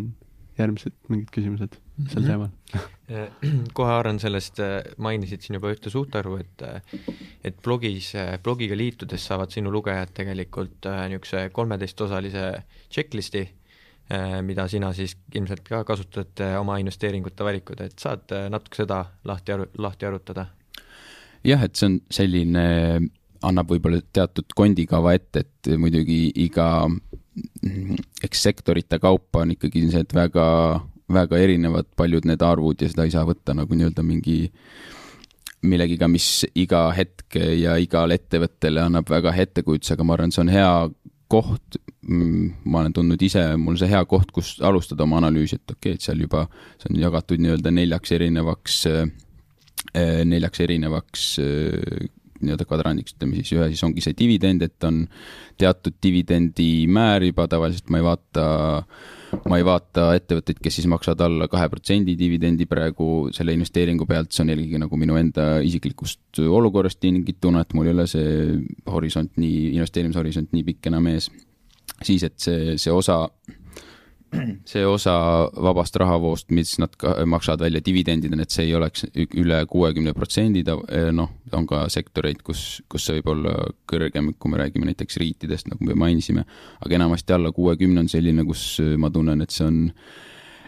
järgmised 0.57 0.95
mingid 1.11 1.29
küsimused 1.33 1.77
sel 1.77 2.21
mm 2.21 2.25
-hmm. 2.25 2.27
teemal 2.27 2.49
kohe 3.77 3.87
haaran 3.87 4.19
sellest, 4.19 4.59
mainisid 4.97 5.41
siin 5.41 5.57
juba 5.57 5.71
ühte 5.71 5.89
suhtarvu, 5.89 6.37
et 6.37 6.63
et 7.43 7.61
blogis, 7.63 8.11
blogiga 8.43 8.77
liitudes 8.77 9.27
saavad 9.27 9.53
sinu 9.53 9.71
lugejad 9.71 10.11
tegelikult 10.13 10.89
niisuguse 11.07 11.49
kolmeteistosalise 11.53 12.43
checklist'i, 12.91 13.47
mida 14.41 14.67
sina 14.67 14.93
siis 14.93 15.17
ilmselt 15.35 15.63
ka 15.67 15.83
kasutad 15.83 16.43
oma 16.59 16.77
investeeringute 16.83 17.43
valikud, 17.43 17.81
et 17.81 17.99
saad 17.99 18.35
natuke 18.49 18.83
seda 18.83 19.05
lahti 19.23 19.55
aru-, 19.55 19.71
lahti 19.77 20.05
arutada? 20.05 20.45
Jah, 21.45 21.63
et 21.63 21.77
see 21.77 21.89
on 21.89 21.95
selline, 22.13 22.65
annab 23.45 23.71
võib-olla 23.71 24.01
teatud 24.13 24.53
kondikava 24.57 25.13
ette, 25.17 25.45
et 25.45 25.71
muidugi 25.79 26.27
iga, 26.43 26.87
eks 28.25 28.45
sektorite 28.49 28.99
kaupa 29.03 29.45
on 29.45 29.55
ikkagi 29.55 29.85
sellised 29.85 30.15
väga, 30.17 30.45
väga 31.13 31.41
erinevad 31.41 31.89
paljud 31.99 32.27
need 32.29 32.45
arvud 32.45 32.81
ja 32.81 32.89
seda 32.91 33.07
ei 33.07 33.13
saa 33.13 33.27
võtta 33.27 33.55
nagu 33.57 33.77
nii-öelda 33.77 34.05
mingi 34.05 34.39
millegiga, 35.67 36.07
mis 36.09 36.45
iga 36.55 36.87
hetk 36.95 37.39
ja 37.57 37.75
igale 37.81 38.17
ettevõttele 38.19 38.81
annab 38.83 39.09
väga 39.09 39.33
hea 39.33 39.47
ettekujutuse, 39.49 39.95
aga 39.95 40.05
ma 40.05 40.17
arvan, 40.17 40.33
see 40.33 40.43
on 40.43 40.51
hea 40.53 40.71
koht, 41.27 41.79
mm, 42.07 42.67
ma 42.71 42.83
olen 42.83 42.93
tundnud 42.95 43.23
ise, 43.25 43.41
mul 43.59 43.75
see 43.79 43.89
hea 43.91 44.03
koht, 44.07 44.29
kus 44.31 44.53
alustada 44.63 45.03
oma 45.03 45.17
analüüsi, 45.19 45.57
et 45.57 45.73
okei 45.73 45.91
okay,, 45.91 45.97
et 45.97 46.05
seal 46.05 46.21
juba, 46.23 46.45
see 46.79 46.93
on 46.93 47.01
jagatud 47.01 47.41
nii-öelda 47.43 47.73
neljaks 47.73 48.13
erinevaks 48.15 48.77
Äh, 48.87 49.07
neljaks 50.27 50.63
erinevaks 50.65 51.27
äh, 51.43 52.07
nii-öelda 52.41 52.65
kvadrandiks, 52.67 53.15
ütleme 53.15 53.37
siis, 53.39 53.51
ühe 53.55 53.67
siis 53.71 53.83
ongi 53.85 54.03
see 54.03 54.15
dividend, 54.17 54.63
et 54.65 54.85
on 54.87 55.03
teatud 55.59 55.95
dividendimäär 56.03 57.25
juba, 57.29 57.47
tavaliselt 57.49 57.89
ma 57.93 58.01
ei 58.01 58.05
vaata, 58.05 58.45
ma 59.49 59.59
ei 59.59 59.65
vaata 59.67 60.09
ettevõtteid, 60.17 60.61
kes 60.63 60.79
siis 60.79 60.89
maksavad 60.91 61.25
alla 61.27 61.49
kahe 61.51 61.69
protsendi 61.71 62.17
dividendi 62.19 62.67
praegu 62.69 63.27
selle 63.35 63.55
investeeringu 63.57 64.07
pealt, 64.09 64.31
see 64.33 64.45
on 64.45 64.53
eelkõige 64.53 64.83
nagu 64.85 65.01
minu 65.01 65.19
enda 65.19 65.49
isiklikust 65.65 66.41
olukorrast 66.45 67.01
tingituna, 67.03 67.65
et 67.65 67.77
mul 67.77 67.89
ei 67.89 67.97
ole 67.97 68.07
see 68.11 68.31
horisont 68.93 69.33
nii, 69.41 69.73
investeerimishorisont 69.79 70.53
nii 70.55 70.67
pikk 70.71 70.91
enam 70.91 71.09
ees. 71.13 71.31
siis, 72.03 72.23
et 72.23 72.37
see, 72.37 72.75
see 72.77 72.93
osa 72.93 73.23
see 74.71 74.83
osa 74.85 75.13
vabast 75.63 75.95
rahavoost, 75.99 76.51
mis 76.55 76.75
nad 76.81 76.93
maksavad 77.25 77.63
välja 77.65 77.81
dividendidena, 77.85 78.43
et 78.43 78.53
see 78.53 78.67
ei 78.67 78.75
oleks 78.75 79.05
üle 79.15 79.59
kuuekümne 79.69 80.13
protsendi, 80.17 80.63
ta 80.67 80.77
eh, 80.91 81.09
noh, 81.15 81.31
on 81.55 81.67
ka 81.69 81.85
sektoreid, 81.91 82.43
kus, 82.45 82.81
kus 82.91 83.07
see 83.07 83.19
võib 83.19 83.31
olla 83.35 83.55
kõrgem, 83.89 84.33
kui 84.37 84.53
me 84.53 84.61
räägime 84.61 84.89
näiteks 84.89 85.19
riitidest, 85.23 85.71
nagu 85.71 85.87
me 85.87 85.97
mainisime, 85.97 86.45
aga 86.83 86.99
enamasti 86.99 87.37
alla 87.37 87.53
kuuekümne 87.55 88.03
on 88.03 88.11
selline, 88.11 88.45
kus 88.47 88.69
ma 88.99 89.11
tunnen, 89.13 89.43
et 89.45 89.55
see 89.55 89.67
on, 89.67 89.81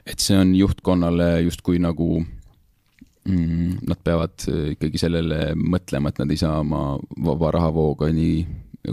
et 0.07 0.24
see 0.24 0.39
on 0.39 0.55
juhtkonnale 0.55 1.30
justkui 1.49 1.82
nagu 1.84 2.22
mm, 2.22 3.84
nad 3.89 4.01
peavad 4.03 4.47
ikkagi 4.78 5.01
sellele 5.01 5.53
mõtlema, 5.60 6.14
et 6.14 6.24
nad 6.24 6.32
ei 6.32 6.39
saa 6.39 6.62
oma 6.64 6.84
vaba 7.26 7.53
rahavooga 7.60 8.12
nii 8.16 8.41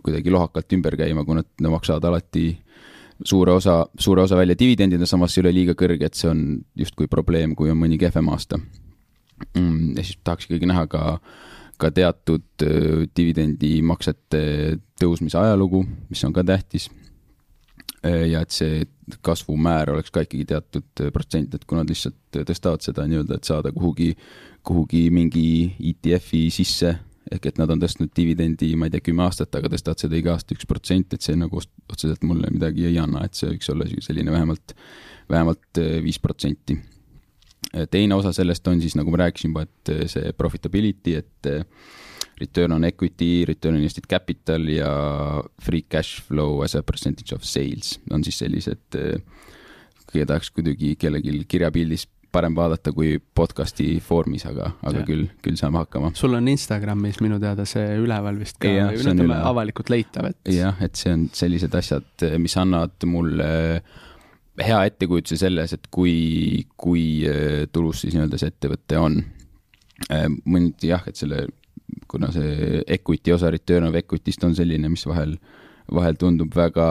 kuidagi 0.03 0.33
lohakalt 0.35 0.73
ümber 0.75 0.97
käima, 0.99 1.25
kui 1.25 1.39
nad 1.39 1.69
maksavad 1.71 2.05
alati 2.09 2.49
suure 3.25 3.53
osa, 3.53 3.87
suure 3.99 4.23
osa 4.23 4.37
välja 4.37 4.57
dividendina, 4.59 5.07
samas 5.07 5.37
ei 5.37 5.45
ole 5.45 5.53
liiga 5.55 5.77
kõrge, 5.79 6.09
et 6.09 6.19
see 6.19 6.31
on 6.31 6.43
justkui 6.77 7.09
probleem, 7.11 7.55
kui 7.57 7.71
on 7.73 7.79
mõni 7.81 7.99
kehvem 8.01 8.29
aasta. 8.33 8.59
Mm, 9.57 9.97
ja 9.97 10.05
siis 10.05 10.19
tahaks 10.25 10.49
ikkagi 10.49 10.69
näha 10.69 10.87
ka, 10.91 11.19
ka 11.81 11.91
teatud 11.93 12.67
dividendimaksete 13.17 14.43
tõusmise 15.01 15.41
ajalugu, 15.41 15.85
mis 16.11 16.25
on 16.25 16.37
ka 16.37 16.45
tähtis. 16.45 16.91
ja 18.07 18.41
et 18.45 18.51
see 18.55 18.85
kasvumäär 19.23 19.91
oleks 19.91 20.13
ka 20.15 20.23
ikkagi 20.23 20.45
teatud 20.47 21.03
protsent, 21.13 21.55
et 21.55 21.65
kui 21.65 21.79
nad 21.79 21.89
lihtsalt 21.89 22.39
tõstavad 22.47 22.85
seda 22.85 23.07
nii-öelda, 23.09 23.39
et 23.39 23.45
saada 23.45 23.73
kuhugi, 23.73 24.13
kuhugi 24.63 25.09
mingi 25.11 25.75
ETF-i 25.81 26.51
sisse 26.51 26.93
ehk 27.33 27.49
et 27.51 27.59
nad 27.59 27.71
on 27.73 27.81
tõstnud 27.83 28.13
dividendi, 28.17 28.71
ma 28.79 28.87
ei 28.87 28.95
tea, 28.95 29.05
kümme 29.09 29.25
aastat, 29.27 29.55
aga 29.59 29.71
tõstavad 29.73 30.03
seda 30.03 30.19
iga 30.19 30.35
aasta 30.37 30.55
üks 30.55 30.69
protsent, 30.69 31.17
et 31.17 31.27
see 31.27 31.39
nagu 31.39 31.59
otseselt 31.59 32.23
mulle 32.27 32.51
midagi 32.55 32.87
ei 32.89 33.01
anna, 33.03 33.25
et 33.27 33.39
see 33.39 33.51
võiks 33.51 33.71
olla 33.73 33.89
selline 34.05 34.35
vähemalt, 34.35 34.77
vähemalt 35.33 35.83
viis 36.05 36.21
protsenti. 36.23 36.79
teine 37.91 38.15
osa 38.15 38.33
sellest 38.33 38.69
on 38.69 38.81
siis, 38.81 38.95
nagu 38.97 39.11
ma 39.11 39.25
rääkisin 39.25 39.51
juba, 39.51 39.67
et 39.67 40.11
see 40.13 40.33
profitability, 40.39 41.17
et 41.19 41.51
return 42.41 42.77
on 42.77 42.85
equity, 42.85 43.45
return 43.49 43.75
on 43.75 43.81
invested 43.81 44.07
capital 44.09 44.69
ja 44.69 44.91
free 45.63 45.87
cash 45.89 46.23
flow 46.23 46.63
as 46.63 46.77
a 46.77 46.83
percentage 46.83 47.35
of 47.35 47.45
sales 47.45 47.97
on 48.13 48.25
siis 48.25 48.39
sellised, 48.45 48.99
kõige 50.07 50.27
tahaks 50.29 50.53
kuidagi 50.55 50.95
kellelgi 51.01 51.41
kirjapildis 51.49 52.07
parem 52.33 52.57
vaadata 52.57 52.93
kui 52.97 53.17
podcast'i 53.19 53.97
vormis, 54.09 54.47
aga, 54.49 54.71
aga 54.83 55.03
ja. 55.03 55.07
küll, 55.09 55.27
küll 55.45 55.59
saame 55.59 55.81
hakkama. 55.83 56.13
sul 56.19 56.37
on 56.39 56.49
Instagramis 56.53 57.21
minu 57.25 57.39
teada 57.43 57.67
see 57.69 57.97
üleval 58.03 58.41
vist 58.41 58.59
ka, 58.63 58.73
ütleme 58.97 59.39
avalikult 59.39 59.93
leitav, 59.93 60.31
et. 60.33 60.41
jah, 60.55 60.77
et 60.85 60.99
see 60.99 61.15
on 61.15 61.29
sellised 61.37 61.75
asjad, 61.79 62.27
mis 62.43 62.57
annavad 62.61 63.09
mulle 63.11 63.51
hea 64.63 64.81
ettekujutuse 64.89 65.39
selles, 65.41 65.77
et 65.77 65.91
kui, 65.93 66.65
kui 66.81 67.07
tulus 67.73 68.05
siis 68.05 68.17
nii-öelda 68.17 68.41
see 68.41 68.53
ettevõte 68.55 69.01
on. 69.01 69.21
mõniti 70.45 70.91
jah, 70.93 71.05
et 71.09 71.17
selle 71.17 71.47
kuna 72.09 72.31
see 72.35 72.83
equity 72.87 73.35
osa 73.35 73.51
return 73.53 73.89
of 73.89 73.97
equity'st 73.99 74.45
on 74.47 74.57
selline, 74.59 74.91
mis 74.93 75.07
vahel, 75.09 75.37
vahel 75.93 76.19
tundub 76.19 76.55
väga 76.57 76.87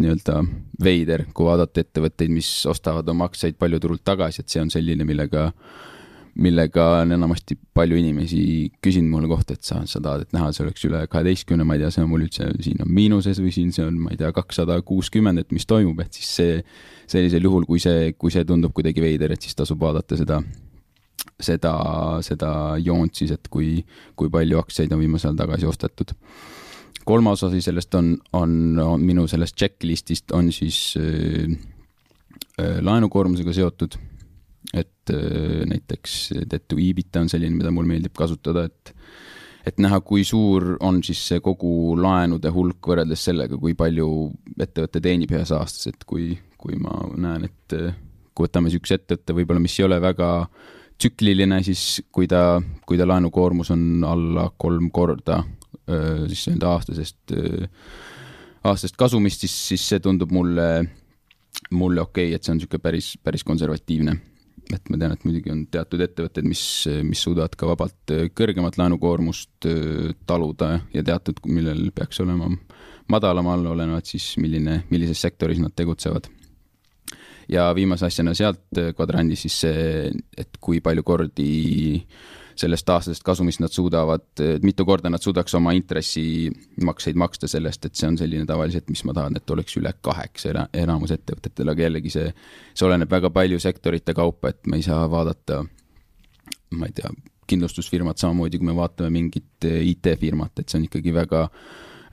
nii-öelda 0.00 0.40
veider, 0.82 1.26
kui 1.34 1.46
vaadata 1.46 1.84
ettevõtteid, 1.84 2.32
mis 2.34 2.48
ostavad 2.70 3.08
oma 3.10 3.28
aktsiaid 3.30 3.58
palju 3.60 3.80
turult 3.82 4.04
tagasi, 4.06 4.42
et 4.42 4.50
see 4.50 4.62
on 4.62 4.72
selline, 4.74 5.06
millega, 5.06 5.46
millega 6.42 6.88
on 7.04 7.14
enamasti 7.14 7.56
palju 7.78 8.00
inimesi 8.00 8.42
küsinud 8.82 9.12
mulle 9.12 9.30
kohta, 9.30 9.54
et 9.54 9.62
sa, 9.66 9.80
sa 9.86 10.02
tahad, 10.02 10.26
et 10.26 10.34
näha, 10.34 10.50
see 10.52 10.64
oleks 10.66 10.88
üle 10.88 11.04
kaheteistkümne, 11.10 11.66
ma 11.66 11.78
ei 11.78 11.84
tea, 11.84 11.92
see 11.94 12.02
on 12.02 12.10
mul 12.10 12.26
üldse 12.26 12.50
siin 12.66 12.82
on 12.82 12.90
miinuses 12.90 13.38
või 13.42 13.54
siin 13.54 13.70
see 13.76 13.86
on, 13.86 14.02
ma 14.02 14.14
ei 14.14 14.20
tea, 14.20 14.32
kakssada 14.34 14.80
kuuskümmend, 14.82 15.44
et 15.44 15.54
mis 15.54 15.68
toimub, 15.70 16.02
et 16.02 16.18
siis 16.18 16.34
see, 16.40 16.60
sellisel 17.06 17.46
juhul, 17.46 17.68
kui 17.70 17.82
see, 17.82 18.12
kui 18.18 18.34
see 18.34 18.46
tundub 18.48 18.74
kuidagi 18.74 19.04
veider, 19.04 19.36
et 19.36 19.46
siis 19.46 19.54
tasub 19.62 19.82
vaadata 19.82 20.18
seda 20.18 20.42
seda, 21.40 21.72
seda 22.24 22.50
joont 22.82 23.14
siis, 23.16 23.32
et 23.34 23.48
kui, 23.50 23.78
kui 24.18 24.30
palju 24.32 24.60
aktsiaid 24.60 24.92
on 24.94 25.02
viimasel 25.02 25.32
ajal 25.32 25.40
tagasi 25.44 25.68
ostetud. 25.70 26.14
Kolmas 27.04 27.42
osa 27.44 27.60
sellest 27.62 27.94
on, 27.98 28.14
on, 28.32 28.56
on 28.82 29.04
minu 29.04 29.26
sellest 29.30 29.56
checklist'ist 29.58 30.34
on 30.36 30.50
siis 30.52 30.96
äh, 31.00 31.54
äh, 32.60 32.80
laenukoormusega 32.84 33.54
seotud. 33.56 33.98
et 34.74 35.10
äh, 35.12 35.64
näiteks 35.70 36.32
debt 36.50 36.68
to 36.68 36.78
EBITDA 36.80 37.20
on 37.20 37.28
selline, 37.28 37.56
mida 37.56 37.70
mul 37.70 37.86
meeldib 37.86 38.14
kasutada, 38.16 38.64
et 38.64 38.94
et 39.64 39.78
näha, 39.80 40.00
kui 40.04 40.26
suur 40.28 40.74
on 40.84 40.98
siis 41.02 41.22
see 41.28 41.40
kogu 41.40 41.94
laenude 41.96 42.50
hulk 42.52 42.84
võrreldes 42.84 43.22
sellega, 43.30 43.56
kui 43.56 43.72
palju 43.74 44.08
ettevõte 44.60 45.00
teenib 45.00 45.32
ühes 45.32 45.52
aastas, 45.56 45.88
et 45.88 46.04
kui, 46.04 46.34
kui 46.60 46.76
ma 46.76 46.98
näen, 47.16 47.46
et 47.48 47.76
kui 48.36 48.44
võtame 48.44 48.68
niisuguse 48.68 48.98
ettevõtte 48.98 49.36
võib-olla, 49.38 49.62
mis 49.64 49.78
ei 49.78 49.86
ole 49.86 49.96
väga 50.04 50.28
äh, 50.42 50.74
tsükliline, 50.98 51.60
siis 51.66 52.02
kui 52.12 52.28
ta, 52.30 52.60
kui 52.86 52.98
ta 52.98 53.06
laenukoormus 53.08 53.72
on 53.74 54.04
alla 54.06 54.48
kolm 54.58 54.90
korda 54.94 55.42
siis 55.86 56.46
nii-öelda 56.48 56.70
aastasest, 56.70 57.32
aastasest 58.64 58.96
kasumist, 59.00 59.44
siis, 59.44 59.56
siis 59.70 59.88
see 59.92 60.02
tundub 60.04 60.32
mulle, 60.32 60.68
mulle 61.76 62.04
okei 62.04 62.30
okay,, 62.30 62.36
et 62.38 62.44
see 62.44 62.54
on 62.54 62.60
niisugune 62.60 62.84
päris, 62.84 63.10
päris 63.22 63.44
konservatiivne. 63.44 64.16
et 64.72 64.88
ma 64.88 64.96
tean, 64.96 65.12
et 65.12 65.24
muidugi 65.28 65.52
on 65.52 65.66
teatud 65.68 66.00
ettevõtted, 66.00 66.46
mis, 66.48 66.62
mis 67.04 67.20
suudavad 67.26 67.52
ka 67.58 67.68
vabalt 67.68 68.14
kõrgemat 68.32 68.78
laenukoormust 68.80 69.68
taluda 70.26 70.78
ja 70.94 71.02
teatud, 71.04 71.42
millel 71.52 71.90
peaks 71.92 72.22
olema 72.24 72.48
madalamal, 73.12 73.66
olenevalt 73.74 74.08
siis 74.08 74.30
milline, 74.40 74.80
millises 74.88 75.20
sektoris 75.20 75.60
nad 75.60 75.76
tegutsevad 75.76 76.30
ja 77.48 77.68
viimase 77.76 78.06
asjana 78.08 78.34
sealt 78.36 78.80
kvadrandist 78.96 79.46
siis 79.46 79.58
see, 79.66 80.08
et 80.38 80.60
kui 80.60 80.80
palju 80.84 81.04
kordi 81.06 81.50
sellest 82.60 82.90
aastasest 82.90 83.24
kasumist 83.26 83.60
nad 83.62 83.72
suudavad, 83.72 84.26
mitu 84.62 84.86
korda 84.86 85.10
nad 85.10 85.22
suudaks 85.22 85.54
oma 85.58 85.72
intressimakseid 85.76 87.18
maksta 87.20 87.48
sellest, 87.50 87.88
et 87.88 87.98
see 87.98 88.08
on 88.08 88.18
selline 88.20 88.46
tavaliselt, 88.48 88.88
mis 88.92 89.04
ma 89.08 89.14
tahan, 89.16 89.38
et 89.38 89.50
oleks 89.50 89.78
üle 89.80 89.92
kaheksa 90.04 90.66
enamus 90.72 91.14
ettevõtetel, 91.16 91.72
aga 91.72 91.86
jällegi 91.86 92.12
see, 92.14 92.32
see 92.74 92.88
oleneb 92.88 93.10
väga 93.10 93.30
palju 93.34 93.60
sektorite 93.62 94.14
kaupa, 94.16 94.54
et 94.54 94.66
me 94.70 94.80
ei 94.80 94.86
saa 94.86 95.04
vaadata, 95.10 95.62
ma 96.78 96.90
ei 96.90 96.94
tea, 96.96 97.10
kindlustusfirmat 97.50 98.20
samamoodi, 98.20 98.60
kui 98.60 98.70
me 98.70 98.76
vaatame 98.76 99.10
mingit 99.12 99.66
IT-firmat, 99.68 100.60
et 100.60 100.68
see 100.68 100.80
on 100.80 100.86
ikkagi 100.88 101.14
väga 101.14 101.48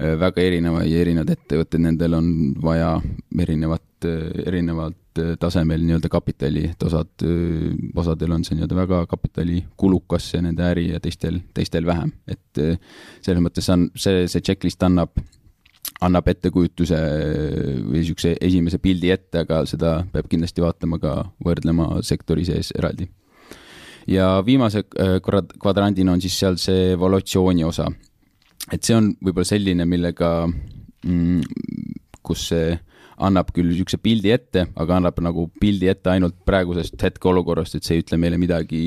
väga 0.02 0.42
erinevaid 0.42 0.90
ja 0.90 1.02
erinevad 1.04 1.30
ettevõtted, 1.36 1.82
nendel 1.84 2.16
on 2.18 2.28
vaja 2.64 2.96
erinevat, 3.44 4.08
erinevat 4.46 4.98
Äh, 5.20 5.36
tasemel 5.40 5.82
nii-öelda 5.84 6.08
kapitali, 6.10 6.70
et 6.72 6.84
osad, 6.88 7.10
äh, 7.28 7.74
osadel 8.00 8.32
on 8.32 8.46
see 8.48 8.56
nii-öelda 8.56 8.76
väga 8.78 9.00
kapitalikulukas, 9.12 10.30
see 10.32 10.40
nende 10.46 10.64
äri 10.64 10.86
ja 10.94 11.02
teistel, 11.04 11.42
teistel 11.54 11.84
vähem, 11.84 12.14
et 12.32 12.62
äh, 12.64 12.78
selles 13.20 13.44
mõttes 13.44 13.68
on 13.74 13.90
see, 13.92 14.22
see 14.32 14.40
checklist 14.40 14.84
annab, 14.88 15.20
annab 16.00 16.30
ettekujutuse 16.32 17.00
või 17.90 17.98
niisuguse 17.98 18.38
esimese 18.40 18.80
pildi 18.80 19.12
ette, 19.12 19.44
aga 19.44 19.66
seda 19.68 19.98
peab 20.14 20.32
kindlasti 20.32 20.64
vaatama 20.64 21.02
ka, 21.02 21.18
võrdlema 21.44 21.90
sektori 22.08 22.48
sees 22.48 22.72
eraldi. 22.80 23.10
ja 24.08 24.38
viimase 24.46 24.86
kvadrandina 24.88 26.16
on 26.16 26.22
siis 26.22 26.40
seal 26.40 26.56
see 26.56 26.94
evolutsiooni 26.94 27.68
osa. 27.68 27.90
Et 28.70 28.84
see 28.86 28.98
on 28.98 29.12
võib-olla 29.22 29.48
selline, 29.48 29.88
millega 29.90 30.32
mm,, 30.48 31.42
kus 32.22 32.50
see 32.52 32.76
annab 33.22 33.52
küll 33.54 33.70
niisuguse 33.70 34.00
pildi 34.02 34.32
ette, 34.34 34.66
aga 34.82 34.98
annab 34.98 35.20
nagu 35.24 35.46
pildi 35.62 35.90
ette 35.92 36.10
ainult 36.14 36.40
praegusest 36.48 37.02
hetkeolukorrast, 37.06 37.78
et 37.78 37.86
see 37.86 38.00
ei 38.00 38.06
ütle 38.06 38.18
meile 38.22 38.40
midagi 38.42 38.82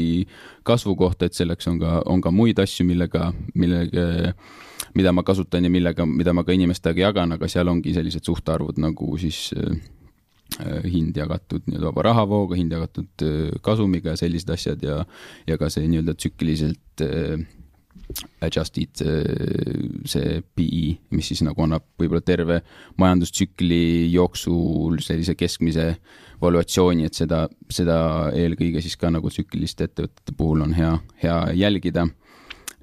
kasvu 0.67 0.97
kohta, 0.99 1.29
et 1.29 1.39
selleks 1.39 1.71
on 1.71 1.79
ka, 1.83 2.01
on 2.11 2.23
ka 2.25 2.33
muid 2.35 2.59
asju, 2.63 2.87
millega, 2.89 3.31
millega, 3.55 4.35
mida 4.99 5.15
ma 5.15 5.25
kasutan 5.27 5.67
ja 5.67 5.73
millega, 5.73 6.07
mida 6.09 6.35
ma 6.35 6.47
ka 6.47 6.57
inimestega 6.57 7.07
jagan, 7.09 7.37
aga 7.37 7.51
seal 7.51 7.71
ongi 7.71 7.95
sellised 7.95 8.27
suhtarvud 8.27 8.81
nagu 8.83 9.15
siis 9.23 9.53
äh, 9.55 9.77
hind 10.89 11.17
jagatud 11.19 11.69
nii-öelda 11.69 11.91
vaba 11.93 12.09
rahavooga, 12.11 12.59
hind 12.59 12.75
jagatud 12.75 13.27
äh, 13.27 13.53
kasumiga 13.65 14.15
ja 14.15 14.23
sellised 14.25 14.51
asjad 14.55 14.83
ja, 14.83 15.03
ja 15.47 15.61
ka 15.61 15.71
see 15.73 15.87
nii-öelda 15.87 16.19
tsükliliselt 16.19 17.07
äh, 17.95 18.47
adjusted 18.47 19.03
see 20.09 20.43
PE, 20.57 20.83
mis 21.15 21.31
siis 21.31 21.43
nagu 21.47 21.65
annab 21.65 21.87
võib-olla 22.01 22.25
terve 22.25 22.61
majandustsükli 23.01 24.11
jooksul 24.13 25.01
sellise 25.05 25.37
keskmise 25.39 25.95
valuatsiooni, 26.43 27.09
et 27.09 27.17
seda, 27.17 27.45
seda 27.73 27.97
eelkõige 28.37 28.83
siis 28.85 28.99
ka 29.01 29.11
nagu 29.15 29.31
tsükliliste 29.33 29.89
ettevõtete 29.89 30.37
puhul 30.37 30.67
on 30.67 30.77
hea, 30.77 30.93
hea 31.23 31.39
jälgida. 31.65 32.09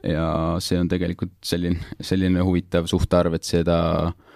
ja 0.03 0.57
see 0.59 0.79
on 0.81 0.87
tegelikult 0.89 1.35
selline, 1.45 1.77
selline 2.01 2.41
huvitav 2.41 2.87
suhtarv, 2.89 3.35
et 3.37 3.45
seda 3.45 3.77
äh, 4.07 4.30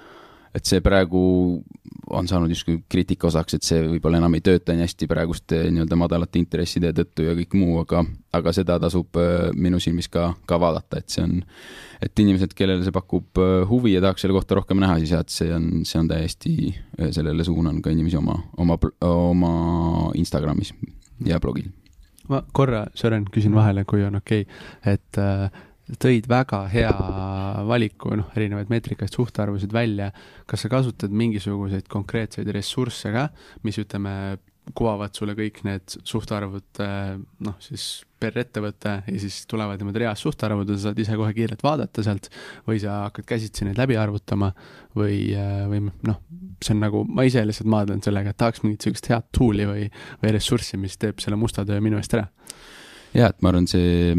et 0.56 0.68
see 0.68 0.82
praegu 0.84 1.22
on 2.16 2.28
saanud 2.30 2.51
justkui 2.53 2.78
kriitika 2.89 3.28
osaks, 3.28 3.58
et 3.58 3.66
see 3.66 3.82
võib-olla 3.86 4.20
enam 4.22 4.36
ei 4.38 4.43
tööta 4.45 4.76
nii 4.76 4.86
hästi 4.86 5.08
praeguste 5.10 5.62
nii-öelda 5.74 5.97
madalate 5.97 6.39
intresside 6.39 6.91
tõttu 6.95 7.26
ja 7.26 7.34
kõik 7.39 7.56
muu, 7.58 7.80
aga, 7.82 8.03
aga 8.36 8.53
seda 8.56 8.78
tasub 8.82 9.18
äh, 9.20 9.49
minu 9.58 9.82
silmis 9.84 10.10
ka, 10.12 10.30
ka 10.47 10.60
vaadata, 10.62 11.01
et 11.01 11.16
see 11.16 11.26
on, 11.26 11.39
et 12.06 12.24
inimesed, 12.24 12.53
kellele 12.58 12.86
see 12.86 12.95
pakub 12.95 13.41
äh, 13.41 13.56
huvi 13.70 13.95
ja 13.95 14.03
tahaks 14.06 14.26
selle 14.26 14.38
kohta 14.38 14.60
rohkem 14.60 14.82
näha, 14.84 14.99
siis 15.01 15.16
jah, 15.16 15.26
et 15.26 15.34
see 15.34 15.49
on, 15.56 15.72
see 15.88 16.01
on 16.01 16.12
täiesti, 16.12 16.56
äh, 16.99 17.10
sellele 17.16 17.47
suunan 17.47 17.82
ka 17.86 17.93
inimesi 17.95 18.22
oma, 18.22 18.38
oma, 18.62 18.78
oma 19.10 19.56
Instagramis 20.20 20.76
ja 21.26 21.41
blogil. 21.41 21.72
ma 22.30 22.43
korra, 22.53 22.86
Sören, 22.97 23.26
küsin 23.34 23.56
vahele, 23.58 23.86
kui 23.89 24.06
on 24.06 24.22
okei 24.22 24.45
okay., 24.45 24.93
et 24.93 25.22
äh, 25.22 25.49
tõid 26.02 26.26
väga 26.30 26.64
hea 26.72 26.94
valiku, 27.68 28.16
noh, 28.18 28.32
erinevaid 28.38 28.72
meetrikaid, 28.74 29.14
suhtarvusid 29.14 29.74
välja. 29.74 30.12
kas 30.46 30.66
sa 30.66 30.70
kasutad 30.70 31.14
mingisuguseid 31.14 31.88
konkreetseid 31.90 32.50
ressursse 32.54 33.12
ka, 33.14 33.30
mis 33.64 33.78
ütleme, 33.82 34.38
kuvavad 34.74 35.14
sulle 35.14 35.36
kõik 35.38 35.60
need 35.68 35.94
suhtarvud 36.10 36.80
noh, 37.46 37.58
siis 37.62 38.06
per 38.18 38.38
ettevõte 38.42 38.96
ja 39.06 39.20
siis 39.22 39.44
tulevad 39.50 39.78
niimoodi 39.78 40.02
reas 40.02 40.24
suhtarvud 40.26 40.72
ja 40.72 40.78
sa 40.80 40.88
saad 40.88 41.02
ise 41.04 41.18
kohe 41.20 41.36
kiirelt 41.38 41.62
vaadata 41.62 42.02
sealt 42.06 42.32
või 42.66 42.80
sa 42.82 43.04
hakkad 43.04 43.28
käsitsi 43.30 43.68
neid 43.68 43.78
läbi 43.78 44.00
arvutama 44.02 44.50
või, 44.98 45.20
või 45.70 45.84
noh, 45.86 46.18
see 46.64 46.74
on 46.74 46.82
nagu, 46.82 47.04
ma 47.06 47.28
ise 47.30 47.46
lihtsalt 47.46 47.70
maadlen 47.70 48.02
sellega, 48.02 48.34
et 48.34 48.42
tahaks 48.42 48.64
mingit 48.66 48.88
sellist 48.88 49.12
head 49.12 49.30
tool'i 49.38 49.70
või, 49.70 49.86
või 50.24 50.34
ressurssi, 50.34 50.82
mis 50.82 50.98
teeb 50.98 51.22
selle 51.22 51.38
musta 51.38 51.68
töö 51.68 51.78
minu 51.84 52.02
eest 52.02 52.18
ära 52.18 52.26
ja 53.16 53.30
et 53.32 53.39
ma 53.43 53.51
arvan, 53.51 53.68
see, 53.70 54.13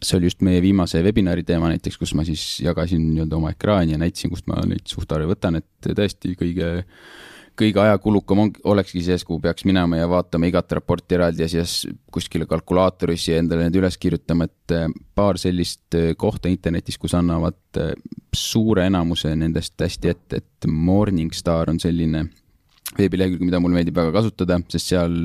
see 0.00 0.16
oli 0.18 0.30
just 0.30 0.42
meie 0.46 0.62
viimase 0.64 1.02
webinari 1.04 1.44
teema 1.46 1.70
näiteks, 1.72 1.98
kus 2.00 2.14
ma 2.16 2.24
siis 2.26 2.42
jagasin 2.64 3.02
nii-öelda 3.10 3.38
oma 3.38 3.52
ekraani 3.54 3.94
ja 3.94 4.00
näitasin, 4.00 4.32
kust 4.32 4.48
ma 4.50 4.62
neid 4.68 4.86
suhtarve 4.90 5.28
võtan, 5.28 5.60
et 5.60 5.90
tõesti 5.90 6.32
kõige, 6.40 6.70
kõige 7.60 7.82
ajakulukam 7.82 8.44
on, 8.46 8.52
olekski 8.72 9.02
see, 9.04 9.18
kuhu 9.28 9.42
peaks 9.44 9.66
minema 9.68 10.00
ja 10.00 10.08
vaatama 10.10 10.48
igat 10.48 10.72
raporti 10.78 11.18
eraldi 11.18 11.44
ja 11.44 11.50
siis 11.52 11.82
kuskile 12.12 12.48
kalkulaatorisse 12.50 13.36
endale 13.42 13.66
need 13.66 13.76
üles 13.82 13.98
kirjutama, 14.00 14.48
et 14.48 14.76
äh, 14.76 14.88
paar 15.14 15.40
sellist 15.40 15.98
äh, 15.98 16.14
kohta 16.16 16.52
internetis, 16.52 16.98
kus 17.00 17.16
annavad 17.18 17.82
äh, 17.82 17.92
suure 18.34 18.88
enamuse 18.88 19.34
nendest 19.36 19.76
hästi 19.84 20.14
ette, 20.14 20.40
et 20.40 20.70
Morningstar 20.70 21.70
on 21.70 21.82
selline 21.82 22.24
veebilehekülg, 22.96 23.44
mida 23.44 23.60
mulle 23.60 23.80
meeldib 23.80 23.96
väga 23.96 24.12
kasutada, 24.14 24.60
sest 24.70 24.92
seal 24.92 25.16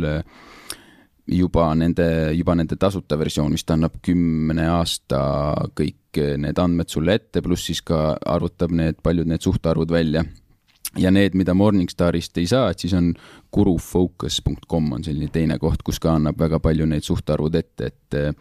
juba 1.30 1.70
nende, 1.78 2.06
juba 2.38 2.56
nende 2.58 2.78
tasuta 2.80 3.18
versioon 3.20 3.54
vist 3.54 3.70
annab 3.74 4.00
kümne 4.06 4.66
aasta 4.74 5.22
kõik 5.78 6.20
need 6.42 6.60
andmed 6.60 6.90
sulle 6.90 7.20
ette, 7.20 7.44
pluss 7.46 7.70
siis 7.70 7.84
ka 7.86 8.18
arvutab 8.26 8.74
need, 8.76 9.02
paljud 9.06 9.30
need 9.30 9.46
suhtarvud 9.46 9.92
välja. 9.94 10.24
Ja 10.98 11.12
need, 11.14 11.36
mida 11.38 11.54
Morningstarist 11.54 12.38
ei 12.42 12.48
saa, 12.50 12.72
et 12.74 12.82
siis 12.82 12.96
on 12.98 13.12
gurufocus.com 13.54 14.88
on 14.98 15.06
selline 15.06 15.30
teine 15.30 15.60
koht, 15.62 15.84
kus 15.86 16.02
ka 16.02 16.16
annab 16.18 16.40
väga 16.42 16.58
palju 16.64 16.88
neid 16.90 17.06
suhtarvud 17.06 17.58
ette, 17.60 17.92
et 17.92 18.18
eh, 18.18 18.32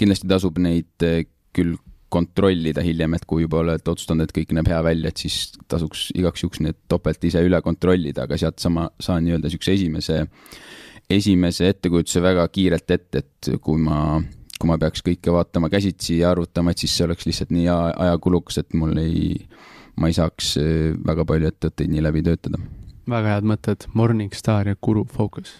kindlasti 0.00 0.30
tasub 0.32 0.58
neid 0.58 1.06
eh, 1.06 1.22
küll 1.54 1.76
kontrollida 2.12 2.82
hiljem, 2.84 3.14
et 3.16 3.24
kui 3.28 3.46
juba 3.46 3.62
oled 3.62 3.86
otsustanud, 3.88 4.26
et 4.26 4.34
kõik 4.34 4.50
näeb 4.56 4.68
hea 4.68 4.80
välja, 4.84 5.12
et 5.12 5.22
siis 5.22 5.54
tasuks 5.70 6.08
igaks 6.18 6.42
juhuks 6.42 6.60
need 6.64 6.80
topelt 6.90 7.22
ise 7.24 7.40
üle 7.46 7.62
kontrollida, 7.64 8.26
aga 8.26 8.36
sealt 8.40 8.58
sama 8.60 8.88
saan 9.00 9.22
nii-öelda 9.24 9.48
niisuguse 9.48 9.76
esimese, 9.78 10.18
esimese 11.10 11.68
ettekujutuse 11.72 12.22
väga 12.22 12.46
kiirelt 12.48 12.90
ette, 12.90 13.18
et 13.18 13.50
kui 13.60 13.80
ma 13.80 14.20
kui 14.62 14.70
ma 14.70 14.78
peaks 14.78 15.02
kõike 15.02 15.34
vaatama 15.34 15.70
käsitsi 15.72 16.20
ja 16.20 16.30
arvutama, 16.30 16.70
et 16.70 16.82
siis 16.82 16.94
see 16.94 17.06
oleks 17.08 17.26
lihtsalt 17.26 17.50
nii 17.54 17.66
ajakulukas, 17.72 18.60
et 18.62 18.76
mul 18.78 18.94
ei, 19.02 19.34
ma 19.98 20.10
ei 20.10 20.16
saaks 20.16 20.54
äh, 20.62 20.94
väga 21.02 21.26
palju 21.28 21.50
ettevõtteid 21.50 21.90
nii 21.90 22.04
läbi 22.06 22.22
töötada. 22.28 22.62
väga 23.10 23.34
head 23.34 23.48
mõtted, 23.50 23.88
Morningstar 23.98 24.70
ja 24.70 24.78
Guru 24.78 25.02
Focus, 25.10 25.56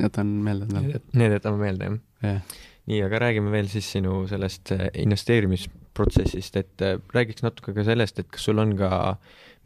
jätan 0.00 0.32
meelde 0.46 0.70
endale. 0.70 1.02
Need 1.12 1.36
jätame 1.36 1.60
meelde, 1.60 1.90
jah 2.22 2.30
yeah.? 2.30 2.60
nii, 2.90 2.98
aga 3.04 3.20
räägime 3.22 3.52
veel 3.52 3.68
siis 3.70 3.92
sinu 3.92 4.24
sellest 4.30 4.72
äh, 4.74 4.88
investeerimisprotsessist, 5.04 6.56
et 6.58 6.82
äh, 6.82 6.96
räägiks 7.14 7.44
natuke 7.44 7.76
ka 7.76 7.84
sellest, 7.86 8.18
et 8.18 8.32
kas 8.32 8.48
sul 8.48 8.58
on 8.58 8.72
ka 8.80 9.18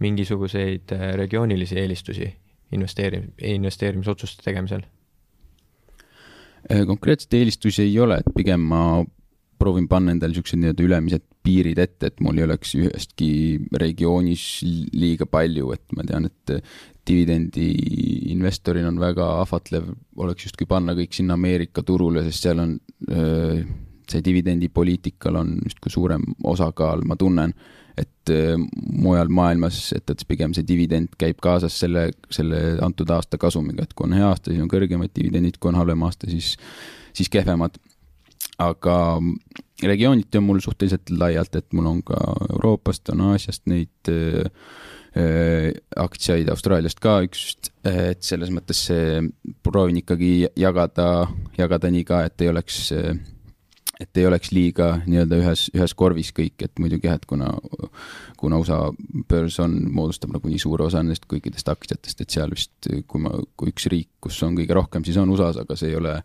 mingisuguseid 0.02 0.92
regioonilisi 1.16 1.78
eelistusi 1.80 2.26
investeeri-, 2.76 3.22
investeerimisotsuste 3.54 4.44
tegemisel? 4.44 4.82
Konkreetseid 6.66 7.38
eelistusi 7.38 7.84
ei 7.84 7.94
ole, 8.02 8.20
et 8.20 8.34
pigem 8.36 8.64
ma 8.72 8.80
proovin 9.56 9.86
panna 9.88 10.12
endale 10.12 10.34
niisugused 10.34 10.60
nii-öelda 10.60 10.84
ülemised 10.84 11.24
piirid 11.46 11.78
ette, 11.80 12.10
et 12.10 12.20
mul 12.20 12.36
ei 12.40 12.44
oleks 12.44 12.74
ühestki 12.76 13.30
regioonis 13.80 14.44
liiga 14.96 15.28
palju, 15.30 15.70
et 15.72 15.96
ma 15.96 16.04
tean, 16.04 16.28
et 16.28 16.56
dividendi 17.06 17.70
investorina 18.34 18.90
on 18.90 19.00
väga 19.00 19.28
ahvatlev, 19.44 19.88
oleks 20.20 20.48
justkui 20.48 20.68
panna 20.68 20.96
kõik 20.98 21.14
sinna 21.16 21.38
Ameerika 21.38 21.84
turule, 21.86 22.24
sest 22.26 22.48
seal 22.48 22.60
on 22.64 22.76
see 24.10 24.22
dividendipoliitikal 24.26 25.40
on 25.40 25.56
justkui 25.64 25.92
suurem 25.92 26.24
osakaal, 26.46 27.02
ma 27.06 27.16
tunnen, 27.18 27.54
et 27.97 28.32
mujal 28.92 29.30
maailmas, 29.32 29.92
et, 29.97 30.11
et 30.11 30.24
pigem 30.28 30.55
see 30.57 30.66
dividend 30.66 31.14
käib 31.20 31.38
kaasas 31.44 31.78
selle, 31.80 32.09
selle 32.32 32.61
antud 32.84 33.11
aasta 33.14 33.38
kasumiga, 33.40 33.86
et 33.86 33.94
kui 33.97 34.09
on 34.09 34.16
hea 34.16 34.26
aasta, 34.28 34.51
siis 34.51 34.62
on 34.62 34.70
kõrgemad 34.72 35.12
dividendid, 35.16 35.61
kui 35.61 35.72
on 35.72 35.78
halvem 35.80 36.03
aasta, 36.09 36.28
siis, 36.30 36.55
siis 37.16 37.30
kehvemad. 37.32 37.78
Aga 38.62 38.97
regiooniti 39.84 40.38
on 40.38 40.47
mul 40.49 40.61
suhteliselt 40.64 41.11
laialt, 41.11 41.57
et 41.57 41.72
mul 41.76 41.88
on 41.90 42.03
ka 42.07 42.18
Euroopast, 42.51 43.11
on 43.12 43.24
Aasiast 43.30 43.66
neid 43.68 44.11
äh, 44.12 44.49
äh, 45.16 45.70
aktsiaid, 45.97 46.49
Austraaliast 46.53 47.01
ka 47.05 47.18
üks, 47.26 47.47
et 47.84 48.24
selles 48.24 48.53
mõttes 48.55 48.86
see, 48.88 49.20
proovin 49.66 50.01
ikkagi 50.01 50.49
jagada, 50.57 51.26
jagada 51.59 51.92
nii 51.92 52.05
ka, 52.09 52.24
et 52.28 52.44
ei 52.44 52.53
oleks, 52.53 52.86
et 54.01 54.18
ei 54.20 54.26
oleks 54.28 54.53
liiga 54.53 54.90
nii-öelda 55.07 55.38
ühes, 55.40 55.66
ühes 55.72 55.94
korvis 55.97 56.32
kõik, 56.36 56.61
et 56.66 56.82
muidugi 56.82 57.09
jah, 57.09 57.16
et 57.16 57.24
kuna, 57.26 57.49
kuna 58.36 58.59
USA 58.61 58.80
börs 59.28 59.57
on, 59.64 59.78
moodustab 59.92 60.34
nagu 60.36 60.51
nii 60.53 60.61
suure 60.61 60.84
osa 60.84 61.01
nendest 61.03 61.24
kõikidest 61.30 61.70
aktsiatest, 61.72 62.20
et 62.20 62.36
seal 62.36 62.53
vist, 62.53 62.90
kui 63.09 63.24
ma, 63.24 63.32
kui 63.57 63.72
üks 63.72 63.88
riik, 63.92 64.11
kus 64.20 64.42
on 64.44 64.59
kõige 64.59 64.76
rohkem, 64.76 65.07
siis 65.07 65.16
on 65.22 65.32
USA-s, 65.32 65.62
aga 65.64 65.78
see 65.78 65.94
ei 65.94 66.01
ole 66.01 66.18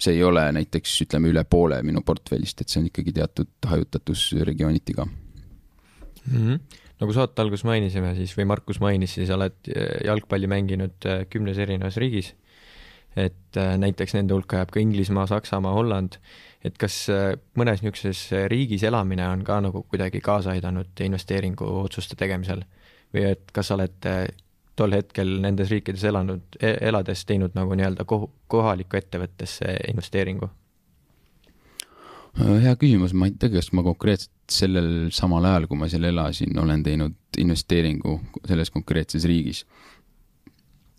see 0.00 0.16
ei 0.16 0.24
ole 0.24 0.44
näiteks 0.52 0.94
ütleme 1.06 1.30
üle 1.32 1.44
poole 1.48 1.78
minu 1.86 2.02
portfellist, 2.04 2.60
et 2.60 2.72
see 2.72 2.82
on 2.82 2.88
ikkagi 2.90 3.14
teatud 3.16 3.68
hajutatus 3.70 4.28
regiooniti 4.44 4.96
ka 4.96 5.06
mm. 5.06 6.34
-hmm. 6.36 6.58
nagu 7.00 7.12
saate 7.16 7.42
alguses 7.42 7.64
mainisime 7.64 8.14
siis 8.14 8.36
või 8.38 8.48
Markus 8.52 8.80
mainis, 8.80 9.14
siis 9.14 9.30
oled 9.30 9.56
äh, 9.68 10.02
jalgpalli 10.04 10.46
mänginud 10.46 11.06
äh, 11.06 11.24
kümnes 11.30 11.58
erinevas 11.58 11.96
riigis. 11.96 12.34
et 13.16 13.56
äh, 13.56 13.78
näiteks 13.78 14.14
nende 14.14 14.34
hulka 14.34 14.56
jääb 14.56 14.70
ka 14.70 14.80
Inglismaa, 14.80 15.26
Saksamaa, 15.26 15.72
Holland. 15.72 16.20
Et 16.66 16.76
kas 16.80 17.06
mõnes 17.58 17.82
niisuguses 17.82 18.48
riigis 18.50 18.82
elamine 18.88 19.26
on 19.28 19.44
ka 19.46 19.60
nagu 19.62 19.84
kuidagi 19.86 20.20
kaasa 20.24 20.56
aidanud 20.56 21.04
investeeringuotsuste 21.06 22.18
tegemisel 22.18 22.64
või 23.14 23.28
et 23.30 23.54
kas 23.54 23.70
sa 23.70 23.76
oled 23.78 24.10
tol 24.76 24.92
hetkel 24.92 25.38
nendes 25.40 25.72
riikides 25.72 26.04
elanud, 26.10 26.58
e-, 26.60 26.76
elades 26.88 27.24
teinud 27.28 27.56
nagu 27.56 27.74
nii-öelda 27.78 28.04
koh-, 28.08 28.28
kohalikku 28.52 28.98
ettevõttesse 29.00 29.72
investeeringu? 29.90 30.50
Äh, 32.36 32.56
hea 32.66 32.74
küsimus, 32.76 33.14
ma 33.16 33.30
ei 33.30 33.36
tea, 33.40 33.54
kas 33.54 33.72
ma 33.76 33.84
konkreetselt 33.86 34.34
sellel 34.52 35.08
samal 35.16 35.48
ajal, 35.48 35.66
kui 35.70 35.80
ma 35.80 35.88
seal 35.90 36.04
elasin, 36.10 36.52
olen 36.60 36.84
teinud 36.84 37.40
investeeringu 37.40 38.18
selles 38.44 38.70
konkreetses 38.74 39.24
riigis. 39.28 39.64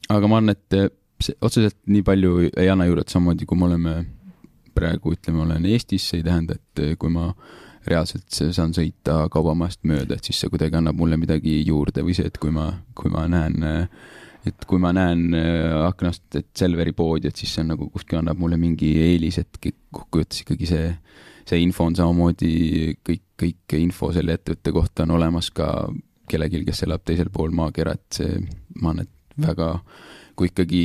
aga 0.09 0.27
ma 0.27 0.39
arvan, 0.39 0.55
et 0.55 0.73
äh, 0.77 0.89
see 1.21 1.37
otseselt 1.41 1.77
nii 1.85 2.03
palju 2.07 2.49
ei 2.49 2.69
anna 2.71 2.87
juurde, 2.89 3.05
et 3.05 3.13
samamoodi 3.13 3.45
kui 3.45 3.59
me 3.59 3.69
oleme 3.69 3.95
praegu, 4.77 5.15
ütleme, 5.17 5.43
olen 5.45 5.65
Eestis, 5.69 6.05
see 6.09 6.21
ei 6.21 6.27
tähenda, 6.27 6.57
et 6.57 6.83
äh, 6.83 6.93
kui 6.99 7.11
ma 7.13 7.31
reaalselt 7.87 8.27
saan 8.55 8.73
sõita 8.75 9.25
kaubamajast 9.31 9.85
mööda, 9.87 10.17
et 10.17 10.27
siis 10.27 10.41
see 10.41 10.51
kuidagi 10.51 10.77
annab 10.79 10.97
mulle 10.99 11.19
midagi 11.19 11.61
juurde 11.65 12.03
või 12.03 12.15
see, 12.17 12.27
et 12.27 12.39
kui 12.41 12.51
ma, 12.53 12.67
kui 12.97 13.11
ma 13.13 13.23
näen, 13.31 13.63
et 14.47 14.67
kui 14.67 14.81
ma 14.83 14.91
näen 14.95 15.31
äh, 15.37 15.77
aknast, 15.87 16.25
et 16.39 16.49
Selveri 16.57 16.93
poodi, 16.97 17.31
et 17.31 17.39
siis 17.39 17.53
see 17.55 17.63
on 17.63 17.73
nagu 17.75 17.89
kuskil 17.93 18.21
annab 18.21 18.39
mulle 18.41 18.59
mingi 18.59 18.91
eelis, 19.05 19.39
et 19.43 19.61
kokkuvõttes 19.61 20.43
ikkagi 20.43 20.69
see, 20.69 20.91
see 21.47 21.61
info 21.63 21.87
on 21.87 21.95
samamoodi, 21.97 22.51
kõik, 23.07 23.25
kõik 23.39 23.79
info 23.79 24.11
selle 24.15 24.35
ettevõtte 24.37 24.75
kohta 24.75 25.07
on 25.07 25.15
olemas 25.19 25.51
ka 25.55 25.71
kellelgi, 26.27 26.65
kes 26.67 26.83
elab 26.83 27.05
teisel 27.07 27.31
pool 27.33 27.55
maakera, 27.55 27.95
et 27.95 28.19
see, 28.19 28.41
ma 28.81 28.91
arvan, 28.91 29.07
et 29.07 29.13
väga, 29.47 29.71
kui 30.37 30.51
ikkagi 30.51 30.83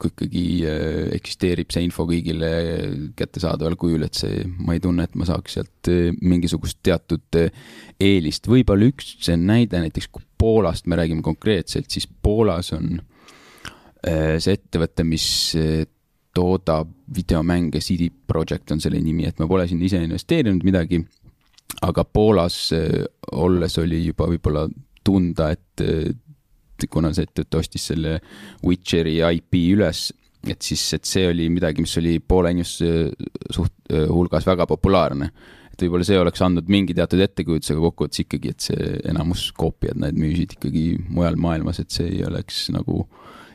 kui 0.00 0.12
ikkagi 0.12 0.44
äh, 0.68 1.08
eksisteerib 1.16 1.72
see 1.72 1.86
info 1.86 2.06
kõigile 2.08 2.50
kättesaadaval 3.18 3.76
kujul, 3.80 4.06
et 4.06 4.18
see, 4.18 4.44
ma 4.60 4.76
ei 4.76 4.82
tunne, 4.82 5.06
et 5.06 5.16
ma 5.18 5.26
saaks 5.28 5.56
sealt 5.58 5.90
äh, 5.92 6.10
mingisugust 6.20 6.80
teatud 6.86 7.38
äh, 7.40 7.50
eelist. 8.02 8.48
võib-olla 8.50 8.90
üks 8.90 9.30
näide 9.40 9.82
näiteks, 9.82 10.10
kui 10.12 10.24
Poolast 10.36 10.86
me 10.86 10.98
räägime 11.00 11.24
konkreetselt, 11.24 11.88
siis 11.88 12.04
Poolas 12.06 12.74
on 12.76 12.98
see 14.06 14.52
ettevõte, 14.52 15.02
mis 15.02 15.24
toodab 16.36 16.90
videomänge, 17.16 17.80
CD 17.82 18.06
Projekt 18.28 18.70
on 18.70 18.82
selle 18.84 19.00
nimi, 19.02 19.24
et 19.26 19.40
ma 19.40 19.48
pole 19.50 19.64
sinna 19.66 19.88
ise 19.88 19.98
investeerinud 20.04 20.62
midagi, 20.62 21.00
aga 21.88 22.04
Poolas 22.04 22.58
olles 23.32 23.78
oli 23.82 24.04
juba 24.04 24.28
võib-olla 24.30 24.66
tunda, 25.02 25.48
et 25.56 25.82
kuna 26.90 27.12
see 27.16 27.26
ettevõte 27.26 27.60
ostis 27.62 27.88
selle 27.90 28.18
Witcheri 28.66 29.18
IP 29.24 29.58
üles, 29.74 30.08
et 30.46 30.62
siis, 30.62 30.82
et 30.94 31.08
see 31.08 31.26
oli 31.30 31.48
midagi, 31.50 31.82
mis 31.82 31.96
oli 32.00 32.18
Poola 32.20 32.52
inimeste 32.54 32.90
suht-, 33.54 33.94
hulgas 34.12 34.46
väga 34.46 34.66
populaarne. 34.68 35.30
et 35.72 35.82
võib-olla 35.82 36.06
see 36.08 36.18
oleks 36.20 36.40
andnud 36.40 36.68
mingi 36.72 36.94
teatud 36.96 37.20
ettekujutuse, 37.20 37.74
aga 37.74 37.82
kokkuvõttes 37.84 38.22
ikkagi, 38.22 38.52
et 38.54 38.68
see 38.68 38.92
enamus 39.10 39.50
koopiad, 39.56 39.98
need 40.00 40.16
müüsid 40.16 40.54
ikkagi 40.56 40.84
mujal 41.08 41.36
maailmas, 41.36 41.80
et 41.82 41.90
see 41.92 42.08
ei 42.14 42.22
oleks 42.24 42.70
nagu, 42.72 43.02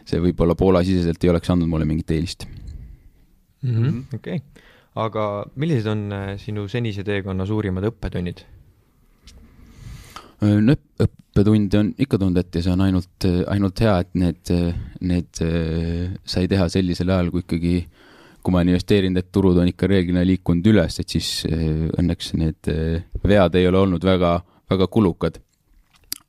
see 0.06 0.22
võib-olla 0.22 0.58
Poola-siseselt 0.58 1.24
ei 1.24 1.34
oleks 1.34 1.54
andnud 1.54 1.70
mulle 1.72 1.88
mingit 1.90 2.12
eelist 2.14 2.46
mm 3.62 3.78
-hmm.. 3.78 4.04
okei 4.18 4.42
aga 5.00 5.28
millised 5.56 5.88
on 5.92 6.02
äh, 6.12 6.34
sinu 6.42 6.68
senise 6.72 7.06
teekonna 7.08 7.46
suurimad 7.48 7.88
õppetunnid? 7.92 8.44
Õppetunde 10.42 11.80
on 11.80 11.92
ikka 12.02 12.18
ja 12.22 12.62
see 12.64 12.72
on 12.74 12.82
ainult, 12.82 13.28
ainult 13.48 13.82
hea, 13.84 13.98
et 14.02 14.16
need, 14.18 14.54
need 15.02 15.42
sai 16.26 16.48
teha 16.50 16.68
sellisel 16.70 17.14
ajal, 17.14 17.30
kui 17.32 17.46
ikkagi, 17.46 17.76
kui 18.42 18.54
ma 18.54 18.62
olen 18.62 18.74
investeerinud, 18.74 19.22
et 19.22 19.32
turud 19.32 19.58
on 19.62 19.70
ikka 19.70 19.88
reeglina 19.88 20.26
liikunud 20.26 20.66
üles, 20.74 20.98
et 21.00 21.10
siis 21.10 21.46
õnneks 21.46 22.34
need 22.42 22.72
vead 23.24 23.56
ei 23.56 23.70
ole 23.70 23.84
olnud 23.86 24.04
väga, 24.04 24.39
väga 24.72 24.88
kulukad. 24.88 25.39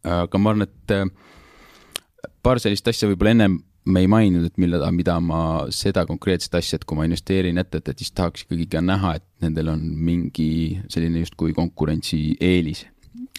aga 0.03 0.39
ma 0.39 0.51
arvan, 0.51 0.69
et 0.69 2.33
paar 2.43 2.61
sellist 2.61 2.89
asja 2.89 3.09
võib-olla 3.09 3.33
ennem 3.33 3.61
me 3.85 4.05
ei 4.05 4.07
maininud, 4.07 4.47
et 4.47 4.59
mille, 4.63 4.79
mida 4.95 5.17
ma, 5.21 5.67
seda 5.75 6.05
konkreetset 6.07 6.55
asja, 6.55 6.79
et 6.79 6.85
kui 6.87 6.99
ma 6.99 7.07
investeerin 7.09 7.59
ettevõtet, 7.59 7.99
siis 7.99 8.13
tahaks 8.15 8.45
ikkagi 8.45 8.69
ka 8.71 8.83
näha, 8.85 9.17
et 9.19 9.27
nendel 9.43 9.73
on 9.73 9.83
mingi 9.83 10.79
selline 10.93 11.25
justkui 11.25 11.55
konkurentsieelis 11.57 12.85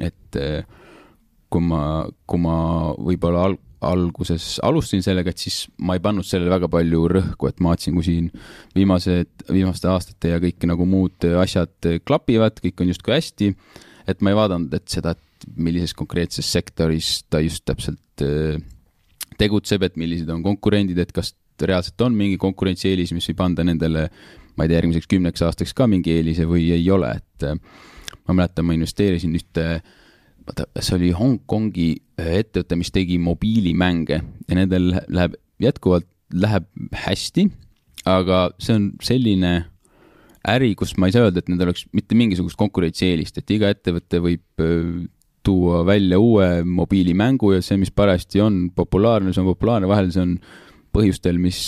et 0.01 0.39
äh, 0.39 0.63
kui 1.53 1.61
ma, 1.61 1.83
kui 2.25 2.41
ma 2.41 2.57
võib-olla 2.97 3.47
al 3.49 3.59
alguses 3.83 4.59
alustasin 4.63 5.03
sellega, 5.03 5.33
et 5.33 5.41
siis 5.43 5.65
ma 5.83 5.97
ei 5.97 6.03
pannud 6.03 6.23
sellele 6.23 6.53
väga 6.53 6.69
palju 6.71 7.01
rõhku, 7.11 7.49
et 7.49 7.59
ma 7.59 7.73
vaatasin, 7.73 7.97
kui 7.97 8.05
siin 8.07 8.29
viimased, 8.75 9.45
viimaste 9.51 9.89
aastate 9.91 10.33
ja 10.33 10.39
kõik 10.43 10.63
nagu 10.69 10.87
muud 10.87 11.27
asjad 11.41 11.89
klapivad, 12.07 12.61
kõik 12.63 12.83
on 12.83 12.93
justkui 12.93 13.17
hästi. 13.17 13.53
et 14.07 14.21
ma 14.21 14.33
ei 14.33 14.35
vaadanud, 14.35 14.73
et 14.75 14.87
seda, 14.91 15.13
et 15.15 15.47
millises 15.55 15.93
konkreetses 15.95 16.47
sektoris 16.51 17.23
ta 17.29 17.39
just 17.43 17.63
täpselt 17.65 18.23
äh, 18.23 18.59
tegutseb, 19.39 19.83
et 19.83 19.95
millised 19.99 20.29
on 20.29 20.43
konkurendid, 20.43 20.99
et 20.99 21.11
kas 21.11 21.33
reaalselt 21.61 22.01
on 22.01 22.15
mingi 22.17 22.37
konkurentsieelis, 22.41 23.13
mis 23.15 23.27
võib 23.31 23.43
anda 23.45 23.63
nendele, 23.63 24.09
ma 24.55 24.65
ei 24.65 24.71
tea, 24.71 24.79
järgmiseks 24.81 25.09
kümneks 25.11 25.43
aastaks 25.45 25.73
ka 25.77 25.87
mingi 25.87 26.15
eelise 26.15 26.47
või 26.49 26.69
ei 26.75 26.89
ole, 26.91 27.13
et 27.19 27.47
ma 28.27 28.37
mäletan, 28.37 28.67
ma 28.67 28.75
investeerisin 28.77 29.35
ühte, 29.37 29.65
vaata, 30.47 30.67
see 30.79 30.97
oli 30.99 31.11
Hongkongi 31.17 31.89
äh, 32.21 32.39
ettevõte, 32.43 32.77
mis 32.79 32.93
tegi 32.95 33.19
mobiilimänge 33.21 34.19
ja 34.19 34.57
nendel 34.57 34.93
läheb 35.07 35.37
jätkuvalt, 35.63 36.07
läheb 36.33 36.67
hästi, 37.05 37.47
aga 38.09 38.47
see 38.61 38.77
on 38.79 38.89
selline 39.03 39.53
äri, 40.49 40.73
kus 40.75 40.95
ma 40.99 41.07
ei 41.07 41.15
saa 41.15 41.27
öelda, 41.27 41.43
et 41.43 41.51
nendel 41.51 41.71
oleks 41.71 41.85
mitte 41.95 42.17
mingisugust 42.19 42.59
konkurentsieelist, 42.59 43.37
et 43.39 43.53
iga 43.55 43.69
ettevõte 43.71 44.19
võib 44.23 44.63
äh, 44.63 45.03
tuua 45.43 45.81
välja 45.85 46.19
uue 46.19 46.63
mobiilimängu 46.63 47.51
ja 47.53 47.63
see, 47.63 47.77
mis 47.79 47.91
parajasti 47.91 48.41
on 48.43 48.69
populaarne, 48.75 49.33
see 49.35 49.43
on 49.43 49.49
populaarne, 49.51 49.89
vahel 49.91 50.11
see 50.15 50.23
on 50.23 50.37
põhjustel, 50.93 51.39
mis, 51.41 51.59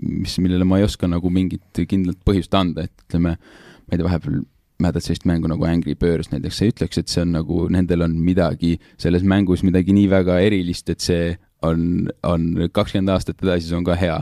mis, 0.00 0.34
millele 0.40 0.66
ma 0.66 0.80
ei 0.80 0.86
oska 0.86 1.08
nagu 1.10 1.30
mingit 1.30 1.84
kindlat 1.88 2.18
põhjust 2.26 2.54
anda, 2.56 2.86
et 2.88 3.06
ütleme, 3.06 3.36
ma 3.36 3.92
ei 3.92 4.00
tea, 4.00 4.06
vahepeal 4.06 4.40
mäletad 4.82 5.04
sellist 5.04 5.26
mängu 5.28 5.48
nagu 5.50 5.66
Angry 5.68 5.94
Birds 5.98 6.32
näiteks, 6.32 6.58
sa 6.58 6.66
ei 6.66 6.72
ütleks, 6.74 6.98
et 6.98 7.12
see 7.12 7.22
on 7.22 7.34
nagu, 7.36 7.64
nendel 7.72 8.04
on 8.06 8.16
midagi 8.26 8.74
selles 9.00 9.22
mängus 9.26 9.62
midagi 9.66 9.94
nii 9.94 10.08
väga 10.10 10.40
erilist, 10.42 10.90
et 10.90 11.04
see 11.04 11.34
on, 11.64 12.08
on 12.26 12.48
kakskümmend 12.74 13.12
aastat 13.14 13.42
edasi, 13.44 13.70
see 13.70 13.78
on 13.78 13.86
ka 13.86 13.96
hea. 13.98 14.18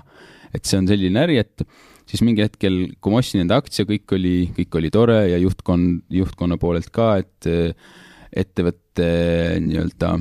et 0.53 0.69
see 0.69 0.77
on 0.77 0.87
selline 0.89 1.17
äri, 1.17 1.39
et 1.41 1.65
siis 2.11 2.21
mingi 2.27 2.45
hetkel, 2.45 2.83
kui 3.01 3.13
ma 3.13 3.23
ostsin 3.23 3.41
enda 3.41 3.57
aktsia, 3.63 3.89
kõik 3.89 4.13
oli, 4.13 4.37
kõik 4.59 4.77
oli 4.77 4.91
tore 4.93 5.17
ja 5.31 5.39
juhtkond, 5.41 6.03
juhtkonna 6.13 6.59
poolelt 6.61 6.91
ka, 6.93 7.15
et 7.23 7.49
ettevõtte 8.43 9.09
nii-öelda 9.65 10.17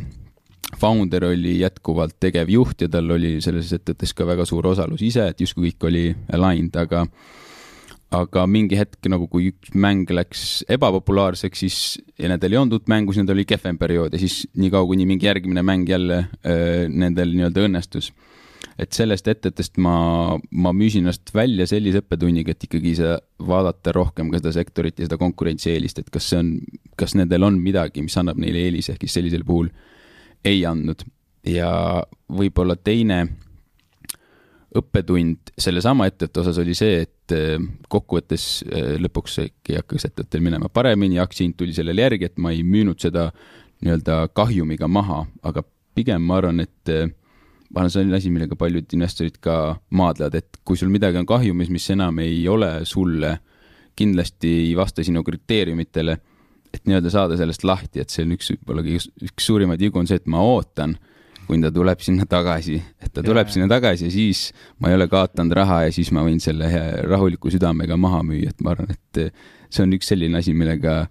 founder 0.79 1.25
oli 1.27 1.57
jätkuvalt 1.59 2.15
tegevjuht 2.23 2.85
ja 2.85 2.89
tal 2.91 3.11
oli 3.11 3.35
selles 3.43 3.71
ettevõttes 3.75 4.13
ka 4.15 4.27
väga 4.29 4.47
suur 4.47 4.71
osalus 4.71 5.03
ise, 5.03 5.27
et 5.31 5.43
justkui 5.43 5.69
kõik 5.71 5.87
oli 5.89 6.05
aligned, 6.31 6.75
aga 6.79 7.05
aga 8.11 8.43
mingi 8.49 8.75
hetk 8.75 9.07
nagu, 9.11 9.27
kui 9.31 9.51
üks 9.53 9.71
mäng 9.79 10.09
läks 10.11 10.65
ebapopulaarseks, 10.71 11.61
siis 11.63 11.77
ja 12.19 12.27
nendel 12.31 12.51
ei 12.51 12.59
olnud 12.59 12.75
uut 12.79 12.91
mängu, 12.91 13.13
siis 13.13 13.23
nendel 13.23 13.39
oli 13.39 13.47
kehvem 13.47 13.79
periood 13.79 14.15
ja 14.15 14.19
siis 14.19 14.41
niikaua, 14.59 14.87
kuni 14.89 15.07
mingi 15.07 15.29
järgmine 15.29 15.63
mäng 15.63 15.87
jälle 15.89 16.25
öö, 16.43 16.89
nendel 16.91 17.31
nii-öelda 17.37 17.63
õnnestus. 17.69 18.11
et 18.81 18.93
sellest 18.95 19.27
ettevõttest 19.27 19.77
ma, 19.83 19.93
ma 20.51 20.71
müüsin 20.73 21.05
ennast 21.05 21.31
välja 21.35 21.67
sellise 21.69 22.01
õppetunniga, 22.01 22.51
et 22.53 22.63
ikkagi 22.65 22.93
sa 22.97 23.15
vaadata 23.47 23.93
rohkem 23.95 24.31
ka 24.31 24.39
seda 24.41 24.53
sektorit 24.55 24.99
ja 24.99 25.07
seda 25.07 25.19
konkurentsieelist, 25.21 26.01
et 26.01 26.09
kas 26.09 26.29
see 26.31 26.39
on, 26.41 26.51
kas 26.97 27.15
nendel 27.15 27.45
on 27.47 27.59
midagi, 27.61 28.03
mis 28.03 28.17
annab 28.17 28.39
neile 28.41 28.65
eelise, 28.65 28.95
ehk 28.95 29.05
siis 29.05 29.19
sellisel 29.19 29.45
puhul 29.47 29.69
ei 30.47 30.65
andnud 30.65 31.05
ja 31.47 31.71
võib-olla 32.31 32.75
teine 32.75 33.23
õppetund 34.77 35.51
sellesama 35.59 36.07
ettevõtte 36.09 36.43
osas 36.43 36.59
oli 36.61 36.75
see, 36.77 37.01
et 37.05 37.15
äh, 37.35 37.55
kokkuvõttes 37.91 38.45
äh, 38.67 38.93
lõpuks 39.01 39.39
äkki 39.45 39.77
hakkas 39.79 40.07
ettevõttel 40.09 40.43
minema 40.43 40.69
paremini, 40.73 41.19
aktsiahind 41.21 41.57
tuli 41.59 41.75
sellele 41.75 42.05
järgi, 42.05 42.29
et 42.29 42.41
ma 42.41 42.53
ei 42.55 42.63
müünud 42.67 43.01
seda 43.01 43.29
nii-öelda 43.81 44.27
kahjumiga 44.37 44.89
maha, 44.91 45.23
aga 45.47 45.63
pigem 45.97 46.23
ma 46.27 46.39
arvan, 46.39 46.63
et 46.63 46.91
äh, 46.91 47.09
ma 47.71 47.81
arvan, 47.81 47.93
see 47.93 48.05
on 48.05 48.17
asi, 48.17 48.33
millega 48.33 48.57
paljud 48.59 48.97
investorid 48.97 49.39
ka 49.43 49.57
maadlevad, 49.97 50.37
et 50.41 50.61
kui 50.67 50.79
sul 50.79 50.91
midagi 50.93 51.21
on 51.21 51.29
kahjumis, 51.29 51.71
mis 51.73 51.89
enam 51.93 52.19
ei 52.23 52.43
ole 52.51 52.73
sulle, 52.89 53.37
kindlasti 53.97 54.51
ei 54.67 54.75
vasta 54.79 55.03
sinu 55.03 55.23
kriteeriumitele, 55.27 56.17
et 56.71 56.85
nii-öelda 56.87 57.11
saada 57.11 57.37
sellest 57.39 57.65
lahti, 57.67 57.99
et 57.99 58.13
see 58.13 58.23
on 58.23 58.35
üks, 58.37 58.53
võib-olla 58.53 58.83
üks 58.87 59.47
suurimaid 59.47 59.81
vigu 59.83 59.99
on 59.99 60.07
see, 60.07 60.21
et 60.21 60.29
ma 60.31 60.43
ootan 60.45 60.95
kuni 61.51 61.65
ta 61.65 61.71
tuleb 61.75 61.99
sinna 62.03 62.25
tagasi, 62.29 62.77
et 63.01 63.11
ta 63.11 63.23
tuleb 63.25 63.49
ja, 63.49 63.53
sinna 63.53 63.67
tagasi 63.71 64.07
ja 64.07 64.13
siis 64.13 64.45
ma 64.79 64.91
ei 64.91 64.95
ole 64.95 65.09
kaotanud 65.11 65.55
raha 65.59 65.81
ja 65.87 65.91
siis 65.95 66.13
ma 66.15 66.23
võin 66.23 66.39
selle 66.43 66.69
rahuliku 67.09 67.51
südamega 67.51 67.97
maha 67.99 68.23
müüa, 68.27 68.53
et 68.53 68.63
ma 68.63 68.71
arvan, 68.75 68.95
et 68.95 69.21
see 69.71 69.83
on 69.83 69.95
üks 69.97 70.11
selline 70.13 70.39
asi, 70.39 70.55
millega, 70.57 71.03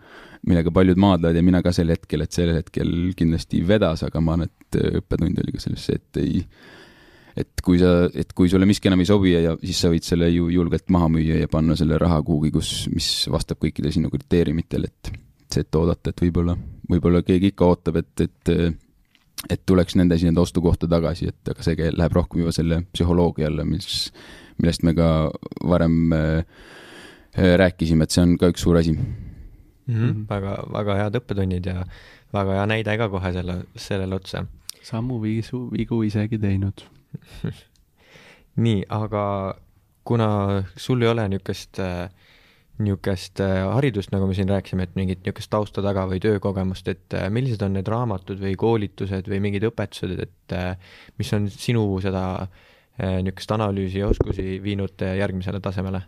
millega 0.49 0.73
paljud 0.75 1.01
maadlevad 1.01 1.37
ja 1.37 1.45
mina 1.45 1.63
ka 1.65 1.75
sel 1.77 1.93
hetkel, 1.93 2.25
et 2.25 2.37
sellel 2.37 2.63
hetkel 2.63 2.91
kindlasti 3.19 3.63
vedas, 3.69 4.05
aga 4.09 4.25
ma 4.25 4.39
arvan, 4.39 4.49
et 4.49 4.81
õppetund 5.03 5.45
oli 5.45 5.57
ka 5.57 5.65
selles 5.67 5.89
et 5.93 6.21
ei, 6.25 6.45
et 7.41 7.65
kui 7.65 7.81
sa, 7.81 7.95
et 8.09 8.33
kui 8.37 8.51
sulle 8.53 8.69
miski 8.69 8.89
enam 8.91 9.05
ei 9.05 9.09
sobi 9.09 9.35
ja 9.37 9.57
siis 9.61 9.85
sa 9.85 9.93
võid 9.93 10.07
selle 10.07 10.29
ju 10.33 10.51
julgelt 10.53 10.89
maha 10.93 11.09
müüa 11.13 11.41
ja 11.45 11.51
panna 11.53 11.77
selle 11.79 12.01
raha 12.01 12.21
kuhugi, 12.27 12.53
kus, 12.55 12.75
mis 12.95 13.11
vastab 13.33 13.61
kõikidele 13.61 13.93
sinu 13.95 14.13
kriteeriumitele, 14.13 14.89
et 14.89 15.17
see, 15.51 15.67
et 15.67 15.77
oodata, 15.77 16.15
et 16.15 16.23
võib-olla, 16.25 16.57
võib-olla 16.91 17.25
keegi 17.27 17.53
ikka 17.53 17.69
ootab, 17.69 18.01
et, 18.01 18.29
et 18.29 18.55
et 19.49 19.63
tuleks 19.67 19.97
nende 19.97 20.19
nii-öelda 20.19 20.43
ostukohta 20.43 20.89
tagasi, 20.91 21.31
et 21.33 21.53
aga 21.53 21.65
see 21.65 21.91
läheb 21.97 22.17
rohkem 22.17 22.43
juba 22.45 22.53
selle 22.55 22.83
psühholoogia 22.93 23.49
alla, 23.49 23.65
mis, 23.65 24.11
millest 24.61 24.85
me 24.87 24.95
ka 24.99 25.09
varem 25.67 26.13
äh, 26.13 26.45
rääkisime, 27.37 28.05
et 28.05 28.15
see 28.15 28.25
on 28.27 28.37
ka 28.41 28.51
üks 28.53 28.67
suur 28.67 28.77
asi 28.81 28.93
mm. 28.93 29.05
-hmm. 29.87 30.25
väga, 30.29 30.57
väga 30.73 30.97
head 31.03 31.21
õppetunnid 31.23 31.67
ja 31.67 31.85
väga 32.33 32.59
hea 32.59 32.67
näide 32.67 32.97
ka 32.99 33.09
kohe 33.09 33.33
selle, 33.33 33.63
sellele 33.77 34.15
otsa. 34.15 34.47
samu 34.83 35.21
viisu, 35.23 35.69
vigu 35.73 36.03
isegi 36.03 36.39
teinud 36.39 36.85
nii, 38.65 38.85
aga 38.89 39.55
kuna 40.05 40.65
sul 40.77 41.03
ei 41.03 41.09
ole 41.09 41.29
niisugust 41.29 41.79
äh, 41.79 42.11
niisugust 42.85 43.41
äh, 43.45 43.61
haridust, 43.75 44.13
nagu 44.15 44.29
me 44.29 44.37
siin 44.37 44.51
rääkisime, 44.51 44.87
et 44.87 44.97
mingit 44.99 45.23
niisugust 45.25 45.51
tausta 45.53 45.85
taga 45.85 46.07
või 46.11 46.21
töökogemust, 46.23 46.89
et 46.93 47.17
äh, 47.17 47.29
millised 47.33 47.63
on 47.67 47.77
need 47.77 47.89
raamatud 47.91 48.41
või 48.43 48.57
koolitused 48.59 49.29
või 49.31 49.41
mingid 49.45 49.67
õpetused, 49.69 50.17
et 50.25 50.57
äh, 50.57 50.95
mis 51.21 51.33
on 51.37 51.49
sinu 51.53 51.85
seda 52.03 52.25
niisugust 53.01 53.53
analüüsi 53.55 54.03
ja 54.03 54.11
oskusi 54.11 54.59
viinud 54.61 55.01
järgmisele 55.01 55.61
tasemele? 55.65 56.03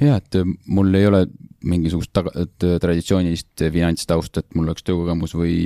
jaa, 0.00 0.16
et 0.18 0.38
mul 0.66 0.90
ei 0.98 1.06
ole 1.06 1.20
mingisugust 1.64 2.10
taga, 2.16 2.32
traditsioonilist 2.58 3.62
finantstausta, 3.72 4.42
et 4.42 4.56
mul 4.58 4.66
oleks 4.66 4.84
töökogemus 4.84 5.36
või, 5.38 5.60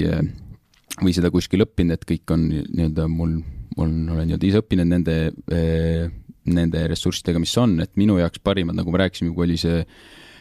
või 1.01 1.15
seda 1.17 1.33
kuskil 1.33 1.65
õppinud, 1.65 1.97
et 1.97 2.05
kõik 2.07 2.35
on 2.37 2.45
nii-öelda 2.53 3.09
mul, 3.11 3.39
mul 3.79 3.89
olen 3.89 4.29
nii-öelda 4.29 4.51
ise 4.51 4.61
õppinud 4.61 4.93
nende 4.93 5.17
nende 6.49 6.87
ressurssidega, 6.89 7.41
mis 7.43 7.53
on, 7.61 7.77
et 7.85 7.93
minu 8.01 8.19
jaoks 8.21 8.41
parimad, 8.45 8.77
nagu 8.79 8.93
me 8.93 9.03
rääkisime, 9.03 9.35
kui 9.37 9.47
oli 9.49 9.59
see, 9.61 9.83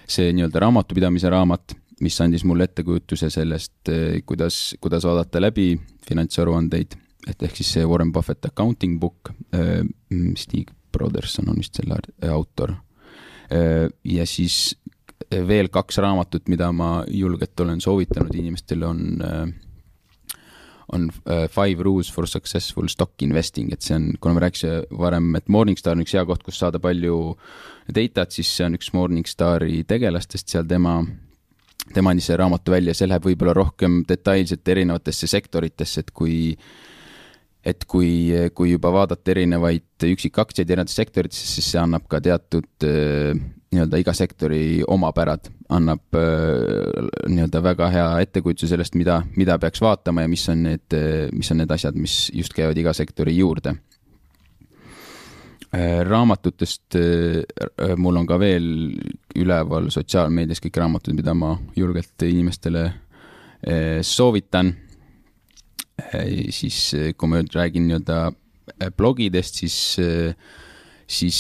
see 0.10 0.32
nii-öelda 0.36 0.64
raamatupidamise 0.64 1.32
raamat, 1.34 1.76
mis 2.04 2.20
andis 2.24 2.46
mulle 2.48 2.70
ettekujutuse 2.70 3.30
sellest, 3.34 3.92
eh, 3.92 4.22
kuidas, 4.26 4.76
kuidas 4.82 5.06
vaadata 5.08 5.42
läbi 5.42 5.74
finantsaruandeid, 6.08 6.96
et 7.28 7.44
ehk 7.44 7.60
siis 7.60 7.74
see 7.76 7.88
Warren 7.88 8.14
Buffett 8.16 8.48
accounting 8.48 9.00
book, 9.00 9.34
eh, 9.54 9.84
Stig 10.40 10.72
Broderson 10.92 11.50
on 11.52 11.60
vist 11.60 11.76
selle 11.76 12.00
autor. 12.32 12.74
Eh, 13.52 13.90
ja 14.04 14.26
siis 14.26 14.76
veel 15.30 15.68
kaks 15.70 16.00
raamatut, 16.02 16.48
mida 16.50 16.72
ma 16.72 17.04
julgelt 17.08 17.60
olen 17.60 17.82
soovitanud 17.82 18.34
inimestele, 18.34 18.86
on 18.86 19.20
on 20.94 21.08
uh, 21.10 21.46
Five 21.52 21.84
Rules 21.86 22.10
for 22.12 22.28
Successful 22.28 22.90
Stock 22.90 23.22
Investing, 23.22 23.74
et 23.74 23.86
see 23.86 23.96
on, 23.98 24.12
kuna 24.22 24.38
me 24.38 24.44
rääkisime 24.46 25.00
varem, 25.00 25.32
et 25.38 25.50
Morningstar 25.50 25.98
on 25.98 26.04
üks 26.06 26.16
hea 26.18 26.26
koht, 26.28 26.44
kus 26.46 26.60
saada 26.62 26.82
palju 26.84 27.20
datat, 27.96 28.34
siis 28.36 28.52
see 28.58 28.68
on 28.68 28.78
üks 28.80 28.94
Morningstari 28.98 29.84
tegelastest 29.90 30.52
seal, 30.52 30.68
tema 30.70 31.00
tema 31.94 32.12
andis 32.14 32.28
selle 32.30 32.44
raamatu 32.44 32.74
välja, 32.74 32.94
see 32.94 33.08
läheb 33.10 33.26
võib-olla 33.26 33.56
rohkem 33.58 34.04
detailselt 34.08 34.68
erinevatesse 34.68 35.30
sektoritesse, 35.32 36.04
et 36.04 36.12
kui 36.14 36.40
et 37.70 37.84
kui, 37.92 38.32
kui 38.56 38.72
juba 38.72 38.92
vaadata 38.94 39.34
erinevaid 39.34 40.06
üksikaktsiaid 40.08 40.70
erinevates 40.70 40.96
sektorites, 40.96 41.40
siis 41.56 41.68
see 41.74 41.82
annab 41.82 42.06
ka 42.10 42.22
teatud 42.24 42.88
äh, 42.88 43.34
nii-öelda 43.70 44.00
iga 44.02 44.14
sektori 44.18 44.82
omapärad, 44.88 45.50
annab 45.76 46.18
äh, 46.18 47.10
nii-öelda 47.30 47.62
väga 47.64 47.90
hea 47.94 48.08
ettekujutuse 48.26 48.72
sellest, 48.72 48.98
mida, 48.98 49.22
mida 49.38 49.60
peaks 49.62 49.82
vaatama 49.84 50.26
ja 50.26 50.32
mis 50.32 50.48
on 50.50 50.66
need, 50.66 50.98
mis 51.36 51.52
on 51.54 51.62
need 51.62 51.72
asjad, 51.76 51.98
mis 52.00 52.32
just 52.34 52.56
käivad 52.58 52.78
iga 52.82 52.94
sektori 52.98 53.38
juurde. 53.38 53.76
Äh, 55.70 56.02
raamatutest 56.08 56.98
mul 58.02 58.18
on 58.18 58.26
ka 58.30 58.40
veel 58.42 58.70
üleval 59.38 59.92
sotsiaalmeedias 59.94 60.64
kõik 60.66 60.82
raamatud, 60.82 61.14
mida 61.18 61.38
ma 61.38 61.54
julgelt 61.78 62.26
inimestele 62.26 62.88
soovitan 64.08 64.72
Äh, 66.14 66.52
siis 66.52 66.94
äh, 66.94 67.14
kui 67.18 67.30
ma 67.30 67.42
nüüd 67.42 67.54
räägin 67.56 67.88
nii-öelda 67.90 68.20
äh, 68.30 68.92
blogidest, 68.96 69.60
siis, 69.62 69.78
siis 71.10 71.40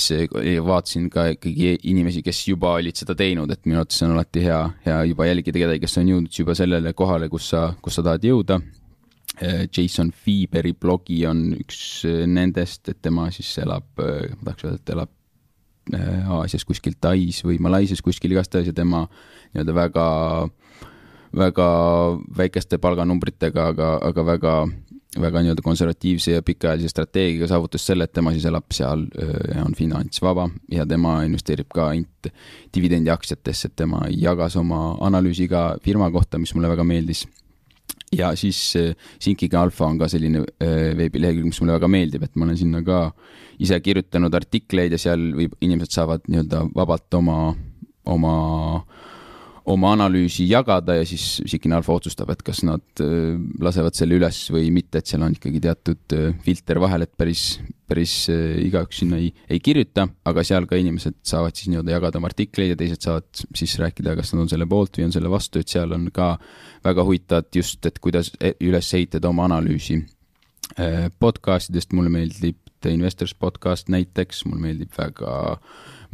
vaatasin 0.65 1.09
ka 1.13 1.27
ikkagi 1.35 1.75
inimesi, 1.91 2.23
kes 2.25 2.41
juba 2.47 2.73
olid 2.79 2.97
seda 2.97 3.13
teinud, 3.17 3.51
et 3.53 3.61
minu 3.69 3.77
arvates 3.79 4.01
on 4.05 4.15
alati 4.15 4.43
hea, 4.47 4.59
hea 4.85 4.97
juba 5.11 5.27
jälgida 5.29 5.61
kedagi, 5.61 5.83
kes 5.85 5.99
on 6.01 6.09
jõudnud 6.09 6.41
juba 6.41 6.55
sellele 6.57 6.93
kohale, 6.97 7.29
kus 7.29 7.51
sa, 7.53 7.67
kus 7.81 7.99
sa 7.99 8.05
tahad 8.05 8.25
jõuda. 8.25 8.59
Jason 9.39 10.09
Fieberi 10.11 10.73
blogi 10.75 11.21
on 11.29 11.53
üks 11.55 12.01
nendest, 12.27 12.89
et 12.91 12.97
tema 12.99 13.29
siis 13.31 13.51
elab, 13.61 13.85
ma 13.95 14.49
tahaks 14.49 14.65
öelda, 14.65 14.81
et 14.81 14.93
elab 14.97 15.15
Aasias 16.39 16.65
kuskil 16.67 16.97
Tais 17.01 17.39
või 17.45 17.57
Malaisias 17.61 18.01
kuskil 18.05 18.33
igastahes 18.35 18.67
ja 18.69 18.75
tema 18.75 19.05
nii-öelda 19.53 19.73
väga, 19.73 20.05
väga 21.39 21.69
väikeste 22.37 22.77
palganumbritega, 22.81 23.69
aga, 23.73 23.95
aga 24.09 24.25
väga 24.27 24.53
väga 25.21 25.43
nii-öelda 25.43 25.63
konservatiivse 25.65 26.37
ja 26.37 26.43
pikaajalise 26.45 26.91
strateegiaga 26.91 27.49
saavutas 27.51 27.85
selle, 27.89 28.07
et 28.07 28.13
tema 28.15 28.33
siis 28.35 28.45
elab 28.49 28.67
seal 28.75 29.05
ja 29.55 29.65
on 29.65 29.75
finantsvaba 29.77 30.47
ja 30.71 30.85
tema 30.89 31.19
investeerib 31.27 31.69
ka 31.73 31.89
ainult 31.93 32.31
dividendiaktsiatesse, 32.75 33.71
et 33.71 33.75
tema 33.83 34.05
jagas 34.13 34.57
oma 34.59 34.95
analüüsi 35.05 35.49
ka 35.51 35.63
firma 35.83 36.09
kohta, 36.11 36.39
mis 36.41 36.55
mulle 36.55 36.71
väga 36.71 36.83
meeldis. 36.87 37.27
ja 38.11 38.35
siis 38.35 38.73
Sinkiga 39.21 39.61
Alfa 39.61 39.85
on 39.85 39.99
ka 39.99 40.07
selline 40.09 40.41
veebilehekülg, 40.97 41.45
mis 41.45 41.61
mulle 41.61 41.75
väga 41.77 41.87
meeldib, 41.87 42.23
et 42.23 42.35
ma 42.35 42.45
olen 42.45 42.57
sinna 42.57 42.81
ka 42.83 43.11
ise 43.59 43.79
kirjutanud 43.79 44.33
artikleid 44.33 44.91
ja 44.91 44.97
seal 44.97 45.31
võib, 45.35 45.53
inimesed 45.61 45.93
saavad 45.93 46.25
nii-öelda 46.27 46.63
vabalt 46.75 47.13
oma, 47.19 47.53
oma 48.05 48.33
oma 49.69 49.91
analüüsi 49.93 50.45
jagada 50.49 50.95
ja 50.97 51.05
siis 51.07 51.39
Sikin 51.49 51.73
Alfa 51.77 51.93
otsustab, 51.93 52.31
et 52.33 52.41
kas 52.45 52.61
nad 52.65 53.03
äh, 53.03 53.35
lasevad 53.61 53.97
selle 53.97 54.17
üles 54.17 54.39
või 54.53 54.69
mitte, 54.73 55.01
et 55.01 55.09
seal 55.09 55.23
on 55.25 55.35
ikkagi 55.35 55.61
teatud 55.63 56.15
äh, 56.17 56.31
filter 56.45 56.79
vahel, 56.81 57.05
et 57.05 57.13
päris, 57.19 57.43
päris 57.89 58.13
äh, 58.33 58.57
igaüks 58.65 59.03
sinna 59.03 59.19
ei, 59.21 59.29
ei 59.49 59.61
kirjuta, 59.63 60.07
aga 60.29 60.45
seal 60.47 60.65
ka 60.69 60.79
inimesed 60.79 61.19
saavad 61.27 61.57
siis 61.57 61.69
nii-öelda 61.71 61.95
jagada 61.95 62.21
oma 62.21 62.31
artikleid 62.31 62.73
ja 62.73 62.79
teised 62.79 63.05
saavad 63.05 63.43
siis 63.57 63.75
rääkida, 63.81 64.15
kas 64.17 64.33
nad 64.33 64.45
on 64.45 64.53
selle 64.53 64.69
poolt 64.69 64.97
või 64.97 65.09
on 65.09 65.15
selle 65.15 65.31
vastu, 65.31 65.61
et 65.61 65.75
seal 65.75 65.93
on 65.97 66.09
ka 66.13 66.31
väga 66.85 67.05
huvitavat 67.05 67.61
just, 67.61 67.85
et 67.85 68.01
kuidas 68.01 68.33
e-, 68.39 68.55
üles 68.65 68.93
ehitada 68.97 69.29
oma 69.29 69.49
analüüsi. 69.49 70.01
Podcastidest 71.19 71.95
mulle 71.97 72.11
meeldib 72.13 72.59
The 72.79 72.91
Investors 72.93 73.33
podcast 73.33 73.89
näiteks, 73.89 74.43
mulle 74.45 74.61
meeldib 74.67 74.93
väga 74.95 75.57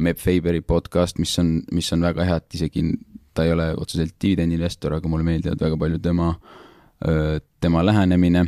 Meb 0.02 0.18
Faberi 0.18 0.62
podcast, 0.64 1.20
mis 1.20 1.34
on, 1.38 1.60
mis 1.76 1.92
on 1.92 2.02
väga 2.02 2.24
hea, 2.24 2.38
et 2.40 2.56
isegi 2.56 2.86
ta 3.36 3.44
ei 3.44 3.52
ole 3.52 3.68
otseselt 3.76 4.16
dividendiinvestor, 4.22 4.96
aga 4.96 5.10
mulle 5.12 5.26
meeldivad 5.26 5.60
väga 5.60 5.76
palju 5.80 6.00
tema, 6.04 6.30
tema 7.60 7.84
lähenemine. 7.84 8.46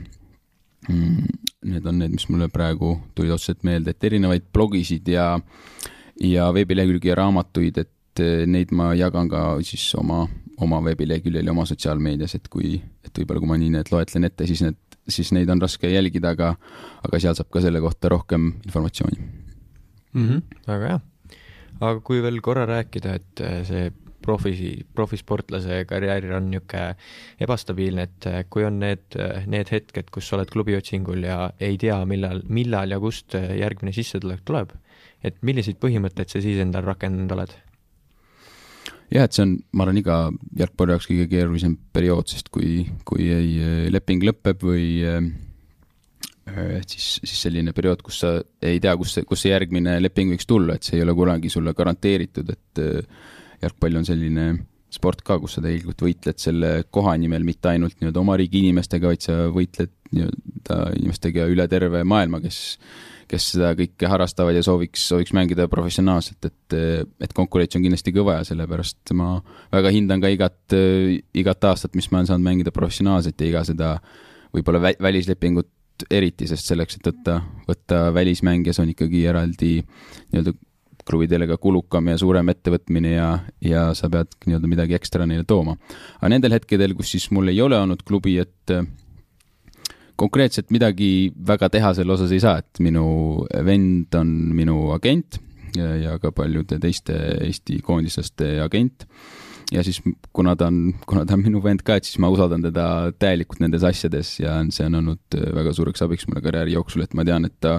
Mm, 0.88 1.38
need 1.68 1.86
on 1.86 1.98
need, 2.00 2.14
mis 2.14 2.28
mulle 2.32 2.48
praegu 2.48 2.94
tulid 3.14 3.34
otseselt 3.34 3.64
meelde, 3.66 3.92
et 3.92 4.04
erinevaid 4.08 4.46
blogisid 4.54 5.08
ja, 5.12 5.34
ja 6.24 6.48
veebilehekülgi 6.54 7.10
ja 7.10 7.18
raamatuid, 7.18 7.82
et 7.82 8.22
neid 8.48 8.72
ma 8.74 8.92
jagan 8.96 9.28
ka 9.30 9.42
siis 9.66 9.84
oma, 9.98 10.22
oma 10.64 10.80
veebileheküljel 10.86 11.50
ja 11.50 11.54
oma 11.54 11.66
sotsiaalmeedias, 11.68 12.38
et 12.38 12.48
kui, 12.52 12.78
et 13.04 13.20
võib-olla 13.20 13.42
kui 13.42 13.50
ma 13.50 13.58
nii 13.60 13.74
need 13.76 13.92
loetlen 13.92 14.30
ette, 14.30 14.46
siis 14.48 14.62
need, 14.64 14.78
siis 15.08 15.32
neid 15.36 15.50
on 15.52 15.60
raske 15.62 15.90
jälgida, 15.90 16.32
aga, 16.36 16.54
aga 17.04 17.20
seal 17.20 17.36
saab 17.36 17.50
ka 17.52 17.62
selle 17.64 17.82
kohta 17.84 18.10
rohkem 18.14 18.52
informatsiooni 18.64 19.20
mm. 19.20 20.28
-hmm. 20.28 20.42
väga 20.66 20.92
hea. 20.92 21.00
aga 21.80 22.00
kui 22.00 22.22
veel 22.22 22.40
korra 22.40 22.66
rääkida, 22.66 23.14
et 23.14 23.44
see 23.68 23.90
profi, 24.28 24.72
profisportlase 24.94 25.84
karjäär 25.88 26.26
on 26.36 26.50
niisugune 26.52 26.96
ebastabiilne, 27.44 28.08
et 28.08 28.28
eh, 28.28 28.42
kui 28.50 28.66
on 28.68 28.80
need, 28.82 29.06
eh, 29.16 29.46
need 29.50 29.70
hetked, 29.72 30.10
kus 30.14 30.28
sa 30.28 30.38
oled 30.38 30.50
klubiotsingul 30.52 31.24
ja 31.24 31.38
ei 31.64 31.78
tea, 31.80 31.98
millal, 32.08 32.42
millal 32.52 32.92
ja 32.94 33.00
kust 33.02 33.38
eh, 33.38 33.56
järgmine 33.62 33.94
sissetulek 33.96 34.44
tuleb, 34.48 34.74
et 35.24 35.40
milliseid 35.46 35.80
põhimõtteid 35.82 36.34
sa 36.34 36.44
siis 36.44 36.60
endal 36.64 36.86
rakendanud 36.88 37.36
oled? 37.38 37.56
jah, 39.08 39.24
et 39.24 39.32
see 39.32 39.46
on, 39.46 39.54
ma 39.72 39.86
arvan, 39.86 40.02
iga 40.02 40.16
jalgpalli 40.60 40.92
jaoks 40.92 41.08
kõige 41.08 41.28
keerulisem 41.30 41.78
periood, 41.96 42.28
sest 42.28 42.50
kui, 42.52 42.82
kui 43.08 43.30
ei, 43.32 43.54
leping 43.88 44.26
lõpeb 44.28 44.66
või 44.68 44.88
et 46.76 46.92
siis, 46.92 47.06
siis 47.22 47.40
selline 47.46 47.72
periood, 47.76 48.02
kus 48.04 48.20
sa 48.20 48.34
ei 48.64 48.82
tea, 48.84 48.92
kus 49.00 49.14
see, 49.16 49.24
kus 49.28 49.40
see 49.44 49.54
järgmine 49.54 49.96
leping 50.02 50.34
võiks 50.34 50.48
tulla, 50.48 50.76
et 50.76 50.84
see 50.84 50.98
ei 50.98 51.06
ole 51.06 51.16
kunagi 51.16 51.48
sulle 51.52 51.72
garanteeritud, 51.76 52.52
et 52.52 52.82
jalgpall 53.62 54.00
on 54.00 54.08
selline 54.08 54.48
sport 54.92 55.20
ka, 55.26 55.36
kus 55.40 55.58
sa 55.58 55.62
tegelikult 55.64 56.06
võitled 56.06 56.40
selle 56.40 56.70
koha 56.94 57.14
nimel 57.20 57.44
mitte 57.44 57.70
ainult 57.72 57.98
nii-öelda 57.98 58.22
oma 58.22 58.38
riigi 58.40 58.62
inimestega, 58.62 59.10
vaid 59.10 59.24
sa 59.24 59.36
võitled 59.52 59.92
nii-öelda 60.16 60.78
inimestega 60.96 61.46
üle 61.52 61.66
terve 61.68 62.00
maailma, 62.08 62.40
kes, 62.40 62.60
kes 63.28 63.50
seda 63.52 63.74
kõike 63.76 64.08
harrastavad 64.08 64.56
ja 64.56 64.64
sooviks, 64.64 65.04
sooviks 65.10 65.34
mängida 65.36 65.68
professionaalselt, 65.68 66.48
et, 66.48 66.78
et 67.20 67.34
konkurents 67.36 67.76
on 67.76 67.84
kindlasti 67.84 68.14
kõva 68.16 68.38
ja 68.38 68.46
sellepärast 68.48 69.12
ma 69.18 69.34
väga 69.74 69.92
hindan 69.92 70.24
ka 70.24 70.32
igat, 70.32 70.76
igat 71.36 71.68
aastat, 71.68 71.92
mis 71.98 72.08
ma 72.08 72.22
olen 72.22 72.32
saanud 72.32 72.48
mängida 72.48 72.72
professionaalselt 72.74 73.44
ja 73.44 73.52
iga 73.52 73.66
seda 73.68 73.98
võib-olla 74.56 74.80
vä 74.86 74.94
välislepingut 75.04 75.68
eriti, 76.14 76.46
sest 76.48 76.70
selleks, 76.70 76.96
et 76.96 77.10
võtta, 77.10 77.40
võtta 77.66 78.00
välismängija, 78.14 78.72
see 78.72 78.84
on 78.86 78.94
ikkagi 78.94 79.24
eraldi 79.28 79.72
nii-öelda 79.82 80.54
klubidele 81.08 81.48
ka 81.48 81.56
kulukam 81.60 82.10
ja 82.12 82.18
suurem 82.20 82.52
ettevõtmine 82.52 83.14
ja, 83.14 83.28
ja 83.64 83.88
sa 83.96 84.10
pead 84.12 84.30
nii-öelda 84.46 84.70
midagi 84.70 84.96
ekstra 84.98 85.26
neile 85.28 85.46
tooma. 85.48 85.76
aga 86.20 86.32
nendel 86.34 86.56
hetkedel, 86.58 86.94
kus 86.98 87.14
siis 87.16 87.30
mul 87.34 87.50
ei 87.52 87.60
ole 87.64 87.78
olnud 87.80 88.04
klubi, 88.06 88.36
et 88.42 88.74
äh, 88.74 88.86
konkreetselt 90.18 90.72
midagi 90.74 91.30
väga 91.32 91.70
teha 91.72 91.92
selle 91.96 92.16
osas 92.16 92.32
ei 92.34 92.42
saa, 92.42 92.58
et 92.62 92.82
minu 92.84 93.44
vend 93.66 94.14
on 94.18 94.32
minu 94.54 94.88
agent 94.96 95.40
ja, 95.76 95.92
ja 95.96 96.16
ka 96.22 96.32
paljude 96.34 96.80
teiste 96.82 97.16
Eesti 97.44 97.80
koondislaste 97.84 98.56
agent 98.64 99.06
ja 99.72 99.84
siis 99.84 100.00
kuna 100.32 100.54
ta 100.56 100.70
on, 100.72 100.94
kuna 101.06 101.24
ta 101.28 101.36
on 101.36 101.44
minu 101.44 101.60
vend 101.64 101.84
ka, 101.86 101.98
et 101.98 102.08
siis 102.08 102.18
ma 102.22 102.30
usaldan 102.32 102.64
teda 102.64 102.86
täielikult 103.20 103.62
nendes 103.62 103.84
asjades 103.86 104.38
ja 104.40 104.58
see 104.74 104.86
on 104.88 105.00
olnud 105.02 105.38
väga 105.58 105.74
suureks 105.76 106.04
abiks 106.06 106.28
mulle 106.28 106.42
karjääri 106.44 106.74
jooksul, 106.76 107.04
et 107.04 107.14
ma 107.18 107.26
tean, 107.28 107.48
et 107.48 107.56
ta 107.60 107.78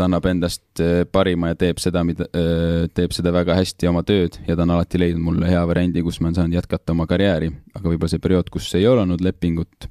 ta 0.00 0.06
annab 0.08 0.26
endast 0.30 0.80
äh, 0.82 1.02
parima 1.12 1.52
ja 1.52 1.58
teeb 1.60 1.80
seda, 1.82 2.02
mida, 2.06 2.26
äh, 2.36 2.88
teeb 2.96 3.12
seda 3.16 3.32
väga 3.34 3.56
hästi 3.58 3.90
oma 3.90 4.02
tööd 4.06 4.40
ja 4.48 4.56
ta 4.56 4.64
on 4.64 4.74
alati 4.76 5.00
leidnud 5.00 5.26
mulle 5.26 5.50
hea 5.50 5.60
variandi, 5.68 6.04
kus 6.06 6.20
ma 6.24 6.32
saan 6.36 6.54
jätkata 6.56 6.94
oma 6.94 7.06
karjääri, 7.10 7.52
aga 7.74 7.84
võib-olla 7.86 8.12
see 8.12 8.24
periood, 8.24 8.50
kus 8.52 8.70
ei 8.78 8.88
ole 8.88 9.04
olnud 9.04 9.22
lepingut, 9.24 9.88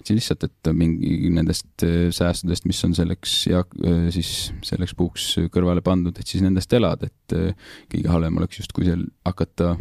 siis 0.00 0.14
lihtsalt, 0.20 0.46
et 0.46 0.72
mingi 0.76 1.32
nendest 1.34 1.86
äh, 1.86 2.08
säästudest, 2.14 2.68
mis 2.70 2.80
on 2.86 2.96
selleks 2.96 3.36
ja 3.50 3.64
siis 4.14 4.50
selleks 4.66 4.94
puhuks 4.98 5.28
kõrvale 5.52 5.82
pandud, 5.84 6.16
et 6.16 6.30
siis 6.30 6.44
nendest 6.46 6.72
elada, 6.76 7.10
et 7.10 7.36
kõige 7.90 8.10
halvem 8.10 8.40
oleks 8.40 8.62
justkui 8.62 8.86
seal 8.88 9.06
hakata 9.26 9.76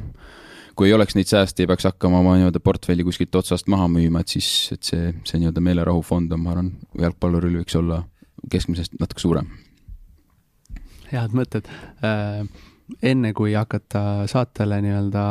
kui 0.80 0.88
ei 0.88 0.94
oleks 0.96 1.18
neid 1.18 1.28
sääste, 1.28 1.66
ei 1.66 1.68
peaks 1.68 1.84
hakkama 1.90 2.22
oma 2.24 2.38
nii-öelda 2.40 2.62
portfelli 2.64 3.04
kuskilt 3.04 3.36
otsast 3.36 3.68
maha 3.68 3.90
müüma, 3.92 4.22
et 4.24 4.32
siis, 4.32 4.48
et 4.72 4.88
see, 4.88 5.10
see 5.28 5.42
nii-öelda 5.42 5.62
meelerahufond 5.66 6.32
on, 6.32 6.42
ma 6.46 6.54
arvan, 6.54 6.70
jalgpalluril 7.04 7.58
võiks 7.60 7.76
olla 7.76 8.00
keskmisest 8.50 8.98
natuke 9.00 9.22
suurem. 9.24 9.48
head 11.12 11.34
mõtted 11.34 11.70
äh,. 12.06 12.44
enne 13.04 13.34
kui 13.34 13.54
hakata 13.54 14.28
saatele 14.30 14.82
nii-öelda 14.82 15.24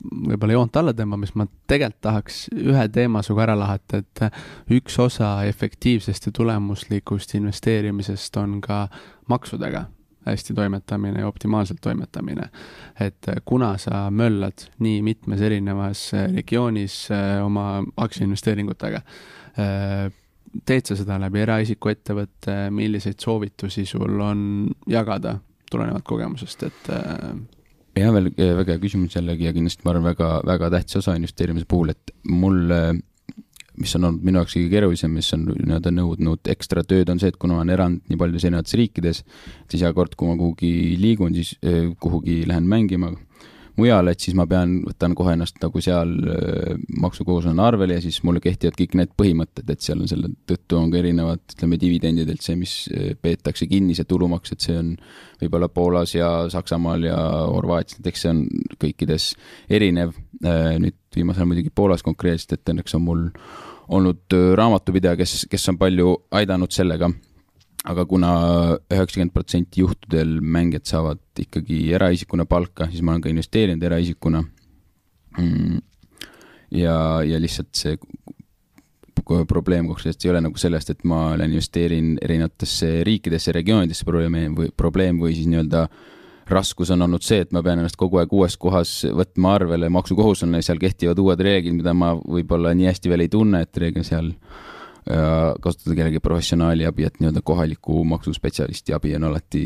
võib-olla 0.00 0.56
joont 0.56 0.76
alla 0.80 0.92
tõmbama, 0.96 1.28
siis 1.28 1.36
ma 1.36 1.46
tegelikult 1.68 2.00
tahaks 2.04 2.36
ühe 2.56 2.84
teema 2.92 3.22
sinuga 3.24 3.44
ära 3.48 3.56
lahata, 3.58 4.00
et 4.00 4.22
üks 4.72 4.96
osa 5.02 5.34
efektiivsest 5.48 6.30
ja 6.30 6.32
tulemuslikust 6.36 7.34
investeerimisest 7.36 8.36
on 8.40 8.60
ka 8.64 8.86
maksudega 9.28 9.84
hästi 10.26 10.54
toimetamine 10.54 11.20
ja 11.20 11.26
optimaalselt 11.26 11.80
toimetamine. 11.80 12.50
et 13.00 13.26
kuna 13.44 13.78
sa 13.78 14.10
möllad 14.10 14.68
nii 14.78 15.02
mitmes 15.02 15.40
erinevas 15.40 16.10
regioonis 16.34 17.08
äh, 17.10 17.44
oma 17.44 17.82
aktsiainvesteeringutega, 17.96 18.96
äh, 18.96 20.12
teed 20.66 20.90
sa 20.90 20.96
seda 20.98 21.18
läbi 21.22 21.44
eraisiku 21.44 21.92
ettevõtte, 21.92 22.56
milliseid 22.74 23.20
soovitusi 23.22 23.86
sul 23.88 24.18
on 24.24 24.42
jagada 24.90 25.38
tulenevalt 25.70 26.06
kogemusest, 26.06 26.64
et 26.66 26.90
äh, 26.94 27.36
ja 27.98 28.10
veel 28.14 28.32
väga 28.34 28.74
hea 28.74 28.82
küsimus 28.82 29.14
jällegi 29.16 29.46
ja 29.46 29.54
kindlasti 29.54 29.86
ma 29.86 29.94
arvan, 29.94 30.08
väga, 30.10 30.32
väga 30.46 30.72
tähtis 30.74 31.00
osa 31.02 31.14
investeerimise 31.18 31.68
puhul, 31.70 31.94
et 31.94 32.12
mul, 32.30 32.60
mis 33.80 33.94
on 33.98 34.08
olnud 34.08 34.26
minu 34.26 34.42
jaoks 34.42 34.56
kõige 34.56 34.72
keerulisem, 34.74 35.14
mis 35.14 35.30
on 35.36 35.46
nii-öelda 35.50 35.94
nõudnud 35.94 36.52
ekstra 36.52 36.84
tööd, 36.86 37.10
on 37.12 37.22
see, 37.22 37.32
et 37.32 37.38
kuna 37.40 37.58
olen 37.58 37.74
erand 37.74 38.04
nii 38.10 38.20
paljudes 38.20 38.46
erinevates 38.46 38.78
riikides, 38.80 39.24
siis 39.70 39.82
iga 39.82 39.92
kord, 39.96 40.16
kui 40.18 40.30
ma 40.30 40.38
kuhugi 40.40 40.72
liigun, 41.00 41.34
siis 41.38 41.56
kuhugi 42.02 42.42
lähen 42.50 42.66
mängima 42.70 43.12
mujale, 43.80 44.12
et 44.14 44.22
siis 44.22 44.36
ma 44.38 44.44
pean, 44.50 44.76
võtan 44.84 45.14
kohe 45.16 45.32
ennast 45.34 45.58
nagu 45.62 45.82
seal 45.82 46.12
äh, 46.28 46.74
maksukohuslane 47.02 47.62
arvele 47.64 47.96
ja 47.96 48.04
siis 48.04 48.20
mulle 48.26 48.42
kehtivad 48.44 48.76
kõik 48.78 48.96
need 49.00 49.14
põhimõtted, 49.18 49.70
et 49.72 49.84
seal 49.84 50.02
on 50.04 50.10
selle 50.10 50.30
tõttu 50.48 50.78
on 50.78 50.92
ka 50.92 51.00
erinevad, 51.00 51.42
ütleme, 51.54 51.78
dividendidelt 51.80 52.44
see, 52.44 52.58
mis 52.60 52.74
äh, 52.92 53.14
peetakse 53.20 53.68
kinni, 53.70 53.96
see 53.98 54.08
tulumaks, 54.10 54.54
et 54.54 54.66
see 54.66 54.76
on 54.80 54.92
võib-olla 55.40 55.70
Poolas 55.72 56.14
ja 56.14 56.30
Saksamaal 56.52 57.08
ja 57.08 57.16
Horvaatias, 57.50 57.98
näiteks 58.00 58.26
see 58.26 58.34
on 58.34 58.44
kõikides 58.82 59.32
erinev. 59.72 60.14
Äh, 60.44 60.76
nüüd 60.82 60.98
viimasel 61.16 61.42
ajal 61.42 61.50
muidugi 61.54 61.74
Poolas 61.74 62.06
konkreetselt, 62.06 62.58
et 62.58 62.74
õnneks 62.74 62.94
on 62.98 63.06
mul 63.06 63.26
olnud 63.90 64.38
raamatupidaja, 64.54 65.18
kes, 65.18 65.48
kes 65.50 65.72
on 65.72 65.80
palju 65.80 66.14
aidanud 66.38 66.70
sellega 66.70 67.10
aga 67.88 68.04
kuna 68.04 68.30
üheksakümmend 68.92 69.32
protsenti 69.32 69.80
juhtudel 69.80 70.38
mängijad 70.40 70.88
saavad 70.90 71.22
ikkagi 71.40 71.78
eraisikuna 71.96 72.44
palka, 72.48 72.90
siis 72.90 73.02
ma 73.02 73.14
olen 73.14 73.24
ka 73.24 73.32
investeerinud 73.32 73.82
eraisikuna 73.88 74.42
mm,. 75.38 75.80
ja, 76.76 76.96
ja 77.24 77.40
lihtsalt 77.40 77.72
see 77.76 77.96
probleem 79.48 79.86
kogu 79.86 80.02
sellest 80.02 80.24
ei 80.24 80.30
ole 80.32 80.40
nagu 80.44 80.58
sellest, 80.58 80.90
et 80.90 81.04
ma 81.08 81.30
olen, 81.34 81.52
investeerin 81.52 82.16
erinevatesse 82.22 83.04
riikidesse, 83.06 83.52
regioonidesse 83.54 84.06
probleemi 84.08 84.48
või 84.56 84.72
probleem 84.76 85.20
või 85.22 85.36
siis 85.36 85.48
nii-öelda 85.50 85.86
raskus 86.50 86.90
on 86.90 87.06
olnud 87.06 87.22
see, 87.22 87.44
et 87.44 87.52
ma 87.54 87.62
pean 87.62 87.78
ennast 87.78 87.98
kogu 88.00 88.18
aeg 88.18 88.32
uues 88.34 88.56
kohas 88.58 88.94
võtma 89.14 89.54
arvele, 89.60 89.88
maksukohuslane, 89.92 90.62
seal 90.66 90.80
kehtivad 90.82 91.18
uued 91.22 91.40
reeglid, 91.46 91.76
mida 91.78 91.94
ma 91.94 92.12
võib-olla 92.18 92.74
nii 92.74 92.90
hästi 92.90 93.12
veel 93.12 93.24
ei 93.26 93.32
tunne, 93.32 93.62
et 93.62 93.80
reegel 93.80 94.06
seal 94.06 94.32
kasutada 95.10 95.96
kellegi 95.96 96.20
professionaali 96.22 96.86
abi, 96.88 97.06
et 97.08 97.18
nii-öelda 97.20 97.42
kohaliku 97.46 98.04
maksuspetsialisti 98.08 98.94
abi 98.94 99.14
on 99.16 99.28
alati, 99.30 99.64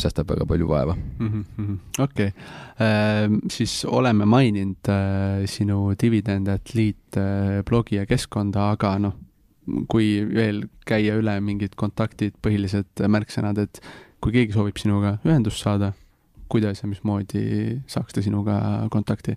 säästab 0.00 0.32
väga 0.32 0.46
palju 0.48 0.68
vaeva. 0.68 0.96
Mm 1.18 1.44
-hmm.. 1.44 1.78
okei. 2.02 2.26
Äh,, 2.26 3.28
siis 3.50 3.84
oleme 3.84 4.24
maininud 4.24 4.88
äh, 4.88 5.46
sinu 5.46 5.94
Dividend 6.02 6.48
Athlete 6.48 7.20
äh, 7.20 7.64
blogi 7.64 7.96
ja 7.96 8.06
keskkonda, 8.06 8.70
aga 8.70 8.98
noh, 8.98 9.16
kui 9.88 10.26
veel 10.34 10.64
käia 10.86 11.16
üle 11.20 11.40
mingid 11.40 11.74
kontaktid, 11.76 12.34
põhilised 12.42 13.08
märksõnad, 13.08 13.58
et 13.58 13.80
kui 14.20 14.32
keegi 14.32 14.52
soovib 14.52 14.78
sinuga 14.80 15.18
ühendust 15.26 15.62
saada, 15.62 15.92
kuidas 16.48 16.82
ja 16.82 16.88
mismoodi 16.88 17.82
saaks 17.86 18.16
ta 18.16 18.22
sinuga 18.24 18.86
kontakti 18.90 19.36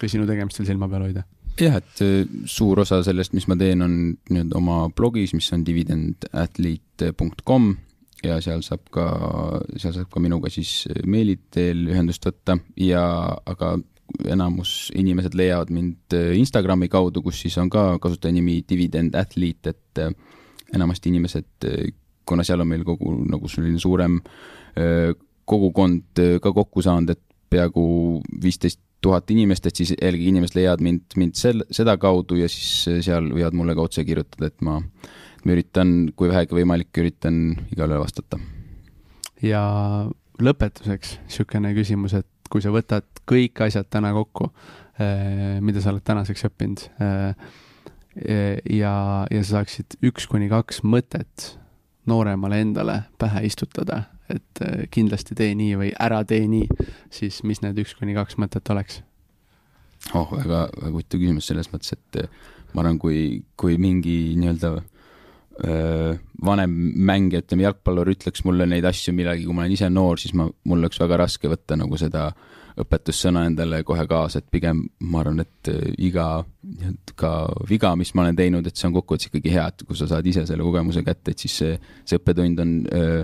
või 0.00 0.12
sinu 0.12 0.26
tegemistel 0.28 0.68
silma 0.68 0.88
peal 0.88 1.08
hoida? 1.08 1.24
Jah, 1.60 1.76
et 1.80 2.02
äh, 2.04 2.28
suur 2.48 2.80
osa 2.82 3.02
sellest, 3.06 3.34
mis 3.36 3.46
ma 3.50 3.56
teen, 3.58 3.82
on 3.84 3.92
nii-öelda 4.30 4.56
oma 4.58 4.76
blogis, 4.96 5.34
mis 5.36 5.48
on 5.54 5.64
dividendathlete.com 5.66 7.62
ja 8.24 8.38
seal 8.44 8.62
saab 8.64 8.82
ka, 8.92 9.04
seal 9.76 9.94
saab 9.94 10.08
ka 10.12 10.18
minuga 10.24 10.50
siis 10.52 10.70
meili 11.06 11.36
teel 11.52 11.78
ühendust 11.92 12.24
võtta 12.26 12.52
ja, 12.80 13.04
aga 13.46 13.76
enamus 14.30 14.92
inimesed 14.96 15.34
leiavad 15.38 15.70
mind 15.74 16.16
äh, 16.16 16.32
Instagrami 16.38 16.88
kaudu, 16.92 17.18
kus 17.24 17.36
siis 17.44 17.56
on 17.62 17.68
ka 17.72 17.82
kasutajanimi 18.02 18.54
Dividend 18.68 19.12
Athlete, 19.18 19.66
et 19.74 20.02
äh, 20.02 20.10
enamasti 20.74 21.06
inimesed, 21.12 21.52
kuna 22.26 22.42
seal 22.44 22.60
on 22.60 22.68
meil 22.68 22.84
kogu 22.84 23.06
nagu 23.30 23.46
selline 23.48 23.78
suurem 23.78 24.18
kogukond 25.46 26.20
ka 26.42 26.50
kokku 26.52 26.82
saanud, 26.82 27.10
et 27.14 27.22
peaaegu 27.54 27.84
viisteist 28.42 28.80
tuhat 29.06 29.30
inimest, 29.34 29.68
et 29.68 29.78
siis 29.78 29.94
jällegi 29.94 30.30
inimesed 30.32 30.58
leiavad 30.58 30.82
mind, 30.84 31.16
mind 31.20 31.38
sel-, 31.38 31.64
sedakaudu 31.74 32.40
ja 32.40 32.50
siis 32.50 33.02
seal 33.06 33.30
võivad 33.32 33.56
mulle 33.58 33.76
ka 33.78 33.86
otse 33.86 34.04
kirjutada, 34.06 34.50
et 34.50 34.66
ma, 34.66 34.78
ma 34.80 35.56
üritan, 35.56 35.96
kui 36.18 36.30
vähegi 36.32 36.58
võimalik, 36.58 36.90
üritan 37.02 37.42
igale 37.74 38.00
vastata. 38.02 38.40
ja 39.44 39.62
lõpetuseks 40.42 41.18
niisugune 41.26 41.72
küsimus, 41.76 42.16
et 42.18 42.50
kui 42.50 42.62
sa 42.64 42.72
võtad 42.74 43.06
kõik 43.28 43.62
asjad 43.66 43.88
täna 43.90 44.12
kokku, 44.16 44.50
eh, 45.00 45.58
mida 45.64 45.82
sa 45.82 45.92
oled 45.92 46.04
tänaseks 46.06 46.46
õppinud, 46.50 46.84
eh, 47.00 47.54
ja, 48.72 48.96
ja 49.30 49.42
sa 49.42 49.58
saaksid 49.58 49.98
üks 50.06 50.28
kuni 50.30 50.48
kaks 50.48 50.82
mõtet 50.86 51.56
nooremale 52.06 52.60
endale 52.62 53.00
pähe 53.18 53.44
istutada, 53.48 54.04
et 54.32 54.62
äh, 54.64 54.86
kindlasti 54.92 55.36
tee 55.38 55.54
nii 55.58 55.76
või 55.80 55.92
ära 56.02 56.22
tee 56.28 56.46
nii, 56.50 56.66
siis 57.12 57.42
mis 57.46 57.62
need 57.64 57.78
üks 57.82 57.94
kuni 57.98 58.16
kaks 58.16 58.38
mõtet 58.42 58.74
oleks? 58.74 59.02
oh, 60.14 60.28
väga, 60.30 60.66
väga 60.76 60.92
huvitav 60.92 61.22
küsimus 61.22 61.48
selles 61.50 61.70
mõttes, 61.72 61.96
et 61.96 62.20
äh, 62.22 62.44
ma 62.74 62.84
arvan, 62.84 63.00
kui, 63.02 63.42
kui 63.58 63.78
mingi 63.80 64.36
nii-öelda 64.38 64.72
äh, 64.76 66.18
vanem 66.44 66.76
mängija, 66.96 67.44
ütleme 67.44 67.66
jalgpallur 67.66 68.12
ütleks 68.16 68.44
mulle 68.46 68.68
neid 68.70 68.86
asju 68.88 69.14
millalgi, 69.16 69.46
kui 69.46 69.56
ma 69.56 69.64
olen 69.64 69.78
ise 69.78 69.90
noor, 69.92 70.20
siis 70.22 70.36
ma, 70.38 70.48
mul 70.68 70.84
oleks 70.84 71.00
väga 71.02 71.22
raske 71.24 71.50
võtta 71.52 71.78
nagu 71.78 71.98
seda 72.00 72.30
õpetussõna 72.76 73.46
endale 73.48 73.80
kohe 73.88 74.04
kaasa, 74.04 74.42
et 74.42 74.50
pigem 74.52 74.82
ma 75.08 75.22
arvan, 75.22 75.40
et 75.40 75.70
iga 75.96 76.42
ka 77.16 77.30
viga, 77.68 77.94
mis 77.96 78.12
ma 78.12 78.26
olen 78.26 78.36
teinud, 78.36 78.66
et 78.68 78.76
see 78.76 78.90
on 78.90 78.98
kokkuvõttes 78.98 79.30
ikkagi 79.30 79.54
hea, 79.54 79.64
et 79.72 79.84
kui 79.88 79.96
sa 79.96 80.08
saad 80.10 80.28
ise 80.28 80.44
selle 80.44 80.66
kogemuse 80.66 81.00
kätte, 81.06 81.32
et 81.32 81.40
siis 81.40 81.54
see, 81.62 81.78
see 82.04 82.20
õppetund 82.20 82.60
on 82.60 82.74
öö, 82.92 83.22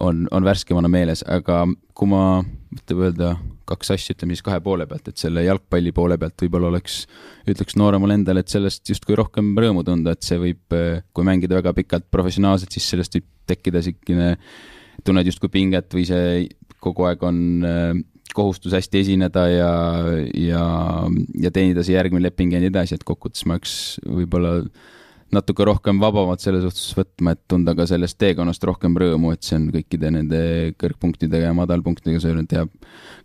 on, 0.00 0.26
on 0.30 0.44
värskemana 0.46 0.90
meeles, 0.92 1.22
aga 1.28 1.62
kui 1.96 2.10
ma, 2.10 2.40
ütleme 2.74 3.08
öelda 3.08 3.34
kaks 3.70 3.92
asja, 3.94 4.16
ütleme 4.16 4.34
siis 4.34 4.44
kahe 4.46 4.58
poole 4.64 4.86
pealt, 4.90 5.10
et 5.10 5.20
selle 5.20 5.44
jalgpalli 5.44 5.92
poole 5.94 6.16
pealt 6.18 6.42
võib-olla 6.42 6.70
oleks, 6.72 7.02
ütleks 7.50 7.76
nooremale 7.78 8.16
endale, 8.18 8.42
et 8.42 8.52
sellest 8.52 8.88
justkui 8.90 9.18
rohkem 9.18 9.52
rõõmu 9.58 9.84
tunda, 9.86 10.16
et 10.16 10.26
see 10.26 10.40
võib, 10.40 10.78
kui 11.14 11.26
mängida 11.26 11.60
väga 11.60 11.74
pikalt 11.76 12.08
professionaalselt, 12.10 12.72
siis 12.74 12.88
sellest 12.94 13.18
võib 13.18 13.28
tekkida 13.50 13.82
siukene, 13.84 14.32
tunned 15.06 15.28
justkui 15.28 15.52
pinget 15.52 15.92
või 15.94 16.06
see 16.08 16.48
kogu 16.80 17.06
aeg 17.08 17.22
on 17.26 17.40
kohustus 18.34 18.74
hästi 18.76 19.02
esineda 19.02 19.46
ja, 19.50 19.72
ja, 20.38 20.64
ja 21.42 21.50
teenida 21.50 21.84
see 21.86 21.96
järgmine 21.96 22.28
leping 22.28 22.54
ja 22.54 22.60
nii 22.62 22.70
edasi, 22.70 22.96
et 22.96 23.06
kokkuvõttes 23.06 23.46
ma 23.46 23.56
oleks 23.58 23.74
võib-olla 24.06 24.60
natuke 25.34 25.64
rohkem 25.66 26.00
vabamalt 26.02 26.42
selle 26.42 26.60
suhtes 26.62 26.90
võtma, 26.96 27.34
et 27.34 27.40
tunda 27.50 27.74
ka 27.78 27.86
sellest 27.88 28.18
teekonnast 28.20 28.64
rohkem 28.66 28.96
rõõmu, 28.98 29.32
et 29.34 29.46
see 29.46 29.56
on 29.60 29.68
kõikide 29.74 30.10
nende 30.14 30.40
kõrgpunktidega 30.80 31.50
ja 31.50 31.56
madalpunktidega, 31.56 32.20
Sören 32.22 32.48
teab 32.50 32.72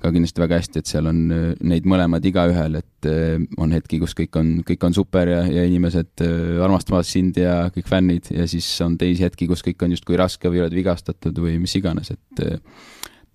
ka 0.01 0.11
kindlasti 0.13 0.43
väga 0.43 0.59
hästi, 0.61 0.81
et 0.81 0.91
seal 0.91 1.09
on 1.09 1.21
äh, 1.33 1.45
neid 1.65 1.87
mõlemad 1.89 2.25
igaühel, 2.29 2.79
et 2.81 3.09
äh, 3.09 3.41
on 3.61 3.73
hetki, 3.73 3.99
kus 4.03 4.13
kõik 4.17 4.37
on, 4.41 4.51
kõik 4.67 4.85
on 4.85 4.97
super 4.97 5.31
ja, 5.31 5.41
ja 5.49 5.65
inimesed 5.65 6.25
äh, 6.25 6.61
armastavad 6.65 7.07
sind 7.09 7.39
ja 7.41 7.63
kõik 7.73 7.89
fännid 7.89 8.29
ja 8.35 8.45
siis 8.49 8.67
on 8.85 8.99
teisi 9.01 9.25
hetki, 9.25 9.49
kus 9.49 9.65
kõik 9.65 9.81
on 9.85 9.95
justkui 9.95 10.19
raske 10.21 10.51
või 10.51 10.61
oled 10.63 10.75
vigastatud 10.77 11.41
või 11.41 11.57
mis 11.63 11.73
iganes, 11.79 12.13
et 12.13 12.45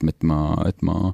et 0.00 0.24
ma, 0.24 0.54
et 0.64 0.78
ma 0.86 1.10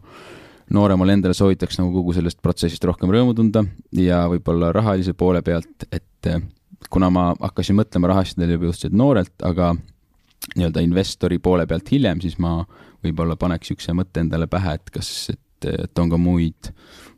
nooremale 0.77 1.17
endale 1.17 1.35
soovitaks 1.35 1.81
nagu 1.81 1.91
kogu 1.95 2.13
sellest 2.15 2.39
protsessist 2.43 2.85
rohkem 2.87 3.11
rõõmu 3.11 3.35
tunda 3.35 3.65
ja 3.99 4.25
võib-olla 4.31 4.71
rahalise 4.75 5.17
poole 5.19 5.43
pealt, 5.47 5.89
et 5.91 6.31
kuna 6.91 7.11
ma 7.11 7.29
hakkasin 7.41 7.77
mõtlema 7.79 8.11
rahaasjadele 8.13 8.57
juba 8.57 8.71
suhteliselt 8.71 8.99
noorelt, 8.99 9.35
aga 9.47 9.75
nii-öelda 10.55 10.83
investori 10.85 11.39
poole 11.43 11.67
pealt 11.67 11.91
hiljem, 11.91 12.21
siis 12.23 12.39
ma 12.43 12.61
võib-olla 13.05 13.37
paneks 13.41 13.71
niisuguse 13.71 13.95
mõtte 13.97 14.23
endale 14.23 14.49
pähe, 14.51 14.77
et 14.79 14.91
kas, 14.95 15.11
et, 15.35 15.71
et 15.73 16.03
on 16.03 16.11
ka 16.13 16.21
muid 16.21 16.71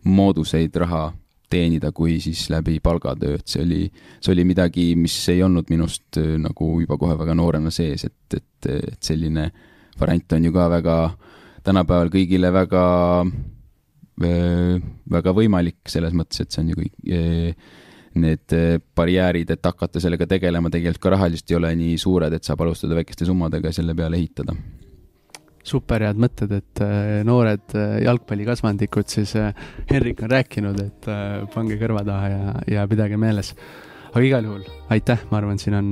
mooduseid 0.09 0.77
raha 0.81 1.09
teenida, 1.51 1.93
kui 1.97 2.19
siis 2.21 2.47
läbi 2.53 2.79
palgatöö, 2.85 3.39
et 3.39 3.49
see 3.49 3.63
oli, 3.65 3.81
see 4.21 4.35
oli 4.35 4.45
midagi, 4.49 4.91
mis 5.01 5.17
ei 5.33 5.43
olnud 5.45 5.71
minust 5.73 6.21
äh, 6.21 6.37
nagu 6.41 6.75
juba 6.83 6.99
kohe 7.01 7.17
väga 7.19 7.37
noorena 7.39 7.73
sees, 7.75 8.05
et, 8.09 8.37
et, 8.37 8.71
et 8.93 9.03
selline 9.05 9.49
variant 9.99 10.37
on 10.37 10.49
ju 10.49 10.55
ka 10.55 10.69
väga, 10.73 10.97
tänapäeval 11.67 12.13
kõigile 12.13 12.53
väga, 12.55 12.85
äh, 14.25 14.89
väga 15.17 15.37
võimalik 15.37 15.81
selles 15.89 16.17
mõttes, 16.17 16.45
et 16.45 16.53
see 16.53 16.65
on 16.65 16.75
ju 16.75 16.81
kõik 16.83 17.13
äh, 17.17 17.77
need 18.23 18.57
eh, 18.57 18.77
barjäärid, 18.97 19.51
et 19.55 19.65
hakata 19.65 20.03
sellega 20.03 20.27
tegelema, 20.29 20.71
tegelikult 20.73 21.03
ka 21.05 21.15
rahaliselt 21.17 21.53
ei 21.53 21.59
ole 21.59 21.73
nii 21.79 21.97
suured, 22.01 22.35
et 22.35 22.47
saab 22.47 22.65
alustada 22.65 22.99
väikeste 22.99 23.29
summadega 23.29 23.71
ja 23.71 23.79
selle 23.79 23.97
peale 23.99 24.21
ehitada. 24.21 24.57
super 25.69 26.01
head 26.01 26.17
mõtted, 26.17 26.53
et 26.57 26.83
eh, 26.85 27.19
noored 27.29 27.75
eh, 27.77 27.99
jalgpallikasvandikud 28.07 29.09
siis 29.13 29.35
Henrik 29.91 30.23
on 30.25 30.33
rääkinud, 30.33 30.81
et 30.81 31.11
pange 31.55 31.77
kõrva 31.81 32.05
taha 32.07 32.31
ja, 32.33 32.55
ja 32.77 32.87
pidage 32.89 33.17
meeles. 33.21 33.55
aga 34.13 34.25
igal 34.25 34.45
juhul 34.45 34.69
aitäh, 34.95 35.25
ma 35.31 35.43
arvan, 35.43 35.59
siin 35.59 35.77
on 35.79 35.91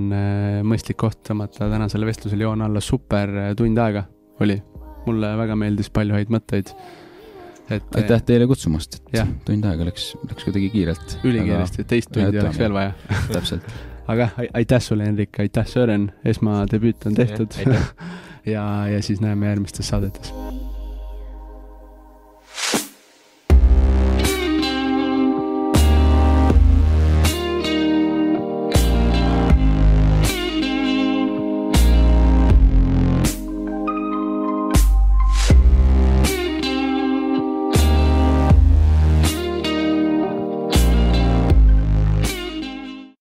mõistlik 0.65 0.97
koht 0.97 1.21
tõmmata 1.29 1.69
tänasele 1.71 2.07
vestlusele 2.09 2.47
joon 2.47 2.63
alla, 2.65 2.81
super 2.81 3.55
tund 3.57 3.79
aega 3.79 4.07
oli. 4.41 4.63
mulle 5.07 5.37
väga 5.39 5.55
meeldis, 5.57 5.91
palju 5.95 6.17
häid 6.17 6.33
mõtteid 6.33 6.73
et 7.71 7.99
aitäh 8.01 8.23
teile 8.27 8.47
kutsumast, 8.51 9.01
et 9.01 9.19
ja. 9.21 9.27
tund 9.47 9.67
aega 9.69 9.89
läks, 9.89 10.13
läks 10.29 10.47
kuidagi 10.49 10.71
kiirelt. 10.75 11.19
ülikiiresti 11.25 11.83
aga..., 11.83 11.91
teist 11.95 12.13
tundi 12.15 12.43
oleks 12.43 12.61
veel 12.63 12.77
vaja. 12.77 12.93
Täpselt. 13.37 13.75
aga 14.13 14.31
aitäh 14.47 14.83
sulle, 14.83 15.09
Henrik, 15.11 15.41
aitäh, 15.43 15.67
Sören, 15.71 16.11
esmadebüüt 16.25 17.11
on 17.11 17.19
tehtud. 17.19 17.59
Ja, 18.47 18.63
ja 18.87 19.01
siis 19.03 19.19
näeme 19.19 19.49
järgmistes 19.49 19.89
saadetes 19.91 20.31